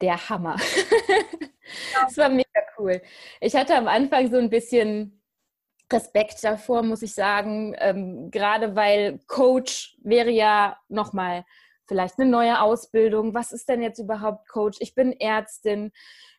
Der 0.00 0.28
Hammer. 0.28 0.56
das 2.02 2.16
war 2.16 2.28
mega 2.28 2.60
cool. 2.78 3.02
Ich 3.40 3.54
hatte 3.54 3.76
am 3.76 3.88
Anfang 3.88 4.30
so 4.30 4.38
ein 4.38 4.48
bisschen 4.48 5.17
Respekt 5.92 6.42
davor, 6.44 6.82
muss 6.82 7.02
ich 7.02 7.14
sagen, 7.14 7.74
ähm, 7.78 8.30
gerade 8.30 8.76
weil 8.76 9.18
Coach 9.26 9.96
wäre 10.02 10.30
ja 10.30 10.78
nochmal 10.88 11.44
vielleicht 11.86 12.18
eine 12.18 12.30
neue 12.30 12.60
Ausbildung. 12.60 13.34
Was 13.34 13.52
ist 13.52 13.68
denn 13.68 13.82
jetzt 13.82 13.98
überhaupt 13.98 14.48
Coach? 14.48 14.78
Ich 14.80 14.94
bin 14.94 15.12
Ärztin 15.12 15.92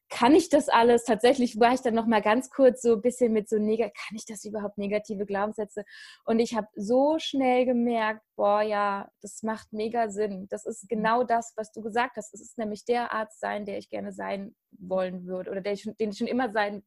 kann 0.10 0.34
ich 0.34 0.50
das 0.50 0.70
alles? 0.70 1.04
Tatsächlich 1.04 1.60
war 1.60 1.74
ich 1.74 1.82
dann 1.82 1.94
noch 1.94 2.08
mal 2.08 2.22
ganz 2.22 2.50
kurz 2.50 2.82
so 2.82 2.96
ein 2.96 3.02
bisschen 3.02 3.32
mit 3.32 3.48
so 3.48 3.58
negativ, 3.58 3.94
kann 3.94 4.18
ich 4.18 4.26
das 4.26 4.44
überhaupt 4.44 4.78
negative 4.78 5.26
Glaubenssätze? 5.26 5.86
Und 6.26 6.40
ich 6.40 6.56
habe 6.56 6.68
so 6.76 7.18
schnell 7.20 7.66
gemerkt, 7.66 8.22
boah, 8.36 8.62
ja, 8.62 9.10
das 9.22 9.44
macht 9.44 9.72
mega 9.72 10.10
Sinn. 10.10 10.48
Das 10.50 10.66
ist 10.66 10.90
genau 10.90 11.24
das, 11.24 11.54
was 11.56 11.72
du 11.72 11.82
gesagt 11.82 12.18
hast. 12.18 12.34
Es 12.34 12.42
ist 12.42 12.58
nämlich 12.58 12.86
der 12.86 13.14
Arzt 13.14 13.40
sein, 13.40 13.66
der 13.66 13.78
ich 13.78 13.90
gerne 13.90 14.12
sein 14.12 14.56
wollen 14.72 15.26
würde 15.26 15.52
oder 15.52 15.62
der 15.62 15.74
ich, 15.74 15.84
den 16.00 16.10
ich 16.10 16.18
schon 16.18 16.28
immer 16.28 16.52
sein, 16.52 16.84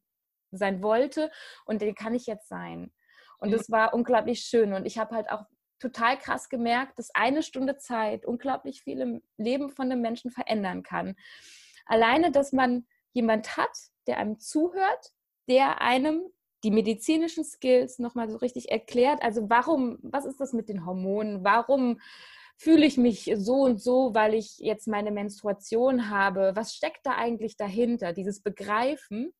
sein 0.57 0.81
wollte 0.83 1.31
und 1.65 1.81
den 1.81 1.95
kann 1.95 2.15
ich 2.15 2.25
jetzt 2.25 2.47
sein. 2.47 2.91
Und 3.39 3.51
das 3.51 3.69
war 3.69 3.93
unglaublich 3.93 4.41
schön. 4.41 4.73
Und 4.73 4.85
ich 4.85 4.97
habe 4.97 5.15
halt 5.15 5.29
auch 5.29 5.43
total 5.79 6.17
krass 6.17 6.47
gemerkt, 6.47 6.97
dass 6.97 7.13
eine 7.13 7.43
Stunde 7.43 7.77
Zeit 7.77 8.25
unglaublich 8.25 8.81
viel 8.81 9.01
im 9.01 9.21
Leben 9.37 9.69
von 9.69 9.91
einem 9.91 10.01
Menschen 10.01 10.31
verändern 10.31 10.81
kann. 10.81 11.15
Alleine, 11.85 12.31
dass 12.31 12.53
man 12.53 12.87
jemand 13.11 13.57
hat, 13.57 13.77
der 14.07 14.17
einem 14.17 14.39
zuhört, 14.39 15.11
der 15.49 15.81
einem 15.81 16.23
die 16.63 16.71
medizinischen 16.71 17.43
Skills 17.43 17.99
nochmal 17.99 18.29
so 18.29 18.37
richtig 18.37 18.71
erklärt. 18.71 19.21
Also 19.21 19.49
warum, 19.49 19.99
was 20.01 20.25
ist 20.25 20.39
das 20.39 20.53
mit 20.53 20.69
den 20.69 20.85
Hormonen? 20.85 21.43
Warum 21.43 21.99
fühle 22.55 22.85
ich 22.85 22.97
mich 22.97 23.29
so 23.35 23.63
und 23.63 23.81
so, 23.81 24.13
weil 24.13 24.33
ich 24.33 24.57
jetzt 24.59 24.87
meine 24.87 25.11
Menstruation 25.11 26.09
habe? 26.09 26.53
Was 26.55 26.73
steckt 26.73 27.05
da 27.05 27.15
eigentlich 27.15 27.57
dahinter? 27.57 28.13
Dieses 28.13 28.41
Begreifen 28.41 29.33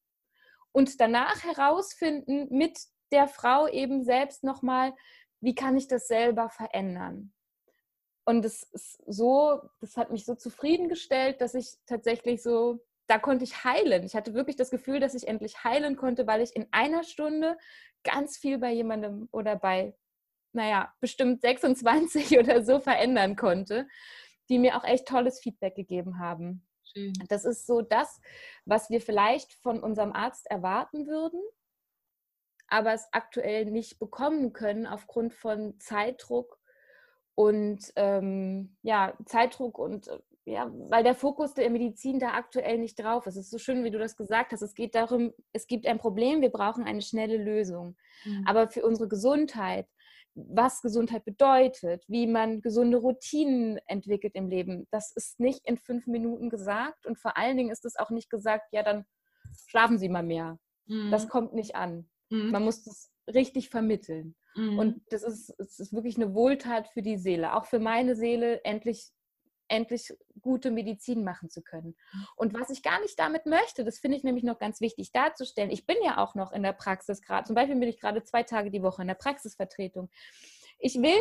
und 0.74 1.00
danach 1.00 1.44
herausfinden 1.44 2.48
mit 2.50 2.78
der 3.14 3.30
Frau 3.30 3.68
eben 3.68 4.04
selbst 4.04 4.44
nochmal, 4.44 4.94
wie 5.40 5.56
kann 5.56 5.78
ich 5.78 5.88
das 5.88 6.08
selber 6.08 6.50
verändern? 6.50 7.34
und 8.26 8.46
es 8.46 8.64
ist 8.72 9.00
so, 9.06 9.62
das 9.82 9.98
hat 9.98 10.12
mich 10.12 10.26
so 10.26 10.36
zufriedengestellt, 10.36 11.42
dass 11.42 11.56
ich 11.56 11.74
tatsächlich 11.86 12.42
so, 12.42 12.80
da 13.08 13.20
konnte 13.20 13.44
ich 13.44 13.64
heilen. 13.64 14.04
Ich 14.04 14.16
hatte 14.16 14.34
wirklich 14.34 14.56
das 14.56 14.70
Gefühl, 14.70 15.00
dass 15.00 15.14
ich 15.14 15.28
endlich 15.28 15.64
heilen 15.64 15.98
konnte, 15.98 16.26
weil 16.26 16.42
ich 16.42 16.56
in 16.56 16.68
einer 16.72 17.04
Stunde 17.04 17.58
ganz 18.04 18.38
viel 18.38 18.58
bei 18.58 18.72
jemandem 18.72 19.28
oder 19.32 19.56
bei, 19.56 19.96
naja, 20.54 20.94
bestimmt 21.00 21.42
26 21.42 22.38
oder 22.40 22.64
so 22.64 22.80
verändern 22.80 23.36
konnte, 23.36 23.88
die 24.50 24.60
mir 24.60 24.78
auch 24.78 24.86
echt 24.86 25.08
tolles 25.08 25.40
Feedback 25.40 25.76
gegeben 25.76 26.20
haben. 26.20 26.66
Schön. 26.96 27.14
Das 27.28 27.46
ist 27.46 27.66
so 27.66 27.82
das, 27.82 28.22
was 28.66 28.90
wir 28.90 29.02
vielleicht 29.02 29.54
von 29.54 29.82
unserem 29.82 30.14
Arzt 30.14 30.50
erwarten 30.50 31.08
würden, 31.08 31.42
aber 32.68 32.94
es 32.94 33.08
aktuell 33.12 33.66
nicht 33.66 34.00
bekommen 34.00 34.54
können 34.54 34.86
aufgrund 34.86 35.34
von 35.34 35.80
Zeitdruck 35.80 36.60
und 37.36 37.92
ähm, 37.96 38.78
ja, 38.84 39.18
Zeitdruck 39.26 39.80
und 39.80 40.08
äh, 40.08 40.20
ja, 40.46 40.70
weil 40.90 41.04
der 41.04 41.16
Fokus 41.16 41.54
der 41.54 41.70
Medizin 41.70 42.20
da 42.20 42.34
aktuell 42.34 42.78
nicht 42.78 43.00
drauf 43.00 43.26
ist. 43.28 43.38
Es 43.38 43.46
ist 43.46 43.52
so 43.52 43.58
schön, 43.58 43.84
wie 43.86 43.92
du 43.92 43.98
das 43.98 44.18
gesagt 44.18 44.52
hast. 44.52 44.62
Es 44.62 44.76
geht 44.76 44.94
darum, 44.94 45.34
es 45.54 45.68
gibt 45.68 45.88
ein 45.88 46.00
Problem, 46.00 46.42
wir 46.42 46.50
brauchen 46.50 46.84
eine 46.84 47.02
schnelle 47.02 47.38
Lösung. 47.38 47.96
Mhm. 48.26 48.44
Aber 48.46 48.68
für 48.68 48.86
unsere 48.86 49.08
Gesundheit, 49.08 49.88
was 50.36 50.82
Gesundheit 50.82 51.26
bedeutet, 51.26 52.04
wie 52.08 52.28
man 52.28 52.62
gesunde 52.62 52.98
Routinen 52.98 53.80
entwickelt 53.86 54.36
im 54.36 54.48
Leben, 54.48 54.88
das 54.92 55.12
ist 55.16 55.40
nicht 55.40 55.62
in 55.66 55.78
fünf 55.78 56.08
Minuten 56.08 56.50
gesagt. 56.50 57.06
Und 57.06 57.20
vor 57.20 57.38
allen 57.38 57.58
Dingen 57.58 57.72
ist 57.72 57.86
es 57.86 57.96
auch 57.96 58.10
nicht 58.10 58.30
gesagt, 58.30 58.68
ja, 58.72 58.84
dann 58.84 59.06
schlafen 59.68 60.00
Sie 60.00 60.10
mal 60.10 60.24
mehr. 60.24 60.58
Mhm. 60.88 61.12
Das 61.12 61.30
kommt 61.30 61.54
nicht 61.54 61.76
an. 61.76 62.10
Mhm. 62.30 62.52
Man 62.52 62.64
muss 62.64 62.84
das 62.84 63.12
richtig 63.28 63.70
vermitteln. 63.70 64.36
Mhm. 64.56 64.80
Und 64.80 65.02
das 65.10 65.24
ist, 65.24 65.54
das 65.58 65.80
ist 65.80 65.94
wirklich 65.94 66.16
eine 66.16 66.34
Wohltat 66.34 66.88
für 66.90 67.02
die 67.02 67.18
Seele, 67.18 67.56
auch 67.56 67.66
für 67.66 67.80
meine 67.80 68.16
Seele, 68.16 68.64
endlich, 68.64 69.12
endlich 69.74 70.14
gute 70.42 70.72
Medizin 70.72 71.24
machen 71.24 71.50
zu 71.50 71.62
können. 71.62 71.96
Mhm. 72.14 72.28
Und 72.36 72.54
was 72.54 72.70
ich 72.70 72.84
gar 72.84 73.02
nicht 73.02 73.20
damit 73.20 73.46
möchte, 73.46 73.84
das 73.84 74.00
finde 74.00 74.18
ich 74.18 74.24
nämlich 74.24 74.44
noch 74.44 74.60
ganz 74.60 74.82
wichtig 74.82 75.12
darzustellen. 75.12 75.72
Ich 75.72 75.86
bin 75.86 75.98
ja 76.04 76.18
auch 76.18 76.36
noch 76.36 76.52
in 76.52 76.64
der 76.64 76.74
Praxis 76.74 77.22
gerade, 77.22 77.46
zum 77.46 77.56
Beispiel 77.56 77.76
bin 77.76 77.90
ich 77.90 78.00
gerade 78.00 78.24
zwei 78.24 78.44
Tage 78.44 78.72
die 78.72 78.84
Woche 78.84 79.02
in 79.02 79.08
der 79.08 79.16
Praxisvertretung. 79.16 80.10
Ich 80.80 80.96
will 81.02 81.20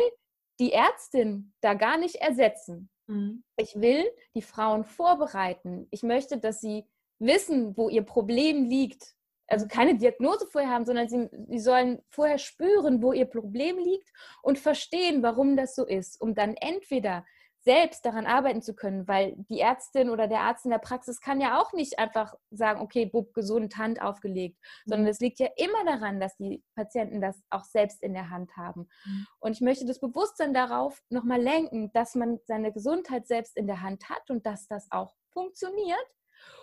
die 0.59 0.71
Ärztin 0.71 1.53
da 1.61 1.73
gar 1.73 1.97
nicht 1.97 2.15
ersetzen. 2.15 2.89
Mhm. 3.07 3.43
Ich 3.57 3.75
will 3.75 4.05
die 4.35 4.41
Frauen 4.41 4.83
vorbereiten. 4.83 5.87
Ich 5.89 6.03
möchte, 6.03 6.37
dass 6.37 6.61
sie 6.61 6.85
wissen, 7.19 7.75
wo 7.75 7.89
ihr 7.89 8.03
Problem 8.03 8.65
liegt 8.65 9.15
also 9.47 9.67
keine 9.67 9.95
Diagnose 9.95 10.47
vorher 10.47 10.71
haben, 10.71 10.85
sondern 10.85 11.09
sie, 11.09 11.29
sie 11.47 11.59
sollen 11.59 12.01
vorher 12.09 12.37
spüren, 12.37 13.01
wo 13.01 13.13
ihr 13.13 13.25
Problem 13.25 13.77
liegt 13.77 14.11
und 14.41 14.57
verstehen, 14.57 15.21
warum 15.23 15.55
das 15.55 15.75
so 15.75 15.85
ist, 15.85 16.19
um 16.19 16.33
dann 16.33 16.55
entweder 16.55 17.25
selbst 17.63 18.05
daran 18.05 18.25
arbeiten 18.25 18.61
zu 18.61 18.75
können, 18.75 19.07
weil 19.07 19.35
die 19.49 19.59
Ärztin 19.59 20.09
oder 20.09 20.27
der 20.27 20.41
Arzt 20.41 20.65
in 20.65 20.71
der 20.71 20.79
Praxis 20.79 21.21
kann 21.21 21.39
ja 21.39 21.61
auch 21.61 21.71
nicht 21.73 21.97
einfach 21.97 22.33
sagen, 22.51 22.81
okay, 22.81 23.05
bub, 23.05 23.33
gesund, 23.33 23.77
Hand 23.77 24.01
aufgelegt, 24.01 24.57
sondern 24.85 25.05
mhm. 25.05 25.11
es 25.11 25.19
liegt 25.19 25.39
ja 25.39 25.47
immer 25.55 25.85
daran, 25.85 26.19
dass 26.19 26.35
die 26.37 26.63
Patienten 26.75 27.21
das 27.21 27.41
auch 27.49 27.63
selbst 27.63 28.03
in 28.03 28.13
der 28.13 28.29
Hand 28.29 28.55
haben. 28.57 28.87
Mhm. 29.05 29.27
Und 29.39 29.51
ich 29.53 29.61
möchte 29.61 29.85
das 29.85 29.99
Bewusstsein 29.99 30.53
darauf 30.53 31.01
nochmal 31.09 31.41
lenken, 31.41 31.91
dass 31.93 32.15
man 32.15 32.39
seine 32.45 32.73
Gesundheit 32.73 33.27
selbst 33.27 33.55
in 33.55 33.67
der 33.67 33.81
Hand 33.81 34.09
hat 34.09 34.29
und 34.29 34.45
dass 34.45 34.67
das 34.67 34.87
auch 34.91 35.13
funktioniert. 35.31 36.05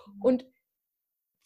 Mhm. 0.07 0.23
Und 0.23 0.45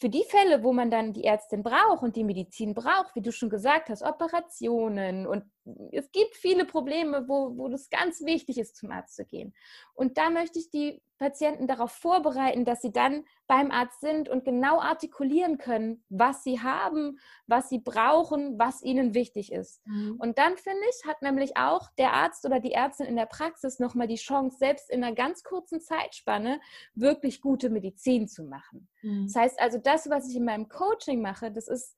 für 0.05 0.11
die 0.11 0.27
Fälle, 0.29 0.62
wo 0.62 0.75
man 0.75 0.90
dann 0.90 1.14
die 1.14 1.25
Ärztin 1.25 1.62
braucht 1.62 2.03
und 2.03 2.14
die 2.14 2.25
Medizin 2.25 2.75
braucht, 2.75 3.14
wie 3.14 3.23
du 3.23 3.33
schon 3.33 3.49
gesagt 3.49 3.88
hast, 3.88 4.03
Operationen 4.03 5.27
und 5.27 5.45
es 5.93 6.12
gibt 6.12 6.37
viele 6.37 6.67
Probleme, 6.67 7.27
wo, 7.27 7.57
wo 7.57 7.69
es 7.69 7.88
ganz 7.88 8.21
wichtig 8.21 8.59
ist, 8.59 8.77
zum 8.77 8.90
Arzt 8.90 9.17
zu 9.17 9.25
gehen. 9.25 9.55
Und 9.95 10.19
da 10.19 10.29
möchte 10.29 10.59
ich 10.59 10.69
die 10.69 11.01
Patienten 11.18 11.66
darauf 11.66 11.92
vorbereiten, 11.92 12.64
dass 12.64 12.83
sie 12.83 12.92
dann 12.92 13.24
beim 13.46 13.70
Arzt 13.70 14.00
sind 14.00 14.29
und 14.29 14.44
genau 14.44 14.81
artikulieren 14.81 15.59
können, 15.59 16.05
was 16.09 16.42
sie 16.42 16.61
haben, 16.61 17.18
was 17.46 17.68
sie 17.68 17.79
brauchen, 17.79 18.59
was 18.59 18.83
ihnen 18.83 19.14
wichtig 19.14 19.53
ist. 19.53 19.87
Mhm. 19.87 20.16
Und 20.18 20.38
dann 20.38 20.57
finde 20.57 20.83
ich, 20.90 21.07
hat 21.07 21.22
nämlich 21.22 21.57
auch 21.57 21.90
der 21.98 22.12
Arzt 22.12 22.44
oder 22.44 22.61
die 22.61 22.72
Ärztin 22.72 23.07
in 23.07 23.16
der 23.16 23.27
Praxis 23.27 23.79
nochmal 23.79 24.09
die 24.09 24.16
Chance, 24.16 24.59
selbst 24.59 24.90
in 24.90 25.05
einer 25.05 25.14
ganz 25.14 25.42
kurzen 25.42 25.81
Zeitspanne 25.81 26.61
wirklich 26.94 27.40
gute 27.40 27.70
Medizin 27.70 28.27
zu 28.29 28.44
machen. 28.44 28.88
Mhm. 29.03 29.27
Das 29.27 29.37
heißt 29.37 29.61
also, 29.61 29.79
das, 29.79 30.11
was 30.11 30.29
ich 30.29 30.37
in 30.37 30.44
meinem 30.44 30.68
Coaching 30.68 31.22
mache, 31.22 31.50
das 31.50 31.68
ist 31.68 31.96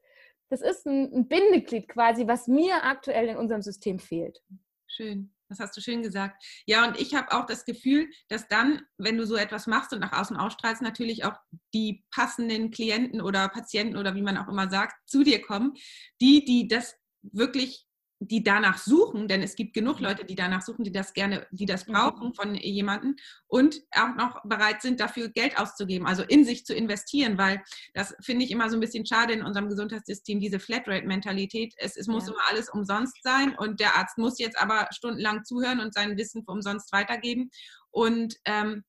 das 0.48 0.60
ist 0.60 0.86
ein, 0.86 1.12
ein 1.12 1.28
Bindeglied 1.28 1.88
quasi, 1.88 2.28
was 2.28 2.46
mir 2.46 2.84
aktuell 2.84 3.26
in 3.28 3.36
unserem 3.36 3.62
System 3.62 3.98
fehlt. 3.98 4.42
Schön. 4.86 5.34
Das 5.48 5.60
hast 5.60 5.76
du 5.76 5.80
schön 5.80 6.02
gesagt. 6.02 6.42
Ja, 6.66 6.86
und 6.86 6.98
ich 7.00 7.14
habe 7.14 7.32
auch 7.32 7.46
das 7.46 7.64
Gefühl, 7.64 8.08
dass 8.28 8.48
dann, 8.48 8.82
wenn 8.98 9.16
du 9.16 9.26
so 9.26 9.36
etwas 9.36 9.66
machst 9.66 9.92
und 9.92 10.00
nach 10.00 10.12
außen 10.12 10.36
ausstrahlst, 10.36 10.82
natürlich 10.82 11.24
auch 11.24 11.36
die 11.72 12.04
passenden 12.10 12.70
Klienten 12.70 13.20
oder 13.20 13.48
Patienten 13.48 13.96
oder 13.96 14.14
wie 14.14 14.22
man 14.22 14.36
auch 14.36 14.48
immer 14.48 14.68
sagt, 14.68 14.94
zu 15.08 15.22
dir 15.22 15.40
kommen, 15.40 15.74
die, 16.20 16.44
die 16.44 16.68
das 16.68 16.96
wirklich 17.22 17.85
die 18.18 18.42
danach 18.42 18.78
suchen, 18.78 19.28
denn 19.28 19.42
es 19.42 19.56
gibt 19.56 19.74
genug 19.74 20.00
Leute, 20.00 20.24
die 20.24 20.34
danach 20.34 20.62
suchen, 20.62 20.84
die 20.84 20.92
das 20.92 21.12
gerne, 21.12 21.46
die 21.50 21.66
das 21.66 21.86
mhm. 21.86 21.92
brauchen 21.92 22.34
von 22.34 22.54
jemandem 22.54 23.16
und 23.46 23.82
auch 23.90 24.14
noch 24.16 24.42
bereit 24.44 24.80
sind, 24.80 25.00
dafür 25.00 25.28
Geld 25.28 25.58
auszugeben, 25.58 26.06
also 26.06 26.22
in 26.22 26.44
sich 26.44 26.64
zu 26.64 26.74
investieren, 26.74 27.36
weil 27.36 27.62
das 27.92 28.14
finde 28.20 28.44
ich 28.44 28.50
immer 28.50 28.70
so 28.70 28.76
ein 28.76 28.80
bisschen 28.80 29.04
schade 29.04 29.34
in 29.34 29.42
unserem 29.42 29.68
Gesundheitssystem, 29.68 30.40
diese 30.40 30.58
Flatrate-Mentalität. 30.58 31.74
Es, 31.76 31.96
es 31.96 32.06
muss 32.06 32.26
ja. 32.26 32.32
immer 32.32 32.42
alles 32.48 32.70
umsonst 32.70 33.22
sein 33.22 33.54
und 33.54 33.80
der 33.80 33.96
Arzt 33.96 34.16
muss 34.16 34.38
jetzt 34.38 34.58
aber 34.58 34.88
stundenlang 34.92 35.44
zuhören 35.44 35.80
und 35.80 35.92
sein 35.92 36.16
Wissen 36.16 36.42
umsonst 36.46 36.92
weitergeben. 36.92 37.50
Und 37.90 38.34
ähm, 38.46 38.84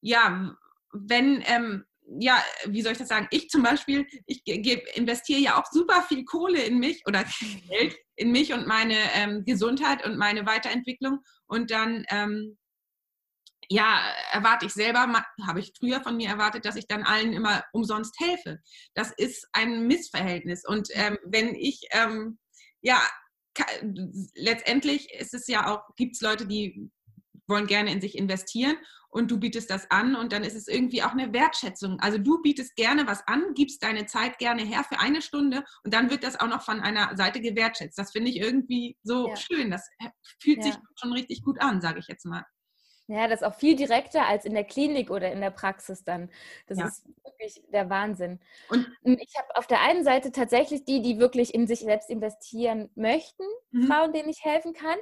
ja, 0.00 0.54
wenn 0.92 1.42
ähm, 1.46 1.84
ja, 2.20 2.42
wie 2.66 2.82
soll 2.82 2.92
ich 2.92 2.98
das 2.98 3.08
sagen? 3.08 3.26
Ich 3.30 3.48
zum 3.48 3.62
Beispiel, 3.62 4.06
ich 4.26 4.46
investiere 4.46 5.40
ja 5.40 5.58
auch 5.58 5.64
super 5.70 6.02
viel 6.02 6.24
Kohle 6.24 6.62
in 6.62 6.78
mich 6.78 7.02
oder 7.06 7.24
Geld 7.68 7.96
in 8.16 8.32
mich 8.32 8.52
und 8.52 8.66
meine 8.66 8.96
ähm, 9.14 9.44
Gesundheit 9.44 10.04
und 10.04 10.16
meine 10.16 10.46
Weiterentwicklung. 10.46 11.20
Und 11.46 11.70
dann, 11.70 12.04
ähm, 12.10 12.58
ja, 13.68 14.12
erwarte 14.32 14.66
ich 14.66 14.72
selber, 14.72 15.24
habe 15.46 15.60
ich 15.60 15.72
früher 15.78 16.02
von 16.02 16.16
mir 16.16 16.28
erwartet, 16.28 16.64
dass 16.64 16.76
ich 16.76 16.86
dann 16.86 17.02
allen 17.02 17.32
immer 17.32 17.64
umsonst 17.72 18.18
helfe. 18.20 18.60
Das 18.94 19.10
ist 19.16 19.48
ein 19.52 19.86
Missverhältnis. 19.86 20.64
Und 20.66 20.88
ähm, 20.92 21.18
wenn 21.24 21.54
ich, 21.54 21.86
ähm, 21.92 22.38
ja, 22.82 23.00
letztendlich 24.34 25.12
ist 25.12 25.34
es 25.34 25.46
ja 25.46 25.72
auch, 25.72 25.82
gibt 25.96 26.14
es 26.14 26.20
Leute, 26.20 26.46
die 26.46 26.90
wollen 27.46 27.66
gerne 27.66 27.92
in 27.92 28.00
sich 28.00 28.16
investieren 28.16 28.76
und 29.10 29.30
du 29.30 29.38
bietest 29.38 29.70
das 29.70 29.90
an 29.90 30.16
und 30.16 30.32
dann 30.32 30.42
ist 30.42 30.56
es 30.56 30.66
irgendwie 30.66 31.02
auch 31.02 31.12
eine 31.12 31.32
Wertschätzung. 31.32 32.00
Also 32.00 32.18
du 32.18 32.42
bietest 32.42 32.74
gerne 32.74 33.06
was 33.06 33.26
an, 33.28 33.54
gibst 33.54 33.82
deine 33.82 34.06
Zeit 34.06 34.38
gerne 34.38 34.62
her 34.62 34.84
für 34.88 34.98
eine 34.98 35.22
Stunde 35.22 35.62
und 35.84 35.94
dann 35.94 36.10
wird 36.10 36.24
das 36.24 36.38
auch 36.38 36.48
noch 36.48 36.62
von 36.62 36.80
einer 36.80 37.16
Seite 37.16 37.40
gewertschätzt. 37.40 37.96
Das 37.96 38.10
finde 38.10 38.30
ich 38.30 38.38
irgendwie 38.38 38.96
so 39.02 39.28
ja. 39.28 39.36
schön. 39.36 39.70
Das 39.70 39.88
fühlt 40.42 40.58
ja. 40.58 40.64
sich 40.64 40.74
schon 40.96 41.12
richtig 41.12 41.42
gut 41.42 41.60
an, 41.60 41.80
sage 41.80 42.00
ich 42.00 42.08
jetzt 42.08 42.26
mal. 42.26 42.44
Ja, 43.06 43.28
das 43.28 43.42
ist 43.42 43.46
auch 43.46 43.54
viel 43.54 43.76
direkter 43.76 44.26
als 44.26 44.46
in 44.46 44.54
der 44.54 44.64
Klinik 44.64 45.10
oder 45.10 45.30
in 45.30 45.40
der 45.40 45.50
Praxis 45.50 46.04
dann. 46.04 46.30
Das 46.66 46.78
ja. 46.78 46.86
ist 46.86 47.04
wirklich 47.22 47.62
der 47.70 47.90
Wahnsinn. 47.90 48.40
Und 48.70 48.86
ich 49.04 49.34
habe 49.36 49.56
auf 49.56 49.66
der 49.66 49.82
einen 49.82 50.04
Seite 50.04 50.32
tatsächlich 50.32 50.84
die, 50.84 51.02
die 51.02 51.18
wirklich 51.18 51.54
in 51.54 51.66
sich 51.66 51.80
selbst 51.80 52.08
investieren 52.08 52.90
möchten, 52.94 53.44
mhm. 53.72 53.86
Frauen, 53.86 54.12
denen 54.12 54.30
ich 54.30 54.42
helfen 54.42 54.72
kann. 54.72 54.96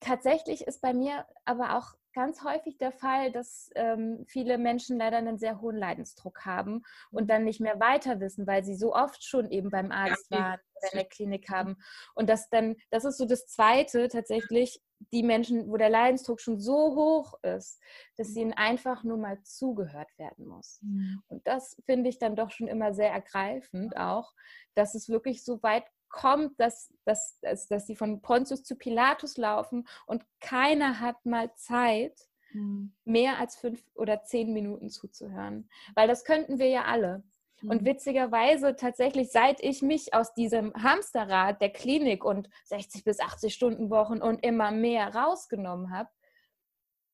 Tatsächlich 0.00 0.66
ist 0.66 0.80
bei 0.80 0.94
mir 0.94 1.26
aber 1.44 1.76
auch 1.76 1.94
ganz 2.14 2.42
häufig 2.44 2.78
der 2.78 2.92
Fall, 2.92 3.32
dass 3.32 3.70
ähm, 3.74 4.24
viele 4.28 4.58
Menschen 4.58 4.98
leider 4.98 5.18
einen 5.18 5.38
sehr 5.38 5.60
hohen 5.60 5.76
Leidensdruck 5.76 6.44
haben 6.44 6.82
und 7.10 7.28
dann 7.28 7.44
nicht 7.44 7.60
mehr 7.60 7.80
weiter 7.80 8.20
wissen, 8.20 8.46
weil 8.46 8.64
sie 8.64 8.76
so 8.76 8.94
oft 8.94 9.24
schon 9.24 9.50
eben 9.50 9.70
beim 9.70 9.90
Arzt 9.90 10.26
ja, 10.30 10.38
waren 10.38 10.60
oder 10.76 10.92
in 10.92 10.98
der 10.98 11.08
Klinik 11.08 11.48
haben. 11.50 11.76
Und 12.14 12.28
das 12.28 12.48
dann, 12.50 12.76
das 12.90 13.04
ist 13.04 13.18
so 13.18 13.26
das 13.26 13.46
Zweite 13.46 14.08
tatsächlich, 14.08 14.80
die 15.12 15.22
Menschen, 15.22 15.70
wo 15.70 15.76
der 15.76 15.90
Leidensdruck 15.90 16.40
schon 16.40 16.60
so 16.60 16.94
hoch 16.94 17.34
ist, 17.42 17.80
dass 18.16 18.36
ihnen 18.36 18.52
einfach 18.52 19.04
nur 19.04 19.16
mal 19.16 19.42
zugehört 19.42 20.08
werden 20.18 20.46
muss. 20.46 20.80
Mhm. 20.82 21.22
Und 21.28 21.46
das 21.46 21.80
finde 21.84 22.10
ich 22.10 22.18
dann 22.18 22.36
doch 22.36 22.50
schon 22.50 22.68
immer 22.68 22.94
sehr 22.94 23.10
ergreifend 23.10 23.96
auch, 23.96 24.32
dass 24.74 24.94
es 24.94 25.08
wirklich 25.08 25.44
so 25.44 25.62
weit 25.62 25.84
kommt, 26.08 26.60
dass, 26.60 26.92
dass, 27.04 27.38
dass, 27.40 27.68
dass 27.68 27.86
sie 27.86 27.96
von 27.96 28.20
Pontius 28.20 28.62
zu 28.62 28.76
Pilatus 28.76 29.36
laufen 29.36 29.88
und 30.06 30.24
keiner 30.40 31.00
hat 31.00 31.24
mal 31.24 31.52
Zeit, 31.54 32.28
mhm. 32.52 32.92
mehr 33.04 33.38
als 33.38 33.56
fünf 33.56 33.82
oder 33.94 34.22
zehn 34.22 34.52
Minuten 34.52 34.90
zuzuhören. 34.90 35.68
Weil 35.94 36.08
das 36.08 36.24
könnten 36.24 36.58
wir 36.58 36.68
ja 36.68 36.84
alle. 36.84 37.24
Und 37.62 37.82
mhm. 37.82 37.86
witzigerweise 37.86 38.76
tatsächlich, 38.76 39.30
seit 39.30 39.62
ich 39.62 39.82
mich 39.82 40.14
aus 40.14 40.34
diesem 40.34 40.72
Hamsterrad 40.74 41.60
der 41.60 41.70
Klinik 41.70 42.24
und 42.24 42.48
60 42.64 43.04
bis 43.04 43.20
80 43.20 43.54
Stunden 43.54 43.90
Wochen 43.90 44.20
und 44.20 44.44
immer 44.44 44.70
mehr 44.70 45.14
rausgenommen 45.14 45.90
habe, 45.90 46.08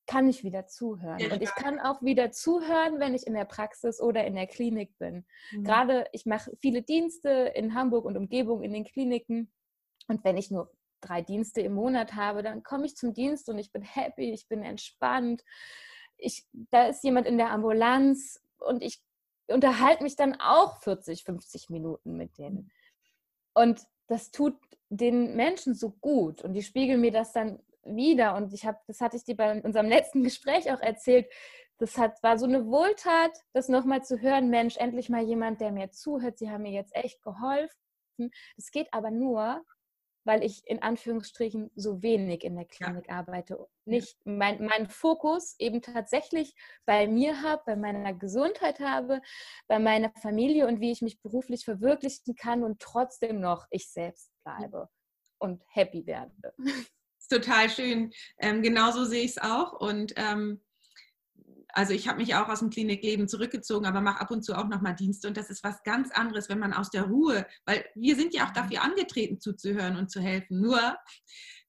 kann 0.09 0.27
ich 0.27 0.43
wieder 0.43 0.65
zuhören. 0.65 1.31
Und 1.31 1.43
ich 1.43 1.53
kann 1.53 1.79
auch 1.79 2.01
wieder 2.01 2.31
zuhören, 2.31 2.99
wenn 2.99 3.13
ich 3.13 3.27
in 3.27 3.35
der 3.35 3.45
Praxis 3.45 4.01
oder 4.01 4.25
in 4.25 4.33
der 4.33 4.47
Klinik 4.47 4.97
bin. 4.97 5.23
Mhm. 5.51 5.63
Gerade, 5.63 6.07
ich 6.13 6.25
mache 6.25 6.51
viele 6.61 6.81
Dienste 6.81 7.29
in 7.55 7.75
Hamburg 7.75 8.05
und 8.05 8.17
Umgebung 8.17 8.63
in 8.63 8.73
den 8.73 8.85
Kliniken. 8.85 9.51
Und 10.07 10.23
wenn 10.23 10.35
ich 10.35 10.49
nur 10.49 10.71
drei 11.01 11.21
Dienste 11.21 11.61
im 11.61 11.73
Monat 11.73 12.15
habe, 12.15 12.41
dann 12.41 12.63
komme 12.63 12.87
ich 12.87 12.95
zum 12.95 13.13
Dienst 13.13 13.49
und 13.49 13.59
ich 13.59 13.71
bin 13.71 13.83
happy, 13.83 14.31
ich 14.31 14.47
bin 14.47 14.63
entspannt. 14.63 15.43
Ich, 16.17 16.47
da 16.71 16.87
ist 16.87 17.03
jemand 17.03 17.27
in 17.27 17.37
der 17.37 17.51
Ambulanz 17.51 18.41
und 18.57 18.81
ich 18.81 19.01
unterhalte 19.49 20.03
mich 20.03 20.15
dann 20.15 20.39
auch 20.39 20.81
40, 20.81 21.23
50 21.23 21.69
Minuten 21.69 22.17
mit 22.17 22.37
denen. 22.37 22.71
Und 23.53 23.81
das 24.07 24.31
tut 24.31 24.55
den 24.89 25.35
Menschen 25.35 25.75
so 25.75 25.91
gut 25.91 26.41
und 26.41 26.53
die 26.53 26.63
spiegeln 26.63 27.01
mir 27.01 27.11
das 27.11 27.31
dann 27.31 27.59
wieder. 27.83 28.35
Und 28.35 28.53
ich 28.53 28.65
habe, 28.65 28.79
das 28.87 29.01
hatte 29.01 29.17
ich 29.17 29.23
dir 29.23 29.35
bei 29.35 29.61
unserem 29.61 29.87
letzten 29.87 30.23
Gespräch 30.23 30.71
auch 30.71 30.81
erzählt. 30.81 31.31
Das 31.77 31.97
hat, 31.97 32.21
war 32.23 32.37
so 32.37 32.45
eine 32.45 32.65
Wohltat, 32.67 33.31
das 33.53 33.69
nochmal 33.69 34.03
zu 34.03 34.19
hören, 34.19 34.49
Mensch, 34.49 34.77
endlich 34.77 35.09
mal 35.09 35.23
jemand, 35.23 35.61
der 35.61 35.71
mir 35.71 35.91
zuhört. 35.91 36.37
Sie 36.37 36.49
haben 36.49 36.63
mir 36.63 36.71
jetzt 36.71 36.95
echt 36.95 37.21
geholfen. 37.21 38.31
Das 38.57 38.71
geht 38.71 38.93
aber 38.93 39.11
nur, 39.11 39.63
weil 40.29 40.43
ich 40.43 40.61
in 40.67 40.79
Anführungsstrichen 40.83 41.71
so 41.73 42.03
wenig 42.03 42.43
in 42.43 42.55
der 42.55 42.65
Klinik 42.65 43.07
ja. 43.07 43.15
arbeite 43.15 43.57
und 43.57 43.67
nicht 43.85 44.15
mein, 44.25 44.63
meinen 44.63 44.87
Fokus 44.87 45.55
eben 45.57 45.81
tatsächlich 45.81 46.53
bei 46.85 47.07
mir 47.07 47.41
habe, 47.41 47.63
bei 47.65 47.75
meiner 47.75 48.13
Gesundheit 48.13 48.79
habe, 48.79 49.23
bei 49.67 49.79
meiner 49.79 50.11
Familie 50.21 50.67
und 50.67 50.81
wie 50.81 50.91
ich 50.91 51.01
mich 51.01 51.19
beruflich 51.19 51.65
verwirklichen 51.65 52.35
kann 52.35 52.63
und 52.63 52.79
trotzdem 52.79 53.39
noch 53.39 53.65
ich 53.71 53.89
selbst 53.89 54.31
bleibe 54.43 54.87
und 55.39 55.63
happy 55.69 56.05
werde. 56.05 56.53
Total 57.27 57.67
schön. 57.67 58.11
Ähm, 58.37 58.61
genauso 58.61 59.05
sehe 59.05 59.23
ich 59.23 59.31
es 59.31 59.37
auch. 59.39 59.73
Und 59.73 60.13
ähm, 60.15 60.61
also 61.73 61.93
ich 61.93 62.07
habe 62.07 62.19
mich 62.19 62.35
auch 62.35 62.49
aus 62.49 62.59
dem 62.59 62.69
Klinikleben 62.69 63.27
zurückgezogen, 63.27 63.85
aber 63.85 64.01
mache 64.01 64.21
ab 64.21 64.31
und 64.31 64.43
zu 64.43 64.57
auch 64.57 64.67
nochmal 64.67 64.95
Dienste. 64.95 65.27
Und 65.27 65.37
das 65.37 65.49
ist 65.49 65.63
was 65.63 65.83
ganz 65.83 66.11
anderes, 66.11 66.49
wenn 66.49 66.59
man 66.59 66.73
aus 66.73 66.89
der 66.89 67.03
Ruhe, 67.03 67.45
weil 67.65 67.85
wir 67.95 68.15
sind 68.15 68.33
ja 68.33 68.47
auch 68.47 68.53
dafür 68.53 68.81
angetreten, 68.81 69.39
zuzuhören 69.39 69.95
und 69.95 70.09
zu 70.09 70.19
helfen. 70.19 70.61
Nur, 70.61 70.97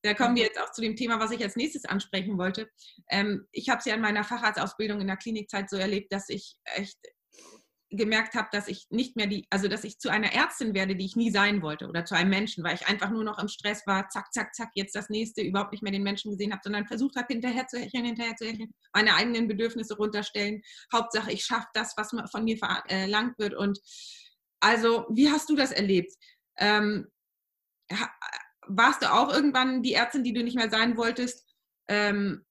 da 0.03 0.15
kommen 0.15 0.37
wir 0.37 0.45
jetzt 0.45 0.61
auch 0.61 0.73
zu 0.73 0.81
dem 0.81 0.97
Thema, 0.97 1.21
was 1.21 1.31
ich 1.31 1.43
als 1.43 1.57
nächstes 1.57 1.85
ansprechen 1.85 2.39
wollte. 2.39 2.71
Ähm, 3.11 3.47
ich 3.53 3.69
habe 3.69 3.81
es 3.81 3.85
ja 3.85 3.95
in 3.95 4.01
meiner 4.01 4.25
Facharztausbildung 4.25 5.01
in 5.01 5.07
der 5.07 5.17
Klinikzeit 5.17 5.69
so 5.69 5.77
erlebt, 5.77 6.13
dass 6.13 6.29
ich 6.29 6.57
echt 6.65 6.99
gemerkt 7.91 8.35
habe, 8.35 8.49
dass 8.53 8.69
ich 8.69 8.87
nicht 8.91 9.17
mehr 9.17 9.27
die, 9.27 9.47
also 9.51 9.67
dass 9.67 9.85
ich 9.85 9.99
zu 9.99 10.11
einer 10.11 10.33
Ärztin 10.33 10.75
werde, 10.75 10.95
die 10.95 11.05
ich 11.05 11.17
nie 11.17 11.31
sein 11.31 11.61
wollte 11.61 11.89
oder 11.89 12.05
zu 12.05 12.15
einem 12.15 12.31
Menschen, 12.31 12.63
weil 12.63 12.75
ich 12.75 12.87
einfach 12.87 13.11
nur 13.11 13.25
noch 13.25 13.39
im 13.39 13.49
Stress 13.49 13.87
war, 13.87 14.09
zack, 14.09 14.33
zack, 14.33 14.55
zack, 14.55 14.71
jetzt 14.75 14.95
das 14.95 15.09
nächste, 15.09 15.43
überhaupt 15.43 15.73
nicht 15.73 15.83
mehr 15.83 15.93
den 15.93 16.05
Menschen 16.05 16.31
gesehen 16.31 16.53
habe, 16.53 16.61
sondern 16.63 16.87
versucht 16.87 17.17
habe, 17.17 17.27
hinterher 17.29 17.67
zu 17.67 17.79
hecheln, 17.79 18.05
hinterher 18.05 18.37
zu 18.37 18.47
hecheln, 18.47 18.73
meine 18.93 19.15
eigenen 19.15 19.49
Bedürfnisse 19.49 19.97
runterstellen. 19.97 20.63
Hauptsache, 20.93 21.33
ich 21.33 21.45
schaffe 21.45 21.67
das, 21.75 21.95
was 21.97 22.11
von 22.31 22.45
mir 22.45 22.59
verlangt 22.59 23.39
wird. 23.39 23.55
Und 23.55 23.81
also, 24.61 25.07
wie 25.11 25.31
hast 25.31 25.49
du 25.51 25.57
das 25.57 25.73
erlebt? 25.73 26.13
Ähm, 26.59 27.09
warst 28.67 29.03
du 29.03 29.13
auch 29.13 29.33
irgendwann 29.33 29.83
die 29.83 29.95
Ärztin, 29.95 30.23
die 30.23 30.33
du 30.33 30.45
nicht 30.45 30.57
mehr 30.57 30.71
sein 30.71 30.97
wolltest? 30.97 31.45
Ähm, 31.89 32.45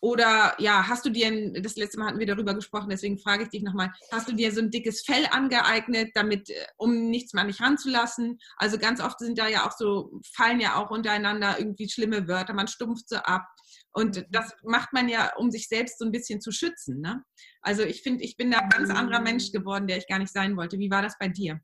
oder 0.00 0.54
ja, 0.58 0.86
hast 0.86 1.06
du 1.06 1.10
dir, 1.10 1.52
das 1.60 1.76
letzte 1.76 1.98
Mal 1.98 2.08
hatten 2.08 2.18
wir 2.18 2.26
darüber 2.26 2.54
gesprochen, 2.54 2.90
deswegen 2.90 3.18
frage 3.18 3.44
ich 3.44 3.48
dich 3.48 3.62
nochmal, 3.62 3.92
hast 4.12 4.28
du 4.28 4.32
dir 4.32 4.52
so 4.52 4.60
ein 4.60 4.70
dickes 4.70 5.02
Fell 5.02 5.26
angeeignet, 5.30 6.10
damit, 6.14 6.50
äh, 6.50 6.66
um 6.76 7.08
nichts 7.08 7.32
mal 7.32 7.44
nicht 7.44 7.60
ranzulassen? 7.60 8.38
Also 8.56 8.78
ganz 8.78 9.00
oft 9.00 9.18
sind 9.18 9.38
da 9.38 9.48
ja 9.48 9.66
auch 9.66 9.72
so, 9.72 10.20
fallen 10.34 10.60
ja 10.60 10.76
auch 10.76 10.90
untereinander 10.90 11.58
irgendwie 11.58 11.88
schlimme 11.88 12.28
Wörter, 12.28 12.52
man 12.52 12.68
stumpft 12.68 13.08
so 13.08 13.16
ab. 13.16 13.46
Und 13.92 14.16
mhm. 14.16 14.24
das 14.30 14.52
macht 14.62 14.92
man 14.92 15.08
ja, 15.08 15.34
um 15.36 15.50
sich 15.50 15.68
selbst 15.68 15.98
so 15.98 16.04
ein 16.04 16.12
bisschen 16.12 16.40
zu 16.40 16.52
schützen. 16.52 17.00
Ne? 17.00 17.22
Also 17.62 17.82
ich 17.82 18.02
finde, 18.02 18.22
ich 18.22 18.36
bin 18.36 18.50
da 18.50 18.58
ein 18.58 18.68
ganz 18.68 18.90
anderer 18.90 19.20
Mensch 19.20 19.50
geworden, 19.50 19.86
der 19.86 19.96
ich 19.96 20.06
gar 20.06 20.18
nicht 20.18 20.32
sein 20.32 20.56
wollte. 20.56 20.78
Wie 20.78 20.90
war 20.90 21.02
das 21.02 21.18
bei 21.18 21.28
dir? 21.28 21.60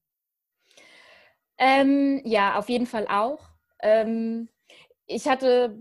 Ähm, 1.58 2.22
ja, 2.24 2.56
auf 2.56 2.68
jeden 2.70 2.86
Fall 2.86 3.06
auch. 3.08 3.50
Ähm, 3.82 4.48
ich 5.06 5.28
hatte 5.28 5.78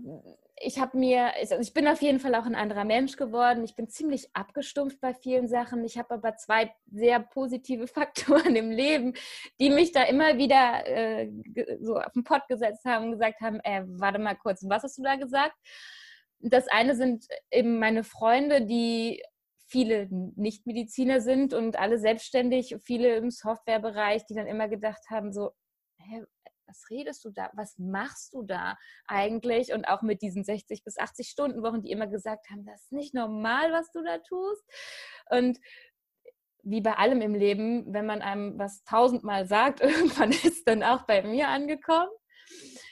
ich 0.64 0.78
habe 0.78 0.96
mir, 0.96 1.34
also 1.34 1.56
ich 1.58 1.74
bin 1.74 1.88
auf 1.88 2.00
jeden 2.02 2.20
Fall 2.20 2.34
auch 2.34 2.46
ein 2.46 2.54
anderer 2.54 2.84
Mensch 2.84 3.16
geworden. 3.16 3.64
Ich 3.64 3.74
bin 3.74 3.88
ziemlich 3.88 4.28
abgestumpft 4.34 5.00
bei 5.00 5.12
vielen 5.12 5.48
Sachen. 5.48 5.84
Ich 5.84 5.98
habe 5.98 6.14
aber 6.14 6.36
zwei 6.36 6.72
sehr 6.90 7.20
positive 7.20 7.86
Faktoren 7.88 8.54
im 8.56 8.70
Leben, 8.70 9.14
die 9.60 9.70
mich 9.70 9.92
da 9.92 10.04
immer 10.04 10.38
wieder 10.38 10.86
äh, 10.86 11.30
so 11.80 11.96
auf 11.98 12.12
den 12.12 12.24
Pott 12.24 12.46
gesetzt 12.48 12.84
haben 12.84 13.06
und 13.06 13.10
gesagt 13.12 13.40
haben, 13.40 13.60
äh, 13.64 13.82
warte 13.86 14.18
mal 14.18 14.36
kurz, 14.36 14.64
was 14.68 14.84
hast 14.84 14.98
du 14.98 15.02
da 15.02 15.16
gesagt? 15.16 15.56
Das 16.38 16.68
eine 16.68 16.96
sind 16.96 17.26
eben 17.50 17.78
meine 17.78 18.04
Freunde, 18.04 18.64
die 18.64 19.22
viele 19.66 20.08
Nichtmediziner 20.10 21.20
sind 21.20 21.54
und 21.54 21.78
alle 21.78 21.98
selbstständig, 21.98 22.76
viele 22.84 23.16
im 23.16 23.30
Softwarebereich, 23.30 24.26
die 24.26 24.34
dann 24.34 24.46
immer 24.46 24.68
gedacht 24.68 25.02
haben, 25.08 25.32
so, 25.32 25.52
hä, 25.98 26.24
was 26.72 26.90
redest 26.90 27.24
du 27.24 27.30
da? 27.30 27.50
Was 27.54 27.78
machst 27.78 28.32
du 28.32 28.42
da 28.42 28.78
eigentlich? 29.06 29.72
Und 29.72 29.86
auch 29.86 30.02
mit 30.02 30.22
diesen 30.22 30.44
60 30.44 30.84
bis 30.84 30.98
80 30.98 31.28
Stunden 31.28 31.62
Wochen, 31.62 31.82
die 31.82 31.90
immer 31.90 32.06
gesagt 32.06 32.48
haben, 32.50 32.64
das 32.64 32.84
ist 32.84 32.92
nicht 32.92 33.14
normal, 33.14 33.72
was 33.72 33.90
du 33.92 34.02
da 34.02 34.18
tust. 34.18 34.64
Und 35.30 35.58
wie 36.64 36.80
bei 36.80 36.94
allem 36.94 37.20
im 37.20 37.34
Leben, 37.34 37.92
wenn 37.92 38.06
man 38.06 38.22
einem 38.22 38.58
was 38.58 38.82
tausendmal 38.84 39.46
sagt, 39.46 39.80
irgendwann 39.80 40.30
ist 40.30 40.66
dann 40.66 40.82
auch 40.82 41.02
bei 41.02 41.22
mir 41.22 41.48
angekommen. 41.48 42.10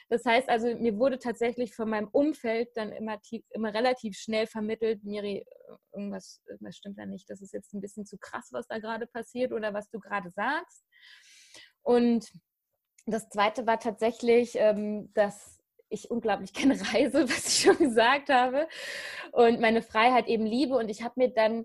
Das 0.09 0.25
heißt 0.25 0.49
also, 0.49 0.75
mir 0.75 0.99
wurde 0.99 1.21
tatsächlich 1.21 1.75
von 1.75 1.89
meinem 1.89 2.09
Umfeld 2.09 2.71
dann 2.75 2.91
immer, 2.91 3.21
tief, 3.21 3.45
immer 3.51 3.73
relativ 3.73 4.19
schnell 4.19 4.49
vermittelt, 4.49 5.05
Miri, 5.05 5.47
irgendwas, 5.93 6.43
irgendwas 6.49 6.77
stimmt 6.77 6.99
da 6.99 7.07
nicht, 7.07 7.31
das 7.31 7.41
ist 7.41 7.53
jetzt 7.53 7.73
ein 7.73 7.81
bisschen 7.81 8.07
zu 8.07 8.19
krass, 8.19 8.49
was 8.51 8.67
da 8.67 8.81
gerade 8.81 9.07
passiert 9.07 9.53
oder 9.53 9.73
was 9.73 9.89
du 9.89 10.01
gerade 10.01 10.31
sagst. 10.33 10.85
Und 11.83 12.29
das 13.07 13.29
zweite 13.29 13.67
war 13.67 13.79
tatsächlich, 13.79 14.53
ähm, 14.57 15.13
dass 15.15 15.61
ich 15.89 16.11
unglaublich 16.11 16.53
gerne 16.55 16.79
reise, 16.93 17.29
was 17.29 17.47
ich 17.47 17.63
schon 17.65 17.79
gesagt 17.79 18.29
habe, 18.29 18.69
und 19.33 19.61
meine 19.61 19.83
Freiheit 19.83 20.29
eben 20.29 20.47
liebe. 20.47 20.77
Und 20.77 20.89
ich 20.89 21.03
habe 21.03 21.15
mir 21.17 21.29
dann 21.29 21.65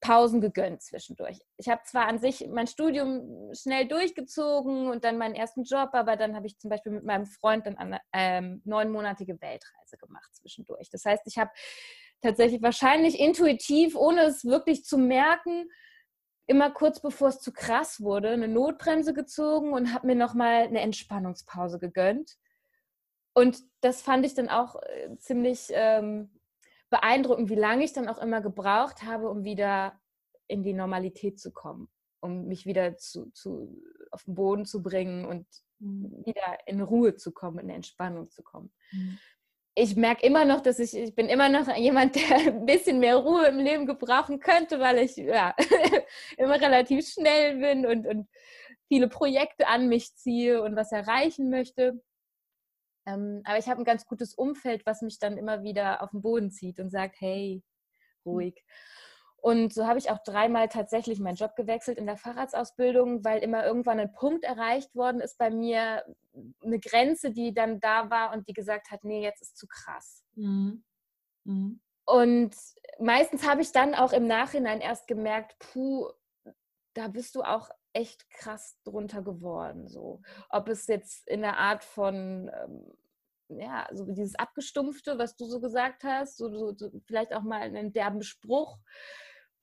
Pausen 0.00 0.40
gegönnt 0.40 0.82
zwischendurch. 0.82 1.38
Ich 1.56 1.68
habe 1.68 1.80
zwar 1.84 2.06
an 2.06 2.18
sich 2.18 2.46
mein 2.48 2.66
Studium 2.66 3.50
schnell 3.54 3.88
durchgezogen 3.88 4.88
und 4.88 5.04
dann 5.04 5.18
meinen 5.18 5.34
ersten 5.34 5.64
Job, 5.64 5.90
aber 5.92 6.16
dann 6.16 6.36
habe 6.36 6.46
ich 6.46 6.58
zum 6.58 6.70
Beispiel 6.70 6.92
mit 6.92 7.04
meinem 7.04 7.26
Freund 7.26 7.66
dann 7.66 7.76
eine 7.78 8.00
ähm, 8.12 8.60
neunmonatige 8.64 9.40
Weltreise 9.40 9.96
gemacht 9.98 10.34
zwischendurch. 10.34 10.90
Das 10.90 11.04
heißt, 11.04 11.22
ich 11.26 11.38
habe 11.38 11.50
tatsächlich 12.20 12.62
wahrscheinlich 12.62 13.18
intuitiv, 13.18 13.96
ohne 13.96 14.22
es 14.22 14.44
wirklich 14.44 14.84
zu 14.84 14.98
merken, 14.98 15.70
immer 16.46 16.70
kurz 16.70 17.00
bevor 17.00 17.28
es 17.28 17.40
zu 17.40 17.52
krass 17.52 18.00
wurde, 18.00 18.30
eine 18.30 18.48
Notbremse 18.48 19.12
gezogen 19.12 19.72
und 19.72 19.92
habe 19.92 20.06
mir 20.06 20.14
nochmal 20.14 20.64
eine 20.64 20.80
Entspannungspause 20.80 21.78
gegönnt. 21.78 22.36
Und 23.34 23.62
das 23.80 24.00
fand 24.00 24.24
ich 24.24 24.34
dann 24.34 24.48
auch 24.48 24.76
äh, 24.76 25.16
ziemlich 25.18 25.68
ähm, 25.70 26.30
beeindruckend, 26.88 27.50
wie 27.50 27.56
lange 27.56 27.84
ich 27.84 27.92
dann 27.92 28.08
auch 28.08 28.18
immer 28.18 28.40
gebraucht 28.40 29.02
habe, 29.02 29.28
um 29.28 29.44
wieder 29.44 30.00
in 30.46 30.62
die 30.62 30.72
Normalität 30.72 31.40
zu 31.40 31.52
kommen, 31.52 31.88
um 32.20 32.46
mich 32.46 32.64
wieder 32.64 32.96
zu, 32.96 33.30
zu, 33.32 33.82
auf 34.10 34.24
den 34.24 34.36
Boden 34.36 34.64
zu 34.64 34.82
bringen 34.82 35.24
und 35.26 35.46
mhm. 35.80 36.24
wieder 36.24 36.58
in 36.66 36.80
Ruhe 36.80 37.16
zu 37.16 37.32
kommen, 37.32 37.58
in 37.58 37.70
Entspannung 37.70 38.30
zu 38.30 38.42
kommen. 38.42 38.72
Mhm 38.92 39.18
ich 39.78 39.94
merke 39.94 40.26
immer 40.26 40.46
noch, 40.46 40.62
dass 40.62 40.78
ich, 40.78 40.96
ich 40.96 41.14
bin 41.14 41.28
immer 41.28 41.50
noch 41.50 41.74
jemand, 41.76 42.16
der 42.16 42.36
ein 42.48 42.66
bisschen 42.66 42.98
mehr 42.98 43.16
Ruhe 43.16 43.46
im 43.46 43.58
Leben 43.58 43.86
gebrauchen 43.86 44.40
könnte, 44.40 44.80
weil 44.80 44.98
ich 44.98 45.16
ja, 45.16 45.54
immer 46.38 46.60
relativ 46.60 47.06
schnell 47.06 47.58
bin 47.58 47.86
und, 47.86 48.06
und 48.06 48.28
viele 48.88 49.08
Projekte 49.08 49.66
an 49.68 49.88
mich 49.88 50.16
ziehe 50.16 50.62
und 50.62 50.76
was 50.76 50.92
erreichen 50.92 51.50
möchte. 51.50 52.02
Ähm, 53.06 53.42
aber 53.44 53.58
ich 53.58 53.68
habe 53.68 53.82
ein 53.82 53.84
ganz 53.84 54.06
gutes 54.06 54.34
Umfeld, 54.34 54.86
was 54.86 55.02
mich 55.02 55.18
dann 55.18 55.36
immer 55.36 55.62
wieder 55.62 56.02
auf 56.02 56.10
den 56.10 56.22
Boden 56.22 56.50
zieht 56.50 56.80
und 56.80 56.90
sagt, 56.90 57.20
hey, 57.20 57.62
ruhig. 58.24 58.64
Und 59.46 59.72
so 59.72 59.86
habe 59.86 60.00
ich 60.00 60.10
auch 60.10 60.18
dreimal 60.24 60.66
tatsächlich 60.66 61.20
meinen 61.20 61.36
Job 61.36 61.54
gewechselt 61.54 61.98
in 61.98 62.06
der 62.06 62.16
Fahrradsausbildung, 62.16 63.24
weil 63.24 63.44
immer 63.44 63.64
irgendwann 63.64 64.00
ein 64.00 64.12
Punkt 64.12 64.42
erreicht 64.42 64.92
worden 64.96 65.20
ist 65.20 65.38
bei 65.38 65.50
mir, 65.50 66.02
eine 66.64 66.80
Grenze, 66.80 67.30
die 67.30 67.54
dann 67.54 67.78
da 67.78 68.10
war 68.10 68.32
und 68.32 68.48
die 68.48 68.54
gesagt 68.54 68.90
hat, 68.90 69.04
nee, 69.04 69.22
jetzt 69.22 69.42
ist 69.42 69.56
zu 69.56 69.68
krass. 69.68 70.24
Mhm. 70.34 70.82
Mhm. 71.44 71.80
Und 72.06 72.56
meistens 72.98 73.46
habe 73.46 73.62
ich 73.62 73.70
dann 73.70 73.94
auch 73.94 74.12
im 74.12 74.26
Nachhinein 74.26 74.80
erst 74.80 75.06
gemerkt, 75.06 75.56
puh, 75.60 76.10
da 76.94 77.06
bist 77.06 77.36
du 77.36 77.42
auch 77.42 77.70
echt 77.92 78.28
krass 78.30 78.76
drunter 78.82 79.22
geworden. 79.22 79.86
So. 79.86 80.22
Ob 80.48 80.68
es 80.68 80.88
jetzt 80.88 81.28
in 81.28 81.42
der 81.42 81.56
Art 81.56 81.84
von 81.84 82.50
ähm, 82.52 82.96
ja, 83.48 83.86
so 83.92 84.06
dieses 84.06 84.34
Abgestumpfte, 84.34 85.18
was 85.18 85.36
du 85.36 85.44
so 85.44 85.60
gesagt 85.60 86.02
hast, 86.02 86.36
so, 86.36 86.50
so, 86.50 86.74
so, 86.76 86.90
vielleicht 87.06 87.32
auch 87.32 87.42
mal 87.42 87.60
einen 87.60 87.92
derben 87.92 88.22
Spruch, 88.22 88.78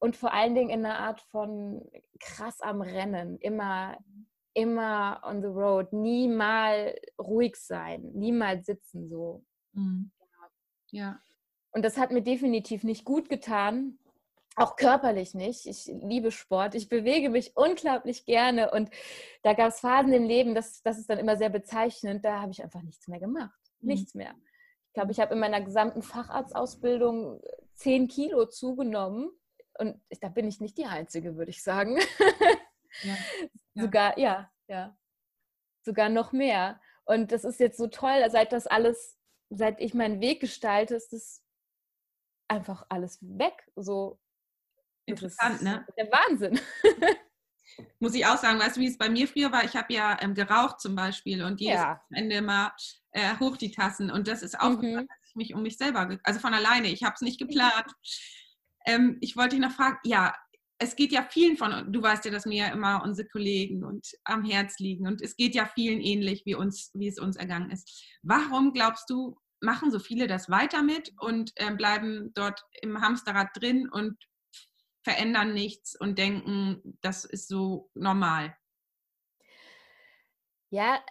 und 0.04 0.18
vor 0.18 0.34
allen 0.34 0.54
Dingen 0.54 0.70
in 0.70 0.86
einer 0.86 1.00
Art 1.00 1.22
von 1.22 1.82
krass 2.20 2.60
am 2.60 2.82
Rennen, 2.82 3.38
immer, 3.38 3.98
immer 4.54 5.22
on 5.24 5.42
the 5.42 5.48
road, 5.48 5.94
nie 5.94 6.28
mal 6.28 6.94
ruhig 7.18 7.56
sein, 7.56 8.12
niemals 8.14 8.66
sitzen 8.66 9.08
so. 9.08 9.46
Mhm. 9.72 10.12
Ja. 10.92 11.22
Und 11.72 11.86
das 11.86 11.98
hat 11.98 12.12
mir 12.12 12.22
definitiv 12.22 12.84
nicht 12.84 13.06
gut 13.06 13.30
getan, 13.30 13.98
auch 14.58 14.76
körperlich 14.76 15.36
nicht. 15.36 15.68
Ich 15.68 15.86
liebe 15.86 16.32
Sport, 16.32 16.76
ich 16.76 16.90
bewege 16.90 17.30
mich 17.30 17.56
unglaublich 17.56 18.26
gerne 18.26 18.72
und 18.72 18.90
da 19.42 19.54
gab 19.54 19.70
es 19.70 19.80
Phasen 19.80 20.12
im 20.12 20.26
Leben, 20.26 20.54
das, 20.54 20.82
das 20.84 21.00
ist 21.00 21.10
dann 21.10 21.18
immer 21.18 21.38
sehr 21.38 21.50
bezeichnend, 21.50 22.26
da 22.26 22.42
habe 22.42 22.52
ich 22.52 22.62
einfach 22.62 22.82
nichts 22.82 23.08
mehr 23.08 23.22
gemacht. 23.22 23.58
Nichts 23.80 24.16
mehr. 24.16 24.36
Ich 24.88 24.94
glaube, 24.96 25.14
ich 25.14 25.22
habe 25.22 25.34
in 25.34 25.40
meiner 25.40 25.62
gesamten 25.62 26.02
Facharztausbildung 26.02 27.40
zehn 27.76 28.10
Kilo 28.10 28.48
zugenommen. 28.48 29.32
Und 29.80 30.00
da 30.22 30.30
bin 30.30 30.48
ich 30.48 30.60
nicht 30.62 30.78
die 30.78 30.86
Einzige, 30.86 31.36
würde 31.36 31.52
ich 31.52 31.64
sagen. 31.64 32.00
Ja. 33.02 33.18
Sogar, 33.74 34.20
ja, 34.20 34.52
ja. 34.68 34.96
Sogar 35.82 36.10
noch 36.10 36.32
mehr. 36.32 36.80
Und 37.06 37.32
das 37.32 37.44
ist 37.44 37.60
jetzt 37.60 37.78
so 37.78 37.88
toll, 37.88 38.24
seit 38.30 38.54
das 38.54 38.68
alles, 38.68 39.18
seit 39.50 39.80
ich 39.82 39.94
meinen 39.94 40.22
Weg 40.22 40.40
gestalte, 40.40 40.96
ist 40.96 41.12
das 41.12 41.44
einfach 42.48 42.86
alles 42.90 43.20
weg. 43.22 43.70
So 43.76 44.20
interessant, 45.06 45.62
ne? 45.62 45.86
Der 45.98 46.10
Wahnsinn. 46.12 46.60
Muss 48.00 48.14
ich 48.14 48.26
auch 48.26 48.38
sagen, 48.38 48.60
weißt 48.60 48.78
du, 48.78 48.82
wie 48.82 48.88
es 48.88 48.98
bei 48.98 49.10
mir 49.10 49.28
früher 49.28 49.52
war? 49.52 49.64
Ich 49.64 49.76
habe 49.76 49.92
ja 49.92 50.18
ähm, 50.22 50.36
geraucht 50.36 50.80
zum 50.80 50.96
Beispiel 50.96 51.44
und 51.44 51.60
jedes 51.60 51.82
ja. 51.82 52.04
Ende 52.12 52.36
immer 52.36 52.76
äh, 53.12 53.36
hoch 53.40 53.58
die 53.58 53.72
Tassen. 53.72 54.12
Und 54.12 54.28
das 54.28 54.44
ist 54.44 54.60
auch, 54.60 54.80
mhm. 54.82 55.08
dass 55.08 55.30
ich 55.30 55.36
mich 55.36 55.54
um 55.56 55.64
mich 55.64 55.78
selber, 55.78 56.18
also 56.24 56.40
von 56.40 56.54
alleine, 56.54 56.90
ich 56.90 57.04
habe 57.04 57.16
es 57.16 57.22
nicht 57.22 57.40
geplant. 57.40 57.92
Ähm, 58.86 59.18
ich 59.22 59.36
wollte 59.36 59.56
dich 59.56 59.66
noch 59.66 59.72
fragen, 59.72 59.98
ja, 60.04 60.34
es 60.80 60.96
geht 60.96 61.12
ja 61.12 61.24
vielen 61.24 61.56
von, 61.56 61.92
du 61.92 62.02
weißt 62.02 62.26
ja, 62.26 62.32
dass 62.32 62.46
mir 62.46 62.68
ja 62.68 62.74
immer 62.74 63.04
unsere 63.04 63.28
Kollegen 63.28 63.84
und 63.84 64.08
am 64.26 64.44
Herz 64.44 64.80
liegen 64.80 65.08
und 65.08 65.22
es 65.22 65.36
geht 65.36 65.56
ja 65.56 65.66
vielen 65.66 66.02
ähnlich, 66.02 66.44
wie, 66.46 66.56
uns, 66.56 66.92
wie 66.94 67.08
es 67.08 67.20
uns 67.20 67.38
ergangen 67.38 67.72
ist. 67.72 67.90
Warum 68.22 68.74
glaubst 68.74 69.10
du, 69.10 69.38
machen 69.62 69.92
so 69.92 70.00
viele 70.00 70.28
das 70.28 70.50
weiter 70.50 70.84
mit 70.84 71.14
und 71.20 71.52
äh, 71.56 71.74
bleiben 71.74 72.32
dort 72.34 72.62
im 72.82 73.00
Hamsterrad 73.02 73.50
drin 73.56 73.90
und 73.90 74.18
verändern 75.04 75.54
nichts 75.54 76.00
und 76.00 76.18
denken, 76.18 76.98
das 77.02 77.24
ist 77.24 77.48
so 77.48 77.90
normal? 77.94 78.56
Ja, 80.70 81.04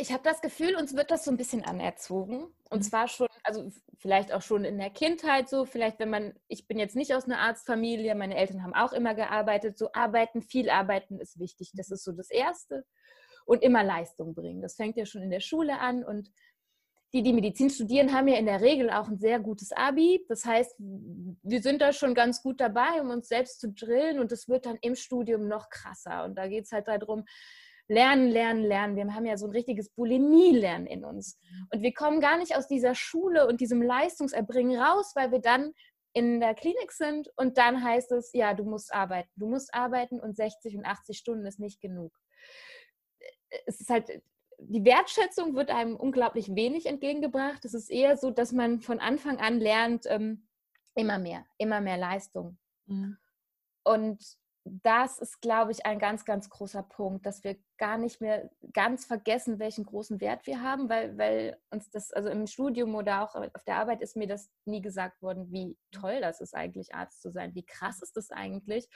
ich 0.00 0.12
habe 0.12 0.22
das 0.24 0.40
Gefühl, 0.40 0.76
uns 0.76 0.96
wird 0.96 1.10
das 1.10 1.24
so 1.24 1.30
ein 1.30 1.36
bisschen 1.36 1.64
anerzogen. 1.64 2.44
Und 2.70 2.78
mhm. 2.78 2.82
zwar 2.82 3.08
schon, 3.08 3.28
also 3.44 3.70
vielleicht 3.98 4.32
auch 4.32 4.42
schon 4.42 4.64
in 4.64 4.78
der 4.78 4.90
Kindheit 4.90 5.48
so, 5.48 5.64
vielleicht 5.64 5.98
wenn 5.98 6.10
man, 6.10 6.34
ich 6.48 6.66
bin 6.66 6.78
jetzt 6.78 6.96
nicht 6.96 7.14
aus 7.14 7.24
einer 7.24 7.38
Arztfamilie, 7.38 8.14
meine 8.14 8.36
Eltern 8.36 8.62
haben 8.62 8.74
auch 8.74 8.92
immer 8.92 9.14
gearbeitet, 9.14 9.76
so 9.76 9.92
arbeiten, 9.92 10.42
viel 10.42 10.70
arbeiten 10.70 11.20
ist 11.20 11.38
wichtig. 11.38 11.72
Das 11.74 11.90
ist 11.90 12.04
so 12.04 12.12
das 12.12 12.30
Erste. 12.30 12.84
Und 13.44 13.62
immer 13.62 13.82
Leistung 13.82 14.34
bringen. 14.34 14.62
Das 14.62 14.76
fängt 14.76 14.96
ja 14.96 15.06
schon 15.06 15.22
in 15.22 15.30
der 15.30 15.40
Schule 15.40 15.78
an 15.80 16.04
und 16.04 16.30
die, 17.12 17.22
die 17.22 17.32
Medizin 17.32 17.70
studieren, 17.70 18.12
haben 18.12 18.28
ja 18.28 18.36
in 18.36 18.46
der 18.46 18.60
Regel 18.60 18.90
auch 18.90 19.08
ein 19.08 19.18
sehr 19.18 19.40
gutes 19.40 19.72
Abi. 19.72 20.24
Das 20.28 20.44
heißt, 20.44 20.76
wir 20.78 21.60
sind 21.60 21.82
da 21.82 21.92
schon 21.92 22.14
ganz 22.14 22.42
gut 22.42 22.60
dabei, 22.60 23.00
um 23.00 23.10
uns 23.10 23.28
selbst 23.28 23.60
zu 23.60 23.72
drillen 23.72 24.20
und 24.20 24.30
es 24.30 24.48
wird 24.48 24.66
dann 24.66 24.78
im 24.80 24.94
Studium 24.94 25.48
noch 25.48 25.68
krasser. 25.70 26.24
Und 26.24 26.36
da 26.36 26.46
geht 26.46 26.66
es 26.66 26.72
halt 26.72 26.86
darum, 26.86 27.24
lernen, 27.90 28.28
lernen, 28.30 28.62
lernen. 28.62 28.96
Wir 28.96 29.12
haben 29.14 29.26
ja 29.26 29.36
so 29.36 29.46
ein 29.46 29.50
richtiges 29.50 29.90
Bulimie-Lernen 29.90 30.86
in 30.86 31.04
uns. 31.04 31.38
Und 31.72 31.82
wir 31.82 31.92
kommen 31.92 32.20
gar 32.20 32.38
nicht 32.38 32.56
aus 32.56 32.68
dieser 32.68 32.94
Schule 32.94 33.48
und 33.48 33.60
diesem 33.60 33.82
Leistungserbringen 33.82 34.80
raus, 34.80 35.12
weil 35.16 35.32
wir 35.32 35.40
dann 35.40 35.72
in 36.12 36.38
der 36.38 36.54
Klinik 36.54 36.92
sind 36.92 37.28
und 37.36 37.58
dann 37.58 37.82
heißt 37.82 38.12
es, 38.12 38.30
ja, 38.32 38.54
du 38.54 38.64
musst 38.64 38.94
arbeiten. 38.94 39.30
Du 39.34 39.48
musst 39.48 39.74
arbeiten 39.74 40.20
und 40.20 40.36
60 40.36 40.76
und 40.76 40.84
80 40.84 41.18
Stunden 41.18 41.44
ist 41.46 41.58
nicht 41.58 41.80
genug. 41.80 42.12
Es 43.66 43.80
ist 43.80 43.90
halt, 43.90 44.22
die 44.58 44.84
Wertschätzung 44.84 45.56
wird 45.56 45.70
einem 45.70 45.96
unglaublich 45.96 46.54
wenig 46.54 46.86
entgegengebracht. 46.86 47.64
Es 47.64 47.74
ist 47.74 47.90
eher 47.90 48.16
so, 48.16 48.30
dass 48.30 48.52
man 48.52 48.80
von 48.80 49.00
Anfang 49.00 49.38
an 49.38 49.58
lernt, 49.58 50.06
ähm, 50.06 50.46
immer 50.94 51.18
mehr, 51.18 51.44
immer 51.58 51.80
mehr 51.80 51.98
Leistung. 51.98 52.56
Mhm. 52.86 53.16
Und 53.82 54.24
das 54.64 55.18
ist, 55.18 55.40
glaube 55.40 55.72
ich, 55.72 55.86
ein 55.86 55.98
ganz, 55.98 56.24
ganz 56.24 56.50
großer 56.50 56.82
Punkt, 56.82 57.24
dass 57.24 57.44
wir 57.44 57.56
gar 57.78 57.96
nicht 57.96 58.20
mehr 58.20 58.50
ganz 58.74 59.06
vergessen, 59.06 59.58
welchen 59.58 59.84
großen 59.84 60.20
Wert 60.20 60.46
wir 60.46 60.60
haben, 60.62 60.90
weil, 60.90 61.16
weil 61.16 61.58
uns 61.70 61.88
das, 61.90 62.12
also 62.12 62.28
im 62.28 62.46
Studium 62.46 62.94
oder 62.94 63.22
auch 63.22 63.34
auf 63.34 63.64
der 63.64 63.76
Arbeit 63.76 64.02
ist 64.02 64.16
mir 64.16 64.26
das 64.26 64.50
nie 64.66 64.82
gesagt 64.82 65.22
worden, 65.22 65.50
wie 65.50 65.78
toll 65.92 66.20
das 66.20 66.42
ist 66.42 66.54
eigentlich, 66.54 66.94
Arzt 66.94 67.22
zu 67.22 67.30
sein. 67.30 67.54
Wie 67.54 67.64
krass 67.64 68.02
ist 68.02 68.16
das 68.16 68.30
eigentlich, 68.30 68.88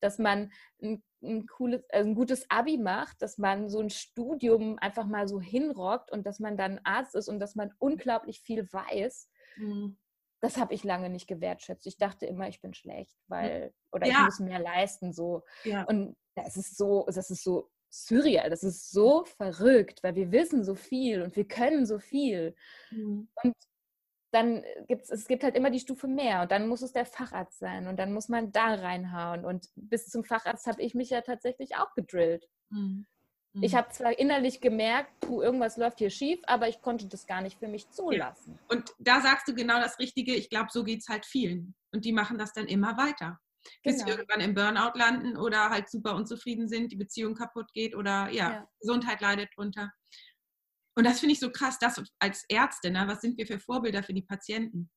dass 0.00 0.18
man 0.18 0.50
ein, 0.82 1.04
ein 1.22 1.46
cooles, 1.46 1.82
also 1.90 2.10
ein 2.10 2.16
gutes 2.16 2.50
Abi 2.50 2.76
macht, 2.76 3.22
dass 3.22 3.38
man 3.38 3.68
so 3.68 3.78
ein 3.78 3.90
Studium 3.90 4.76
einfach 4.80 5.06
mal 5.06 5.28
so 5.28 5.40
hinrockt 5.40 6.10
und 6.10 6.26
dass 6.26 6.40
man 6.40 6.56
dann 6.56 6.80
Arzt 6.82 7.14
ist 7.14 7.28
und 7.28 7.38
dass 7.38 7.54
man 7.54 7.72
unglaublich 7.78 8.40
viel 8.40 8.70
weiß. 8.72 9.28
Mhm 9.56 9.96
das 10.42 10.56
habe 10.58 10.74
ich 10.74 10.82
lange 10.82 11.08
nicht 11.08 11.28
gewertschätzt. 11.28 11.86
Ich 11.86 11.96
dachte 11.98 12.26
immer, 12.26 12.48
ich 12.48 12.60
bin 12.60 12.74
schlecht, 12.74 13.16
weil 13.28 13.72
oder 13.92 14.06
ja. 14.06 14.14
ich 14.14 14.24
muss 14.24 14.40
mehr 14.40 14.58
leisten 14.58 15.12
so. 15.12 15.42
Ja. 15.64 15.84
Und 15.84 16.16
das 16.34 16.56
ist 16.56 16.76
so, 16.76 17.06
das 17.06 17.30
ist 17.30 17.44
so 17.44 17.70
surreal, 17.90 18.50
das 18.50 18.64
ist 18.64 18.90
so 18.90 19.24
verrückt, 19.24 20.02
weil 20.02 20.16
wir 20.16 20.32
wissen 20.32 20.64
so 20.64 20.74
viel 20.74 21.22
und 21.22 21.36
wir 21.36 21.46
können 21.46 21.86
so 21.86 21.98
viel. 21.98 22.56
Mhm. 22.90 23.28
Und 23.42 23.54
dann 24.32 24.64
gibt 24.88 25.02
es, 25.02 25.10
es 25.10 25.28
gibt 25.28 25.44
halt 25.44 25.54
immer 25.56 25.70
die 25.70 25.78
Stufe 25.78 26.08
mehr 26.08 26.42
und 26.42 26.50
dann 26.50 26.66
muss 26.66 26.82
es 26.82 26.92
der 26.92 27.04
Facharzt 27.04 27.58
sein 27.58 27.86
und 27.86 27.98
dann 27.98 28.12
muss 28.12 28.28
man 28.28 28.50
da 28.50 28.74
reinhauen. 28.74 29.44
Und 29.44 29.68
bis 29.76 30.08
zum 30.08 30.24
Facharzt 30.24 30.66
habe 30.66 30.82
ich 30.82 30.94
mich 30.94 31.10
ja 31.10 31.20
tatsächlich 31.20 31.76
auch 31.76 31.94
gedrillt. 31.94 32.48
Mhm. 32.70 33.06
Ich 33.60 33.72
mhm. 33.72 33.76
habe 33.76 33.90
zwar 33.90 34.18
innerlich 34.18 34.60
gemerkt, 34.60 35.10
puh, 35.20 35.42
irgendwas 35.42 35.76
läuft 35.76 35.98
hier 35.98 36.10
schief, 36.10 36.40
aber 36.44 36.68
ich 36.68 36.80
konnte 36.80 37.06
das 37.06 37.26
gar 37.26 37.42
nicht 37.42 37.58
für 37.58 37.68
mich 37.68 37.90
zulassen. 37.90 38.58
Ja. 38.58 38.76
Und 38.76 38.94
da 38.98 39.20
sagst 39.20 39.46
du 39.46 39.54
genau 39.54 39.78
das 39.78 39.98
Richtige. 39.98 40.34
Ich 40.34 40.48
glaube, 40.48 40.68
so 40.70 40.84
geht 40.84 41.00
es 41.00 41.08
halt 41.08 41.26
vielen. 41.26 41.74
Und 41.92 42.04
die 42.04 42.12
machen 42.12 42.38
das 42.38 42.52
dann 42.54 42.66
immer 42.66 42.96
weiter. 42.96 43.38
Bis 43.82 43.96
genau. 43.96 44.06
sie 44.06 44.10
irgendwann 44.12 44.40
im 44.40 44.54
Burnout 44.54 44.98
landen 44.98 45.36
oder 45.36 45.68
halt 45.68 45.88
super 45.90 46.14
unzufrieden 46.14 46.68
sind, 46.68 46.90
die 46.90 46.96
Beziehung 46.96 47.34
kaputt 47.34 47.72
geht 47.74 47.94
oder 47.94 48.28
ja, 48.30 48.50
ja. 48.50 48.68
Gesundheit 48.80 49.20
leidet 49.20 49.50
drunter. 49.54 49.92
Und 50.94 51.06
das 51.06 51.20
finde 51.20 51.34
ich 51.34 51.40
so 51.40 51.50
krass, 51.50 51.78
dass 51.78 52.02
als 52.18 52.44
Ärzte, 52.48 52.90
ne, 52.90 53.04
was 53.06 53.20
sind 53.20 53.38
wir 53.38 53.46
für 53.46 53.58
Vorbilder 53.58 54.02
für 54.02 54.14
die 54.14 54.22
Patienten? 54.22 54.90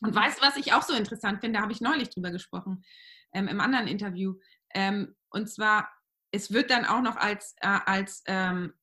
Und 0.00 0.10
mhm. 0.10 0.14
weißt 0.14 0.38
du, 0.38 0.46
was 0.46 0.56
ich 0.56 0.72
auch 0.72 0.82
so 0.82 0.94
interessant 0.94 1.40
finde, 1.40 1.58
da 1.58 1.62
habe 1.62 1.72
ich 1.72 1.80
neulich 1.80 2.10
drüber 2.10 2.30
gesprochen, 2.30 2.84
ähm, 3.32 3.48
im 3.48 3.60
anderen 3.60 3.86
Interview. 3.86 4.34
Ähm, 4.74 5.14
und 5.30 5.48
zwar, 5.48 5.88
es 6.34 6.52
wird 6.52 6.70
dann 6.70 6.84
auch 6.84 7.00
noch 7.00 7.16
als, 7.16 7.54
äh, 7.60 7.78
als, 7.86 8.22
ähm, 8.26 8.74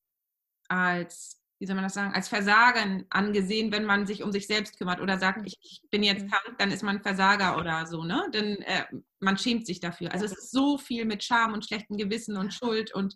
als 0.70 1.41
wie 1.62 1.68
soll 1.68 1.76
man 1.76 1.84
das 1.84 1.94
sagen, 1.94 2.12
als 2.16 2.28
Versagen 2.28 3.06
angesehen, 3.12 3.72
wenn 3.72 3.86
man 3.86 4.08
sich 4.08 4.24
um 4.24 4.32
sich 4.32 4.48
selbst 4.48 4.80
kümmert 4.80 5.00
oder 5.00 5.20
sagt, 5.20 5.46
ich, 5.46 5.60
ich 5.62 5.84
bin 5.92 6.02
jetzt 6.02 6.24
mhm. 6.24 6.30
krank, 6.32 6.56
dann 6.58 6.72
ist 6.72 6.82
man 6.82 7.04
Versager 7.04 7.56
oder 7.60 7.86
so, 7.86 8.04
ne? 8.04 8.28
Denn 8.34 8.58
äh, 8.64 8.86
man 9.20 9.38
schämt 9.38 9.68
sich 9.68 9.80
dafür. 9.80 10.12
Also 10.12 10.26
es 10.26 10.32
ist 10.32 10.52
so 10.52 10.80
viel 10.80 11.06
mit 11.06 11.24
Scham 11.24 11.54
und 11.54 11.64
schlechtem 11.64 11.98
Gewissen 11.98 12.36
und 12.36 12.52
Schuld 12.52 12.96
und 12.96 13.16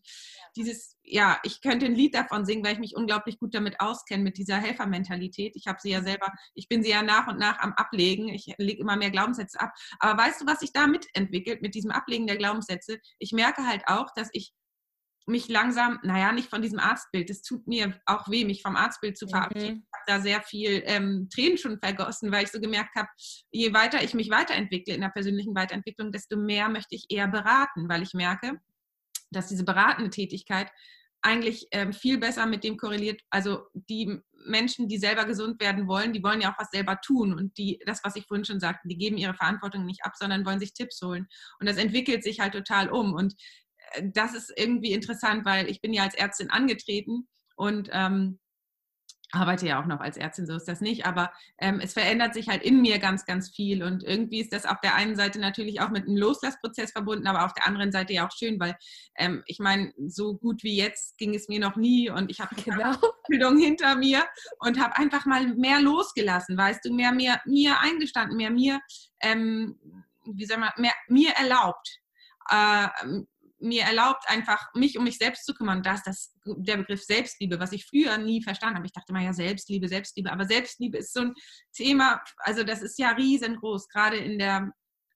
dieses, 0.55 0.95
ja, 1.01 1.39
ich 1.41 1.59
könnte 1.59 1.87
ein 1.87 1.95
Lied 1.95 2.13
davon 2.13 2.45
singen, 2.45 2.63
weil 2.63 2.73
ich 2.73 2.79
mich 2.79 2.95
unglaublich 2.95 3.39
gut 3.39 3.55
damit 3.55 3.79
auskenne, 3.79 4.21
mit 4.21 4.37
dieser 4.37 4.57
Helfermentalität. 4.57 5.55
Ich 5.55 5.65
habe 5.65 5.79
sie 5.81 5.89
ja 5.89 6.03
selber, 6.03 6.31
ich 6.53 6.69
bin 6.69 6.83
sie 6.83 6.91
ja 6.91 7.01
nach 7.01 7.27
und 7.27 7.39
nach 7.39 7.57
am 7.57 7.73
Ablegen. 7.73 8.29
Ich 8.29 8.53
lege 8.59 8.79
immer 8.79 8.95
mehr 8.95 9.09
Glaubenssätze 9.09 9.59
ab. 9.59 9.73
Aber 9.97 10.21
weißt 10.21 10.41
du, 10.41 10.45
was 10.45 10.59
sich 10.59 10.71
da 10.71 10.85
mitentwickelt, 10.85 11.63
mit 11.63 11.73
diesem 11.73 11.89
Ablegen 11.89 12.27
der 12.27 12.37
Glaubenssätze? 12.37 12.99
Ich 13.17 13.31
merke 13.31 13.65
halt 13.65 13.87
auch, 13.87 14.13
dass 14.15 14.29
ich 14.33 14.53
mich 15.27 15.47
langsam, 15.47 15.99
naja, 16.03 16.31
nicht 16.31 16.49
von 16.49 16.61
diesem 16.61 16.79
Arztbild, 16.79 17.29
es 17.29 17.41
tut 17.41 17.67
mir 17.67 17.99
auch 18.05 18.29
weh, 18.29 18.45
mich 18.45 18.61
vom 18.61 18.75
Arztbild 18.75 19.17
zu 19.17 19.27
verabschieden. 19.27 19.77
Mhm. 19.77 19.83
Ich 19.87 19.93
habe 19.93 20.03
da 20.07 20.19
sehr 20.21 20.41
viel 20.41 20.83
ähm, 20.85 21.29
Tränen 21.33 21.57
schon 21.57 21.79
vergossen, 21.79 22.31
weil 22.31 22.43
ich 22.43 22.51
so 22.51 22.59
gemerkt 22.59 22.95
habe, 22.95 23.07
je 23.51 23.73
weiter 23.73 24.03
ich 24.03 24.13
mich 24.13 24.29
weiterentwickle 24.29 24.93
in 24.93 25.01
der 25.01 25.09
persönlichen 25.09 25.55
Weiterentwicklung, 25.55 26.11
desto 26.11 26.37
mehr 26.37 26.69
möchte 26.69 26.95
ich 26.95 27.05
eher 27.09 27.27
beraten, 27.27 27.89
weil 27.89 28.03
ich 28.03 28.13
merke, 28.13 28.59
dass 29.31 29.47
diese 29.47 29.65
beratende 29.65 30.11
Tätigkeit 30.11 30.71
eigentlich 31.25 31.67
ähm, 31.71 31.91
viel 31.91 32.19
besser 32.19 32.45
mit 32.45 32.63
dem 32.63 32.77
korreliert. 32.77 33.19
Also 33.31 33.65
die 33.73 34.21
Menschen, 34.45 34.87
die 34.87 34.99
selber 34.99 35.25
gesund 35.25 35.59
werden 35.59 35.87
wollen, 35.87 36.13
die 36.13 36.21
wollen 36.21 36.39
ja 36.39 36.53
auch 36.53 36.59
was 36.59 36.69
selber 36.69 36.99
tun. 37.01 37.33
Und 37.33 37.57
die, 37.57 37.81
das, 37.87 38.01
was 38.03 38.15
ich 38.15 38.27
vorhin 38.27 38.45
schon 38.45 38.59
sagte, 38.59 38.87
die 38.87 38.97
geben 38.97 39.17
ihre 39.17 39.33
Verantwortung 39.33 39.85
nicht 39.85 40.05
ab, 40.05 40.13
sondern 40.15 40.45
wollen 40.45 40.59
sich 40.59 40.73
Tipps 40.73 41.01
holen. 41.01 41.27
Und 41.59 41.67
das 41.67 41.77
entwickelt 41.77 42.23
sich 42.23 42.39
halt 42.41 42.53
total 42.53 42.89
um. 42.89 43.13
Und 43.15 43.33
das 44.03 44.33
ist 44.33 44.53
irgendwie 44.55 44.93
interessant, 44.93 45.45
weil 45.45 45.69
ich 45.69 45.81
bin 45.81 45.93
ja 45.93 46.03
als 46.03 46.15
Ärztin 46.15 46.49
angetreten 46.49 47.27
und 47.55 47.89
ähm, 47.91 48.39
arbeite 49.35 49.67
ja 49.67 49.81
auch 49.81 49.85
noch 49.85 49.99
als 49.99 50.17
Ärztin, 50.17 50.45
so 50.45 50.55
ist 50.55 50.67
das 50.67 50.81
nicht, 50.81 51.05
aber 51.05 51.31
ähm, 51.59 51.79
es 51.81 51.93
verändert 51.93 52.33
sich 52.33 52.47
halt 52.47 52.63
in 52.63 52.81
mir 52.81 52.99
ganz, 52.99 53.25
ganz 53.25 53.49
viel 53.49 53.83
und 53.83 54.03
irgendwie 54.03 54.39
ist 54.39 54.53
das 54.53 54.65
auf 54.65 54.79
der 54.81 54.95
einen 54.95 55.15
Seite 55.15 55.39
natürlich 55.39 55.81
auch 55.81 55.89
mit 55.89 56.07
einem 56.07 56.17
Loslassprozess 56.17 56.91
verbunden, 56.91 57.27
aber 57.27 57.45
auf 57.45 57.53
der 57.53 57.67
anderen 57.67 57.91
Seite 57.91 58.13
ja 58.13 58.27
auch 58.27 58.31
schön, 58.31 58.59
weil 58.59 58.75
ähm, 59.17 59.43
ich 59.45 59.59
meine, 59.59 59.93
so 60.07 60.35
gut 60.37 60.63
wie 60.63 60.77
jetzt 60.77 61.17
ging 61.17 61.35
es 61.35 61.47
mir 61.47 61.59
noch 61.59 61.75
nie 61.75 62.09
und 62.09 62.31
ich 62.31 62.39
habe 62.39 62.55
genau. 62.63 62.95
Bildung 63.27 63.57
hinter 63.57 63.95
mir 63.95 64.25
und 64.59 64.79
habe 64.79 64.97
einfach 64.97 65.25
mal 65.25 65.47
mehr 65.55 65.81
losgelassen, 65.81 66.57
weißt 66.57 66.85
du, 66.85 66.93
mehr, 66.93 67.11
mehr 67.11 67.41
mir 67.45 67.79
eingestanden, 67.79 68.37
mehr 68.37 68.51
mir, 68.51 68.79
ähm, 69.21 69.77
wie 70.25 70.45
soll 70.45 70.57
man, 70.57 70.71
mehr 70.77 70.93
mir 71.07 71.31
erlaubt. 71.31 71.99
Äh, 72.49 72.87
mir 73.65 73.83
erlaubt, 73.83 74.23
einfach 74.27 74.73
mich 74.73 74.97
um 74.97 75.03
mich 75.03 75.17
selbst 75.17 75.45
zu 75.45 75.53
kümmern. 75.53 75.83
Da 75.83 75.95
ist 75.95 76.07
das, 76.07 76.33
der 76.45 76.77
Begriff 76.77 77.03
Selbstliebe, 77.03 77.59
was 77.59 77.71
ich 77.71 77.85
früher 77.85 78.17
nie 78.17 78.41
verstanden 78.41 78.77
habe. 78.77 78.85
Ich 78.85 78.93
dachte 78.93 79.11
immer, 79.11 79.21
ja, 79.21 79.33
Selbstliebe, 79.33 79.87
Selbstliebe. 79.87 80.31
Aber 80.31 80.45
Selbstliebe 80.45 80.97
ist 80.97 81.13
so 81.13 81.21
ein 81.21 81.33
Thema, 81.73 82.21
also 82.37 82.63
das 82.63 82.81
ist 82.81 82.97
ja 82.97 83.11
riesengroß, 83.11 83.87
gerade 83.89 84.17
in 84.17 84.39
der 84.39 84.71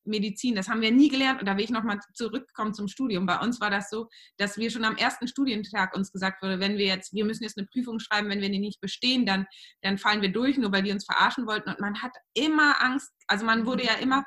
Medizin, 0.10 0.56
das 0.56 0.68
haben 0.68 0.82
wir 0.82 0.92
nie 0.92 1.10
gelernt. 1.10 1.40
Und 1.40 1.48
da 1.48 1.56
will 1.56 1.64
ich 1.64 1.70
nochmal 1.70 2.00
zurückkommen 2.14 2.74
zum 2.74 2.88
Studium. 2.88 3.26
Bei 3.26 3.40
uns 3.40 3.62
war 3.62 3.70
das 3.70 3.90
so, 3.90 4.10
dass 4.38 4.58
wir 4.58 4.70
schon 4.70 4.86
am 4.86 4.98
ersten 4.98 5.28
Studientag 5.28 5.96
uns 5.96 6.12
gesagt 6.12 6.42
wurde, 6.42 6.60
wenn 6.60 6.78
wir 6.78 6.88
jetzt, 6.88 7.14
wir 7.14 7.26
müssen 7.26 7.44
jetzt 7.44 7.58
eine 7.58 7.68
Prüfung 7.68 8.00
schreiben, 8.00 8.30
wenn 8.30 8.42
wir 8.42 8.50
die 8.50 8.60
nicht 8.60 8.82
bestehen, 8.82 9.26
dann, 9.26 9.46
dann 9.82 9.98
fallen 9.98 10.22
wir 10.22 10.32
durch, 10.32 10.58
nur 10.58 10.72
weil 10.72 10.84
die 10.84 10.92
uns 10.92 11.06
verarschen 11.06 11.48
wollten. 11.48 11.70
Und 11.70 11.80
man 11.80 12.02
hat 12.02 12.12
immer 12.34 12.82
Angst. 12.82 13.12
Also 13.28 13.46
man 13.46 13.66
wurde 13.66 13.86
ja 13.86 13.94
immer, 13.94 14.26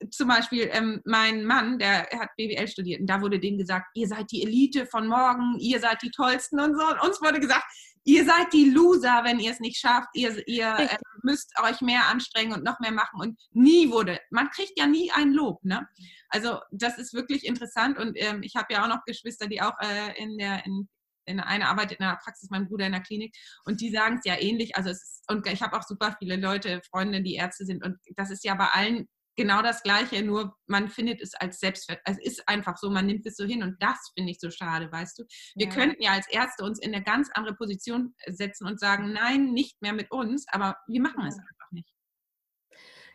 äh, 0.00 0.08
zum 0.10 0.28
Beispiel 0.28 0.70
ähm, 0.72 1.02
mein 1.04 1.44
Mann, 1.44 1.78
der 1.78 2.08
hat 2.18 2.30
BWL 2.36 2.68
studiert 2.68 3.00
und 3.00 3.06
da 3.08 3.20
wurde 3.20 3.40
denen 3.40 3.58
gesagt, 3.58 3.86
ihr 3.94 4.06
seid 4.06 4.30
die 4.30 4.42
Elite 4.42 4.86
von 4.86 5.08
morgen, 5.08 5.58
ihr 5.58 5.80
seid 5.80 6.00
die 6.02 6.10
Tollsten 6.10 6.60
und 6.60 6.78
so. 6.78 6.86
Und 6.86 7.00
uns 7.02 7.20
wurde 7.20 7.40
gesagt, 7.40 7.64
ihr 8.06 8.24
seid 8.24 8.52
die 8.52 8.70
Loser, 8.70 9.22
wenn 9.24 9.40
ihr 9.40 9.50
es 9.50 9.60
nicht 9.60 9.78
schafft. 9.78 10.08
Ihr, 10.14 10.46
ihr 10.48 10.78
äh, 10.78 10.96
müsst 11.22 11.52
euch 11.60 11.80
mehr 11.80 12.06
anstrengen 12.06 12.52
und 12.52 12.64
noch 12.64 12.78
mehr 12.78 12.92
machen. 12.92 13.20
Und 13.20 13.38
nie 13.50 13.90
wurde, 13.90 14.20
man 14.30 14.48
kriegt 14.50 14.78
ja 14.78 14.86
nie 14.86 15.10
ein 15.10 15.32
Lob. 15.32 15.62
Ne? 15.64 15.86
Also 16.28 16.60
das 16.70 16.98
ist 16.98 17.14
wirklich 17.14 17.44
interessant. 17.44 17.98
Und 17.98 18.12
ähm, 18.14 18.42
ich 18.42 18.54
habe 18.54 18.72
ja 18.72 18.84
auch 18.84 18.88
noch 18.88 19.04
Geschwister, 19.04 19.48
die 19.48 19.60
auch 19.60 19.74
äh, 19.80 20.22
in 20.22 20.38
der, 20.38 20.64
in, 20.64 20.88
in 21.26 21.40
einer 21.40 21.68
arbeitet 21.68 21.98
in 21.98 22.06
der 22.06 22.18
Praxis, 22.22 22.48
mein 22.48 22.68
Bruder 22.68 22.86
in 22.86 22.92
der 22.92 23.02
Klinik. 23.02 23.34
Und 23.64 23.80
die 23.80 23.90
sagen 23.90 24.18
es 24.18 24.24
ja 24.24 24.40
ähnlich. 24.40 24.76
Also 24.76 24.90
ist, 24.90 25.24
und 25.28 25.44
ich 25.48 25.60
habe 25.60 25.76
auch 25.76 25.82
super 25.82 26.14
viele 26.20 26.36
Leute, 26.36 26.80
Freundinnen, 26.88 27.24
die 27.24 27.34
Ärzte 27.34 27.66
sind. 27.66 27.84
Und 27.84 27.98
das 28.14 28.30
ist 28.30 28.44
ja 28.44 28.54
bei 28.54 28.68
allen 28.68 29.08
genau 29.36 29.62
das 29.62 29.82
Gleiche, 29.82 30.22
nur 30.22 30.56
man 30.66 30.88
findet 30.88 31.20
es 31.20 31.34
als 31.34 31.60
Selbstwert. 31.60 32.00
Es 32.04 32.18
ist 32.18 32.48
einfach 32.48 32.76
so, 32.76 32.90
man 32.90 33.06
nimmt 33.06 33.26
es 33.26 33.36
so 33.36 33.44
hin 33.44 33.62
und 33.62 33.76
das 33.80 34.10
finde 34.14 34.32
ich 34.32 34.40
so 34.40 34.50
schade, 34.50 34.90
weißt 34.90 35.18
du. 35.18 35.24
Wir 35.54 35.66
ja. 35.66 35.72
könnten 35.72 36.02
ja 36.02 36.12
als 36.12 36.28
Ärzte 36.28 36.64
uns 36.64 36.80
in 36.80 36.94
eine 36.94 37.04
ganz 37.04 37.30
andere 37.34 37.54
Position 37.54 38.14
setzen 38.26 38.66
und 38.66 38.80
sagen, 38.80 39.12
nein, 39.12 39.52
nicht 39.52 39.80
mehr 39.82 39.92
mit 39.92 40.10
uns, 40.10 40.46
aber 40.48 40.76
wir 40.86 41.00
machen 41.00 41.20
ja. 41.20 41.28
es 41.28 41.38
einfach 41.38 41.70
nicht. 41.70 41.92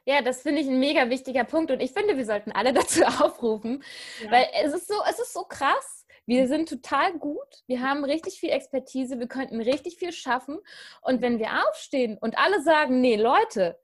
Ja, 0.06 0.24
das 0.24 0.42
finde 0.42 0.62
ich 0.62 0.68
ein 0.68 0.80
mega 0.80 1.10
wichtiger 1.10 1.44
Punkt 1.44 1.70
und 1.70 1.80
ich 1.80 1.92
finde, 1.92 2.18
wir 2.18 2.26
sollten 2.26 2.52
alle 2.52 2.74
dazu 2.74 3.04
aufrufen, 3.04 3.84
ja. 4.24 4.32
weil 4.32 4.48
es 4.64 4.74
ist 4.74 4.88
so, 4.88 4.96
es 5.10 5.20
ist 5.20 5.34
so 5.34 5.44
krass. 5.44 6.06
Wir 6.28 6.48
sind 6.48 6.70
total 6.70 7.18
gut, 7.18 7.64
wir 7.68 7.82
haben 7.82 8.04
richtig 8.04 8.40
viel 8.40 8.52
Expertise, 8.52 9.20
wir 9.20 9.28
könnten 9.28 9.60
richtig 9.60 9.98
viel 9.98 10.12
schaffen 10.12 10.60
und 11.02 11.22
wenn 11.22 11.40
wir 11.40 11.68
aufstehen 11.68 12.18
und 12.20 12.38
alle 12.38 12.62
sagen, 12.62 13.02
nee, 13.02 13.16
Leute. 13.16 13.80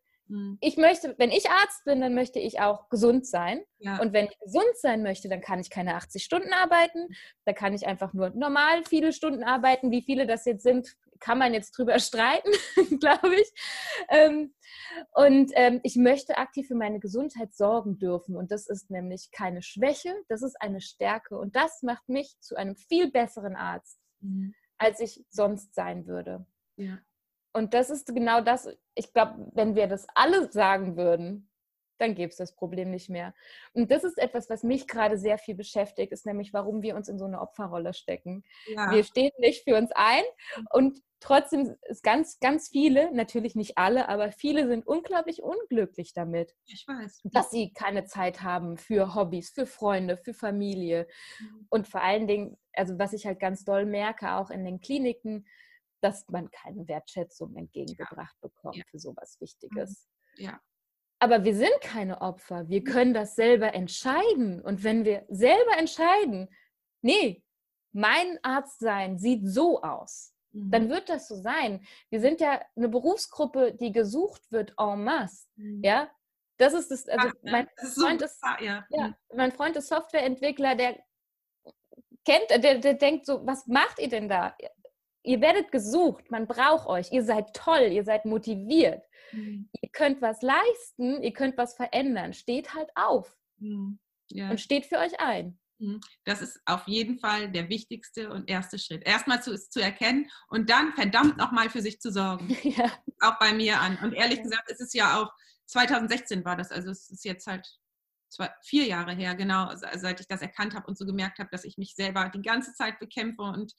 Ich 0.59 0.77
möchte, 0.77 1.15
wenn 1.17 1.31
ich 1.31 1.49
Arzt 1.49 1.85
bin, 1.85 2.01
dann 2.01 2.13
möchte 2.13 2.39
ich 2.39 2.59
auch 2.59 2.89
gesund 2.89 3.25
sein. 3.25 3.61
Ja. 3.79 3.99
Und 4.01 4.11
wenn 4.13 4.25
ich 4.25 4.37
gesund 4.39 4.75
sein 4.75 5.01
möchte, 5.01 5.29
dann 5.29 5.41
kann 5.41 5.59
ich 5.59 5.69
keine 5.69 5.95
80 5.95 6.23
Stunden 6.23 6.51
arbeiten. 6.51 7.07
Da 7.45 7.53
kann 7.53 7.73
ich 7.73 7.87
einfach 7.87 8.13
nur 8.13 8.31
normal 8.31 8.83
viele 8.83 9.13
Stunden 9.13 9.43
arbeiten. 9.43 9.91
Wie 9.91 10.01
viele 10.01 10.27
das 10.27 10.45
jetzt 10.45 10.63
sind, 10.63 10.95
kann 11.19 11.37
man 11.37 11.53
jetzt 11.53 11.71
drüber 11.77 11.99
streiten, 11.99 12.51
glaube 12.99 13.35
ich. 13.35 13.51
Ähm, 14.09 14.53
und 15.13 15.51
ähm, 15.55 15.79
ich 15.83 15.95
möchte 15.95 16.37
aktiv 16.37 16.67
für 16.67 16.75
meine 16.75 16.99
Gesundheit 16.99 17.55
sorgen 17.55 17.97
dürfen. 17.97 18.35
Und 18.35 18.51
das 18.51 18.67
ist 18.67 18.89
nämlich 18.89 19.31
keine 19.31 19.61
Schwäche, 19.61 20.13
das 20.27 20.41
ist 20.41 20.59
eine 20.61 20.81
Stärke. 20.81 21.37
Und 21.37 21.55
das 21.55 21.83
macht 21.83 22.07
mich 22.09 22.37
zu 22.39 22.55
einem 22.55 22.75
viel 22.75 23.11
besseren 23.11 23.55
Arzt, 23.55 23.99
mhm. 24.19 24.53
als 24.77 24.99
ich 24.99 25.25
sonst 25.29 25.73
sein 25.73 26.05
würde. 26.05 26.45
Ja. 26.75 26.99
Und 27.57 27.73
das 27.73 27.89
ist 27.89 28.13
genau 28.13 28.39
das, 28.41 28.69
ich 28.93 29.11
glaube, 29.13 29.49
wenn 29.53 29.73
wir 29.73 29.87
das 29.87 30.05
alle 30.13 30.51
sagen 30.51 30.95
würden, 30.95 31.49
dann 31.97 32.13
gäbe 32.13 32.29
es 32.29 32.37
das 32.37 32.53
Problem 32.53 32.91
nicht 32.91 33.09
mehr. 33.09 33.33
Und 33.73 33.89
das 33.89 34.03
ist 34.03 34.19
etwas, 34.19 34.47
was 34.51 34.61
mich 34.61 34.87
gerade 34.87 35.17
sehr 35.17 35.39
viel 35.39 35.55
beschäftigt, 35.55 36.11
ist 36.11 36.27
nämlich, 36.27 36.53
warum 36.53 36.83
wir 36.83 36.95
uns 36.95 37.09
in 37.09 37.17
so 37.17 37.25
eine 37.25 37.41
Opferrolle 37.41 37.95
stecken. 37.95 38.43
Ja. 38.67 38.91
Wir 38.91 39.03
stehen 39.03 39.31
nicht 39.39 39.63
für 39.63 39.75
uns 39.75 39.89
ein 39.95 40.21
und 40.69 41.01
trotzdem 41.19 41.75
ist 41.89 42.03
ganz, 42.03 42.39
ganz 42.39 42.69
viele, 42.69 43.11
natürlich 43.11 43.55
nicht 43.55 43.79
alle, 43.79 44.07
aber 44.07 44.31
viele 44.31 44.67
sind 44.67 44.85
unglaublich 44.85 45.41
unglücklich 45.41 46.13
damit. 46.13 46.53
Ich 46.67 46.87
weiß. 46.87 47.21
Dass 47.23 47.49
sie 47.49 47.73
keine 47.73 48.05
Zeit 48.05 48.43
haben 48.43 48.77
für 48.77 49.15
Hobbys, 49.15 49.49
für 49.49 49.65
Freunde, 49.65 50.15
für 50.15 50.35
Familie. 50.35 51.07
Mhm. 51.39 51.67
Und 51.71 51.87
vor 51.87 52.03
allen 52.03 52.27
Dingen, 52.27 52.55
also 52.73 52.99
was 52.99 53.13
ich 53.13 53.25
halt 53.25 53.39
ganz 53.39 53.65
doll 53.65 53.87
merke, 53.87 54.33
auch 54.33 54.51
in 54.51 54.63
den 54.63 54.79
Kliniken, 54.79 55.47
dass 56.01 56.27
man 56.29 56.49
keine 56.51 56.87
Wertschätzung 56.87 57.55
entgegengebracht 57.55 58.35
ja. 58.41 58.47
bekommt 58.47 58.75
ja. 58.75 58.83
für 58.89 58.99
sowas 58.99 59.37
Wichtiges. 59.39 60.07
Mhm. 60.37 60.45
Ja. 60.45 60.61
Aber 61.19 61.43
wir 61.43 61.55
sind 61.55 61.73
keine 61.81 62.21
Opfer. 62.21 62.69
Wir 62.69 62.83
können 62.83 63.13
das 63.13 63.35
selber 63.35 63.73
entscheiden. 63.73 64.61
Und 64.61 64.83
wenn 64.83 65.03
wir 65.03 65.25
selber 65.29 65.77
entscheiden, 65.77 66.47
nee, 67.01 67.43
mein 67.91 68.37
Arzt 68.43 68.79
sein 68.79 69.17
sieht 69.17 69.47
so 69.47 69.81
aus, 69.81 70.33
mhm. 70.51 70.69
dann 70.69 70.89
wird 70.89 71.09
das 71.09 71.27
so 71.27 71.35
sein. 71.35 71.83
Wir 72.09 72.21
sind 72.21 72.39
ja 72.39 72.61
eine 72.75 72.89
Berufsgruppe, 72.89 73.73
die 73.73 73.91
gesucht 73.91 74.51
wird 74.51 74.73
en 74.77 75.03
masse. 75.03 75.47
Mhm. 75.55 75.81
Ja, 75.83 76.11
das 76.57 76.73
ist 76.73 76.91
das. 76.91 77.07
Also 77.07 77.27
ne? 77.27 77.51
mein 77.51 77.67
das 77.75 77.89
ist 77.89 78.01
Freund 78.01 78.21
ist, 78.21 78.41
ja. 78.61 78.85
ja. 78.89 79.07
Mhm. 79.07 79.15
mein 79.35 79.51
Freund 79.51 79.75
ist 79.75 79.87
Softwareentwickler, 79.87 80.75
der 80.75 80.99
kennt, 82.25 82.49
der, 82.63 82.79
der 82.79 82.93
denkt 82.93 83.25
so, 83.25 83.45
was 83.45 83.65
macht 83.67 83.99
ihr 83.99 84.09
denn 84.09 84.27
da? 84.27 84.55
Ihr 85.27 85.41
werdet 85.41 85.71
gesucht, 85.71 86.31
man 86.31 86.47
braucht 86.47 86.87
euch, 86.87 87.11
ihr 87.11 87.23
seid 87.23 87.53
toll, 87.53 87.89
ihr 87.91 88.03
seid 88.03 88.25
motiviert, 88.25 89.03
mhm. 89.31 89.69
ihr 89.81 89.89
könnt 89.89 90.21
was 90.21 90.41
leisten, 90.41 91.21
ihr 91.21 91.33
könnt 91.33 91.57
was 91.57 91.75
verändern. 91.75 92.33
Steht 92.33 92.73
halt 92.73 92.89
auf 92.95 93.37
mhm. 93.57 93.99
ja. 94.29 94.49
und 94.49 94.59
steht 94.59 94.85
für 94.85 94.97
euch 94.97 95.19
ein. 95.19 95.59
Mhm. 95.79 95.99
Das 96.23 96.41
ist 96.41 96.59
auf 96.65 96.87
jeden 96.87 97.19
Fall 97.19 97.51
der 97.51 97.69
wichtigste 97.69 98.31
und 98.31 98.49
erste 98.49 98.79
Schritt. 98.79 99.05
Erstmal 99.05 99.43
zu, 99.43 99.55
zu 99.55 99.81
erkennen 99.81 100.29
und 100.49 100.69
dann 100.69 100.93
verdammt 100.93 101.37
nochmal 101.37 101.69
für 101.69 101.81
sich 101.81 101.99
zu 101.99 102.11
sorgen. 102.11 102.55
Ja. 102.63 102.91
Auch 103.19 103.39
bei 103.39 103.53
mir 103.53 103.79
an. 103.81 103.97
Und 104.03 104.13
ehrlich 104.13 104.37
ja. 104.37 104.43
gesagt, 104.43 104.69
es 104.69 104.79
ist 104.79 104.93
ja 104.93 105.21
auch 105.21 105.31
2016 105.65 106.45
war 106.45 106.55
das, 106.55 106.71
also 106.71 106.89
es 106.89 107.09
ist 107.09 107.25
jetzt 107.25 107.47
halt 107.47 107.67
zwei, 108.29 108.49
vier 108.63 108.85
Jahre 108.85 109.13
her, 109.13 109.35
genau, 109.35 109.71
seit 109.75 110.19
ich 110.19 110.27
das 110.27 110.41
erkannt 110.41 110.75
habe 110.75 110.87
und 110.87 110.97
so 110.97 111.05
gemerkt 111.05 111.39
habe, 111.39 111.49
dass 111.51 111.63
ich 111.63 111.77
mich 111.77 111.95
selber 111.95 112.29
die 112.29 112.41
ganze 112.41 112.73
Zeit 112.73 112.99
bekämpfe 112.99 113.41
und 113.41 113.73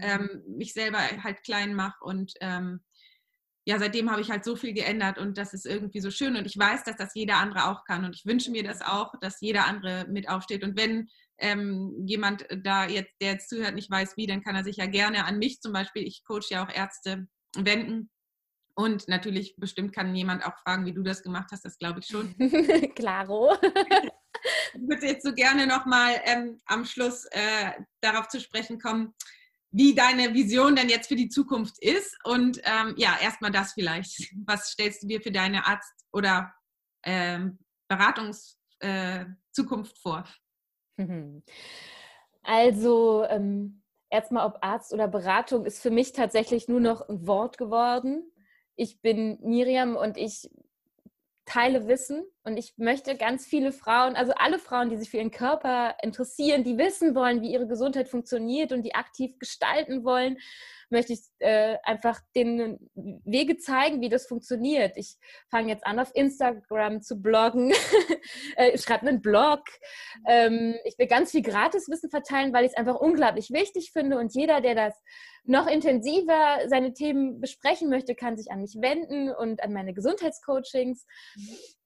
ähm, 0.00 0.42
mhm. 0.46 0.56
mich 0.56 0.72
selber 0.72 0.98
halt 0.98 1.42
klein 1.42 1.74
mache. 1.74 2.04
Und 2.04 2.32
ähm, 2.40 2.80
ja, 3.64 3.78
seitdem 3.78 4.10
habe 4.10 4.22
ich 4.22 4.30
halt 4.30 4.44
so 4.44 4.56
viel 4.56 4.72
geändert 4.72 5.18
und 5.18 5.36
das 5.36 5.52
ist 5.52 5.66
irgendwie 5.66 6.00
so 6.00 6.10
schön. 6.10 6.36
Und 6.36 6.46
ich 6.46 6.58
weiß, 6.58 6.84
dass 6.84 6.96
das 6.96 7.14
jeder 7.14 7.36
andere 7.36 7.66
auch 7.66 7.84
kann. 7.84 8.04
Und 8.04 8.16
ich 8.16 8.24
wünsche 8.24 8.50
mir 8.50 8.62
das 8.62 8.80
auch, 8.80 9.12
dass 9.20 9.40
jeder 9.40 9.66
andere 9.66 10.06
mit 10.08 10.28
aufsteht. 10.28 10.64
Und 10.64 10.78
wenn 10.78 11.08
ähm, 11.38 11.94
jemand 12.06 12.46
da 12.64 12.86
jetzt, 12.86 13.12
der 13.20 13.32
jetzt 13.32 13.48
zuhört, 13.48 13.74
nicht 13.74 13.90
weiß 13.90 14.16
wie, 14.16 14.26
dann 14.26 14.42
kann 14.42 14.56
er 14.56 14.64
sich 14.64 14.78
ja 14.78 14.86
gerne 14.86 15.24
an 15.24 15.38
mich 15.38 15.60
zum 15.60 15.72
Beispiel, 15.72 16.02
ich 16.06 16.24
coach 16.24 16.50
ja 16.50 16.64
auch 16.64 16.72
Ärzte, 16.72 17.28
wenden. 17.56 18.10
Und 18.74 19.08
natürlich, 19.08 19.56
bestimmt 19.56 19.92
kann 19.92 20.14
jemand 20.14 20.46
auch 20.46 20.56
fragen, 20.58 20.86
wie 20.86 20.94
du 20.94 21.02
das 21.02 21.22
gemacht 21.22 21.48
hast, 21.50 21.64
das 21.64 21.78
glaube 21.78 21.98
ich 22.00 22.06
schon. 22.06 22.34
Klaro. 22.94 23.52
ich 23.60 24.80
würde 24.80 25.06
jetzt 25.06 25.24
so 25.24 25.34
gerne 25.34 25.66
nochmal 25.66 26.20
ähm, 26.24 26.60
am 26.66 26.84
Schluss 26.84 27.24
äh, 27.32 27.72
darauf 28.00 28.28
zu 28.28 28.40
sprechen 28.40 28.78
kommen, 28.78 29.14
wie 29.70 29.94
deine 29.94 30.34
Vision 30.34 30.76
denn 30.76 30.88
jetzt 30.88 31.08
für 31.08 31.16
die 31.16 31.28
Zukunft 31.28 31.82
ist. 31.82 32.16
Und 32.24 32.60
ähm, 32.64 32.94
ja, 32.96 33.16
erstmal 33.20 33.50
das 33.50 33.72
vielleicht. 33.72 34.32
Was 34.46 34.70
stellst 34.70 35.02
du 35.02 35.06
dir 35.06 35.20
für 35.20 35.32
deine 35.32 35.66
Arzt- 35.66 36.06
oder 36.12 36.52
ähm, 37.04 37.58
Beratungszukunft 37.88 39.96
äh, 39.96 40.00
vor? 40.00 40.24
Also 42.44 43.24
ähm, 43.28 43.82
erstmal 44.08 44.46
ob 44.46 44.58
Arzt 44.62 44.94
oder 44.94 45.06
Beratung 45.06 45.66
ist 45.66 45.82
für 45.82 45.90
mich 45.90 46.12
tatsächlich 46.12 46.66
nur 46.66 46.80
noch 46.80 47.06
ein 47.06 47.26
Wort 47.26 47.58
geworden 47.58 48.32
ich 48.78 49.02
bin 49.02 49.38
Miriam 49.42 49.96
und 49.96 50.16
ich 50.16 50.48
teile 51.48 51.88
Wissen 51.88 52.24
und 52.44 52.56
ich 52.56 52.74
möchte 52.76 53.16
ganz 53.16 53.46
viele 53.46 53.72
Frauen, 53.72 54.16
also 54.16 54.32
alle 54.36 54.58
Frauen, 54.58 54.90
die 54.90 54.96
sich 54.96 55.10
für 55.10 55.16
ihren 55.16 55.30
Körper 55.30 55.96
interessieren, 56.02 56.62
die 56.62 56.76
wissen 56.76 57.14
wollen, 57.14 57.40
wie 57.40 57.52
ihre 57.52 57.66
Gesundheit 57.66 58.08
funktioniert 58.08 58.72
und 58.72 58.82
die 58.82 58.94
aktiv 58.94 59.38
gestalten 59.38 60.04
wollen, 60.04 60.36
möchte 60.90 61.12
ich 61.12 61.20
äh, 61.38 61.76
einfach 61.84 62.20
den 62.34 62.78
Wege 62.94 63.58
zeigen, 63.58 64.00
wie 64.00 64.08
das 64.08 64.26
funktioniert. 64.26 64.96
Ich 64.96 65.16
fange 65.50 65.68
jetzt 65.68 65.86
an, 65.86 65.98
auf 65.98 66.10
Instagram 66.14 67.02
zu 67.02 67.20
bloggen. 67.20 67.72
Äh, 68.56 68.70
ich 68.70 68.82
schreibe 68.82 69.06
einen 69.06 69.22
Blog. 69.22 69.60
Ähm, 70.26 70.74
ich 70.84 70.98
will 70.98 71.06
ganz 71.06 71.30
viel 71.30 71.42
Gratiswissen 71.42 72.10
verteilen, 72.10 72.52
weil 72.52 72.64
ich 72.64 72.72
es 72.72 72.76
einfach 72.76 72.96
unglaublich 72.96 73.50
wichtig 73.50 73.90
finde. 73.92 74.18
Und 74.18 74.34
jeder, 74.34 74.60
der 74.60 74.74
das 74.74 74.94
noch 75.48 75.66
intensiver 75.66 76.58
seine 76.66 76.92
Themen 76.92 77.40
besprechen 77.40 77.88
möchte, 77.88 78.14
kann 78.14 78.36
sich 78.36 78.50
an 78.50 78.60
mich 78.60 78.76
wenden 78.80 79.30
und 79.30 79.62
an 79.62 79.72
meine 79.72 79.94
Gesundheitscoachings. 79.94 81.06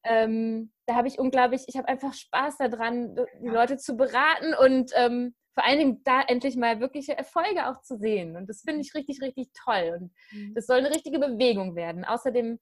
Ähm, 0.04 0.72
da 0.86 0.96
habe 0.96 1.08
ich 1.08 1.18
unglaublich, 1.18 1.62
ich 1.68 1.76
habe 1.76 1.88
einfach 1.88 2.12
Spaß 2.12 2.58
daran, 2.58 3.14
die 3.40 3.48
Leute 3.48 3.76
zu 3.76 3.96
beraten 3.96 4.54
und 4.54 4.90
ähm, 4.96 5.34
vor 5.54 5.64
allen 5.64 5.78
Dingen 5.78 6.00
da 6.04 6.22
endlich 6.22 6.56
mal 6.56 6.80
wirkliche 6.80 7.16
Erfolge 7.16 7.68
auch 7.68 7.80
zu 7.82 7.98
sehen. 7.98 8.36
Und 8.36 8.48
das 8.48 8.62
finde 8.62 8.80
ich 8.80 8.94
richtig, 8.94 9.20
richtig 9.22 9.50
toll. 9.52 9.98
Und 9.98 10.12
mhm. 10.32 10.54
das 10.54 10.66
soll 10.66 10.78
eine 10.78 10.90
richtige 10.90 11.18
Bewegung 11.18 11.76
werden. 11.76 12.04
Außerdem 12.04 12.58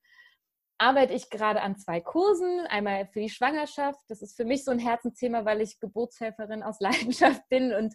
arbeite 0.81 1.13
ich 1.15 1.31
gerade 1.31 1.61
an 1.61 1.77
zwei 1.77 2.01
Kursen. 2.01 2.67
Einmal 2.67 3.07
für 3.07 3.21
die 3.21 3.29
Schwangerschaft. 3.29 4.01
Das 4.09 4.23
ist 4.23 4.37
für 4.37 4.45
mich 4.45 4.65
so 4.65 4.71
ein 4.71 4.79
Herzensthema, 4.79 5.45
weil 5.45 5.61
ich 5.61 5.79
Geburtshelferin 5.79 6.63
aus 6.63 6.81
Leidenschaft 6.81 7.49
bin 7.49 7.73
und 7.73 7.95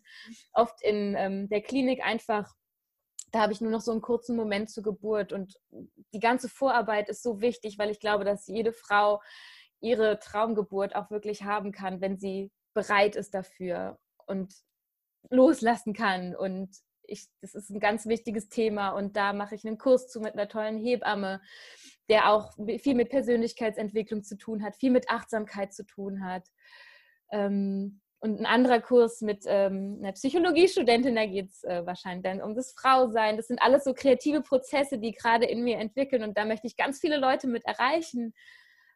oft 0.53 0.81
in 0.81 1.15
ähm, 1.17 1.49
der 1.49 1.61
Klinik 1.61 2.03
einfach, 2.03 2.53
da 3.31 3.41
habe 3.41 3.53
ich 3.53 3.61
nur 3.61 3.71
noch 3.71 3.81
so 3.81 3.91
einen 3.91 4.01
kurzen 4.01 4.35
Moment 4.35 4.69
zur 4.69 4.83
Geburt. 4.83 5.33
Und 5.33 5.55
die 6.13 6.19
ganze 6.19 6.49
Vorarbeit 6.49 7.09
ist 7.09 7.23
so 7.23 7.41
wichtig, 7.41 7.77
weil 7.77 7.89
ich 7.89 7.99
glaube, 7.99 8.23
dass 8.23 8.47
jede 8.47 8.71
Frau 8.71 9.21
ihre 9.81 10.19
Traumgeburt 10.19 10.95
auch 10.95 11.11
wirklich 11.11 11.43
haben 11.43 11.71
kann, 11.71 12.01
wenn 12.01 12.17
sie 12.17 12.51
bereit 12.73 13.15
ist 13.15 13.33
dafür 13.33 13.99
und 14.25 14.53
loslassen 15.29 15.93
kann. 15.93 16.35
Und 16.35 16.75
ich, 17.03 17.27
das 17.41 17.55
ist 17.55 17.69
ein 17.69 17.79
ganz 17.79 18.05
wichtiges 18.05 18.49
Thema. 18.49 18.89
Und 18.89 19.15
da 19.15 19.33
mache 19.33 19.55
ich 19.55 19.65
einen 19.65 19.77
Kurs 19.77 20.07
zu 20.07 20.21
mit 20.21 20.33
einer 20.33 20.47
tollen 20.47 20.77
Hebamme, 20.77 21.41
der 22.09 22.31
auch 22.31 22.53
viel 22.79 22.95
mit 22.95 23.09
Persönlichkeitsentwicklung 23.09 24.23
zu 24.23 24.37
tun 24.37 24.63
hat, 24.63 24.75
viel 24.75 24.91
mit 24.91 25.09
Achtsamkeit 25.09 25.73
zu 25.73 25.85
tun 25.85 26.23
hat. 26.23 26.47
Ähm, 27.31 28.01
und 28.25 28.39
ein 28.39 28.45
anderer 28.47 28.81
Kurs 28.81 29.21
mit 29.21 29.43
ähm, 29.45 29.99
einer 30.01 30.13
Psychologiestudentin, 30.13 31.15
da 31.15 31.27
geht 31.27 31.51
es 31.51 31.63
äh, 31.63 31.85
wahrscheinlich 31.85 32.23
dann 32.23 32.41
um 32.41 32.55
das 32.55 32.73
Frausein. 32.73 33.37
Das 33.37 33.47
sind 33.47 33.61
alles 33.61 33.83
so 33.83 33.93
kreative 33.93 34.41
Prozesse, 34.41 34.97
die 34.97 35.11
gerade 35.11 35.45
in 35.45 35.63
mir 35.63 35.77
entwickeln. 35.77 36.23
Und 36.23 36.35
da 36.35 36.43
möchte 36.43 36.65
ich 36.65 36.75
ganz 36.75 36.99
viele 36.99 37.17
Leute 37.17 37.47
mit 37.47 37.63
erreichen, 37.65 38.33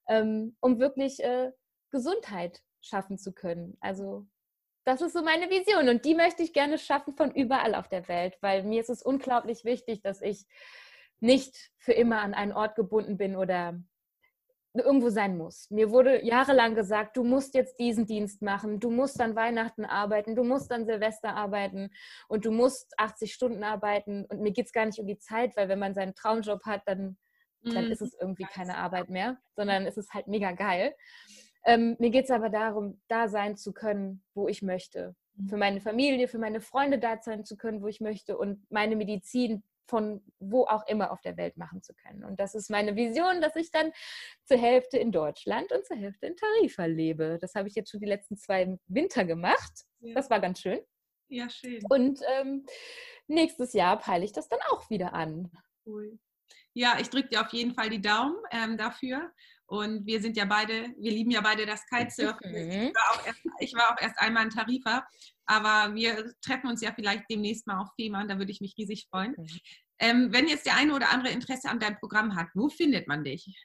ähm, 0.08 0.58
um 0.62 0.80
wirklich 0.80 1.24
äh, 1.24 1.52
Gesundheit 1.92 2.60
schaffen 2.82 3.20
zu 3.20 3.32
können. 3.32 3.78
Also 3.82 4.26
das 4.84 5.02
ist 5.02 5.14
so 5.14 5.22
meine 5.22 5.52
Vision 5.52 5.90
und 5.90 6.06
die 6.06 6.16
möchte 6.16 6.42
ich 6.42 6.52
gerne 6.52 6.80
schaffen 6.80 7.14
von 7.14 7.30
überall 7.30 7.76
auf 7.76 7.88
der 7.88 8.08
Welt, 8.08 8.36
weil 8.42 8.64
mir 8.64 8.82
ist 8.82 8.90
es 8.90 9.04
unglaublich 9.04 9.64
wichtig, 9.64 10.02
dass 10.02 10.24
ich 10.24 10.48
nicht 11.20 11.72
für 11.78 11.94
immer 11.94 12.22
an 12.22 12.34
einen 12.34 12.54
Ort 12.54 12.76
gebunden 12.76 13.18
bin 13.18 13.36
oder 13.36 13.80
irgendwo 14.74 15.10
sein 15.10 15.38
muss. 15.38 15.70
Mir 15.72 15.92
wurde 15.92 16.24
jahrelang 16.24 16.76
gesagt, 16.76 17.18
du 17.18 17.24
musst 17.24 17.56
jetzt 17.56 17.80
diesen 17.80 18.06
Dienst 18.06 18.42
machen, 18.42 18.80
du 18.80 18.92
musst 18.92 19.20
an 19.20 19.36
Weihnachten 19.36 19.84
arbeiten, 19.84 20.36
du 20.36 20.44
musst 20.44 20.72
an 20.72 20.86
Silvester 20.86 21.36
arbeiten 21.36 21.90
und 22.28 22.46
du 22.46 22.52
musst 22.52 22.94
80 22.98 23.34
Stunden 23.34 23.64
arbeiten. 23.64 24.26
Und 24.26 24.42
mir 24.42 24.52
geht 24.52 24.68
es 24.68 24.74
gar 24.74 24.86
nicht 24.86 25.00
um 25.00 25.08
die 25.08 25.18
Zeit, 25.18 25.58
weil 25.58 25.70
wenn 25.70 25.80
man 25.80 25.96
seinen 25.96 26.14
Traumjob 26.14 26.66
hat, 26.66 26.84
dann, 26.86 27.18
dann 27.64 27.86
mhm. 27.86 27.92
ist 27.92 28.02
es 28.02 28.14
irgendwie 28.20 28.46
keine 28.46 28.78
Arbeit 28.78 29.10
mehr, 29.10 29.38
sondern 29.56 29.86
es 29.86 29.98
ist 29.98 30.14
halt 30.14 30.28
mega 30.28 30.52
geil. 30.52 30.94
Ähm, 31.66 31.96
mir 32.00 32.12
geht 32.12 32.26
es 32.26 32.32
aber 32.32 32.50
darum, 32.50 33.02
da 33.08 33.28
sein 33.28 33.58
zu 33.58 33.74
können, 33.74 34.24
wo 34.34 34.48
ich 34.48 34.62
möchte. 34.62 35.16
Für 35.48 35.56
mhm. 35.56 35.60
meine 35.60 35.82
Familie, 35.82 36.28
für 36.28 36.40
meine 36.40 36.62
Freunde 36.62 37.00
da 37.00 37.18
sein 37.22 37.44
zu 37.44 37.58
können, 37.58 37.82
wo 37.82 37.88
ich 37.88 38.02
möchte 38.02 38.38
und 38.38 38.70
meine 38.70 38.96
Medizin 38.96 39.64
von 39.90 40.24
wo 40.40 40.66
auch 40.66 40.88
immer 40.88 41.12
auf 41.12 41.22
der 41.22 41.36
Welt 41.38 41.58
machen 41.58 41.82
zu 41.82 41.94
können. 41.94 42.24
Und 42.24 42.40
das 42.40 42.56
ist 42.56 42.70
meine 42.70 42.96
Vision, 42.96 43.42
dass 43.42 43.56
ich 43.56 43.72
dann 43.72 43.92
zur 44.46 44.58
Hälfte 44.58 44.98
in 44.98 45.12
Deutschland 45.12 45.72
und 45.72 45.86
zur 45.86 45.98
Hälfte 45.98 46.28
in 46.28 46.36
Tarifa 46.36 46.86
lebe. 46.86 47.38
Das 47.42 47.56
habe 47.56 47.68
ich 47.68 47.76
jetzt 47.76 47.92
schon 47.92 48.00
die 48.00 48.06
letzten 48.06 48.38
zwei 48.38 48.78
Winter 48.88 49.26
gemacht. 49.26 49.86
Ja. 50.00 50.14
Das 50.14 50.30
war 50.30 50.40
ganz 50.40 50.62
schön. 50.62 50.80
Ja, 51.28 51.50
schön. 51.50 51.84
Und 51.90 52.22
ähm, 52.40 52.66
nächstes 53.28 53.74
Jahr 53.74 54.00
peile 54.00 54.26
ich 54.26 54.32
das 54.32 54.48
dann 54.48 54.60
auch 54.72 54.90
wieder 54.90 55.14
an. 55.14 55.52
Cool. 55.86 56.18
Ja, 56.74 56.98
ich 57.00 57.10
drücke 57.10 57.30
dir 57.30 57.42
auf 57.42 57.52
jeden 57.52 57.74
Fall 57.74 57.90
die 57.90 58.02
Daumen 58.02 58.38
ähm, 58.52 58.78
dafür. 58.78 59.32
Und 59.70 60.06
wir 60.08 60.20
sind 60.20 60.36
ja 60.36 60.46
beide, 60.46 60.96
wir 60.98 61.12
lieben 61.12 61.30
ja 61.30 61.42
beide 61.42 61.68
das 61.68 61.86
Kitesurfen. 61.86 62.52
Mhm. 62.52 62.88
Ich, 62.88 62.96
war 62.96 63.28
erst, 63.28 63.40
ich, 63.60 63.76
war 63.76 63.94
auch 63.94 64.02
erst 64.02 64.18
einmal 64.18 64.46
in 64.46 64.50
Tarifa, 64.50 65.08
aber 65.46 65.94
wir 65.94 66.34
treffen 66.42 66.72
uns 66.72 66.82
ja 66.82 66.92
vielleicht 66.92 67.26
demnächst 67.30 67.68
mal 67.68 67.80
auf 67.80 67.90
Fehmarn, 67.96 68.28
da 68.28 68.40
würde 68.40 68.52
ich 68.52 68.62
mich 68.62 68.74
riesig 68.80 69.06
freuen. 69.12 69.36
Mhm. 69.38 69.60
Ähm, 70.00 70.34
wenn 70.34 70.48
jetzt 70.48 70.66
der 70.66 70.76
eine 70.76 70.96
oder 70.96 71.12
andere 71.12 71.32
Interesse 71.32 71.70
an 71.70 71.80
deinem 71.80 72.00
Programm 72.00 72.36
hat, 72.36 72.48
wo 72.56 72.70
findet 72.70 73.08
man 73.08 73.24
dich? 73.24 73.56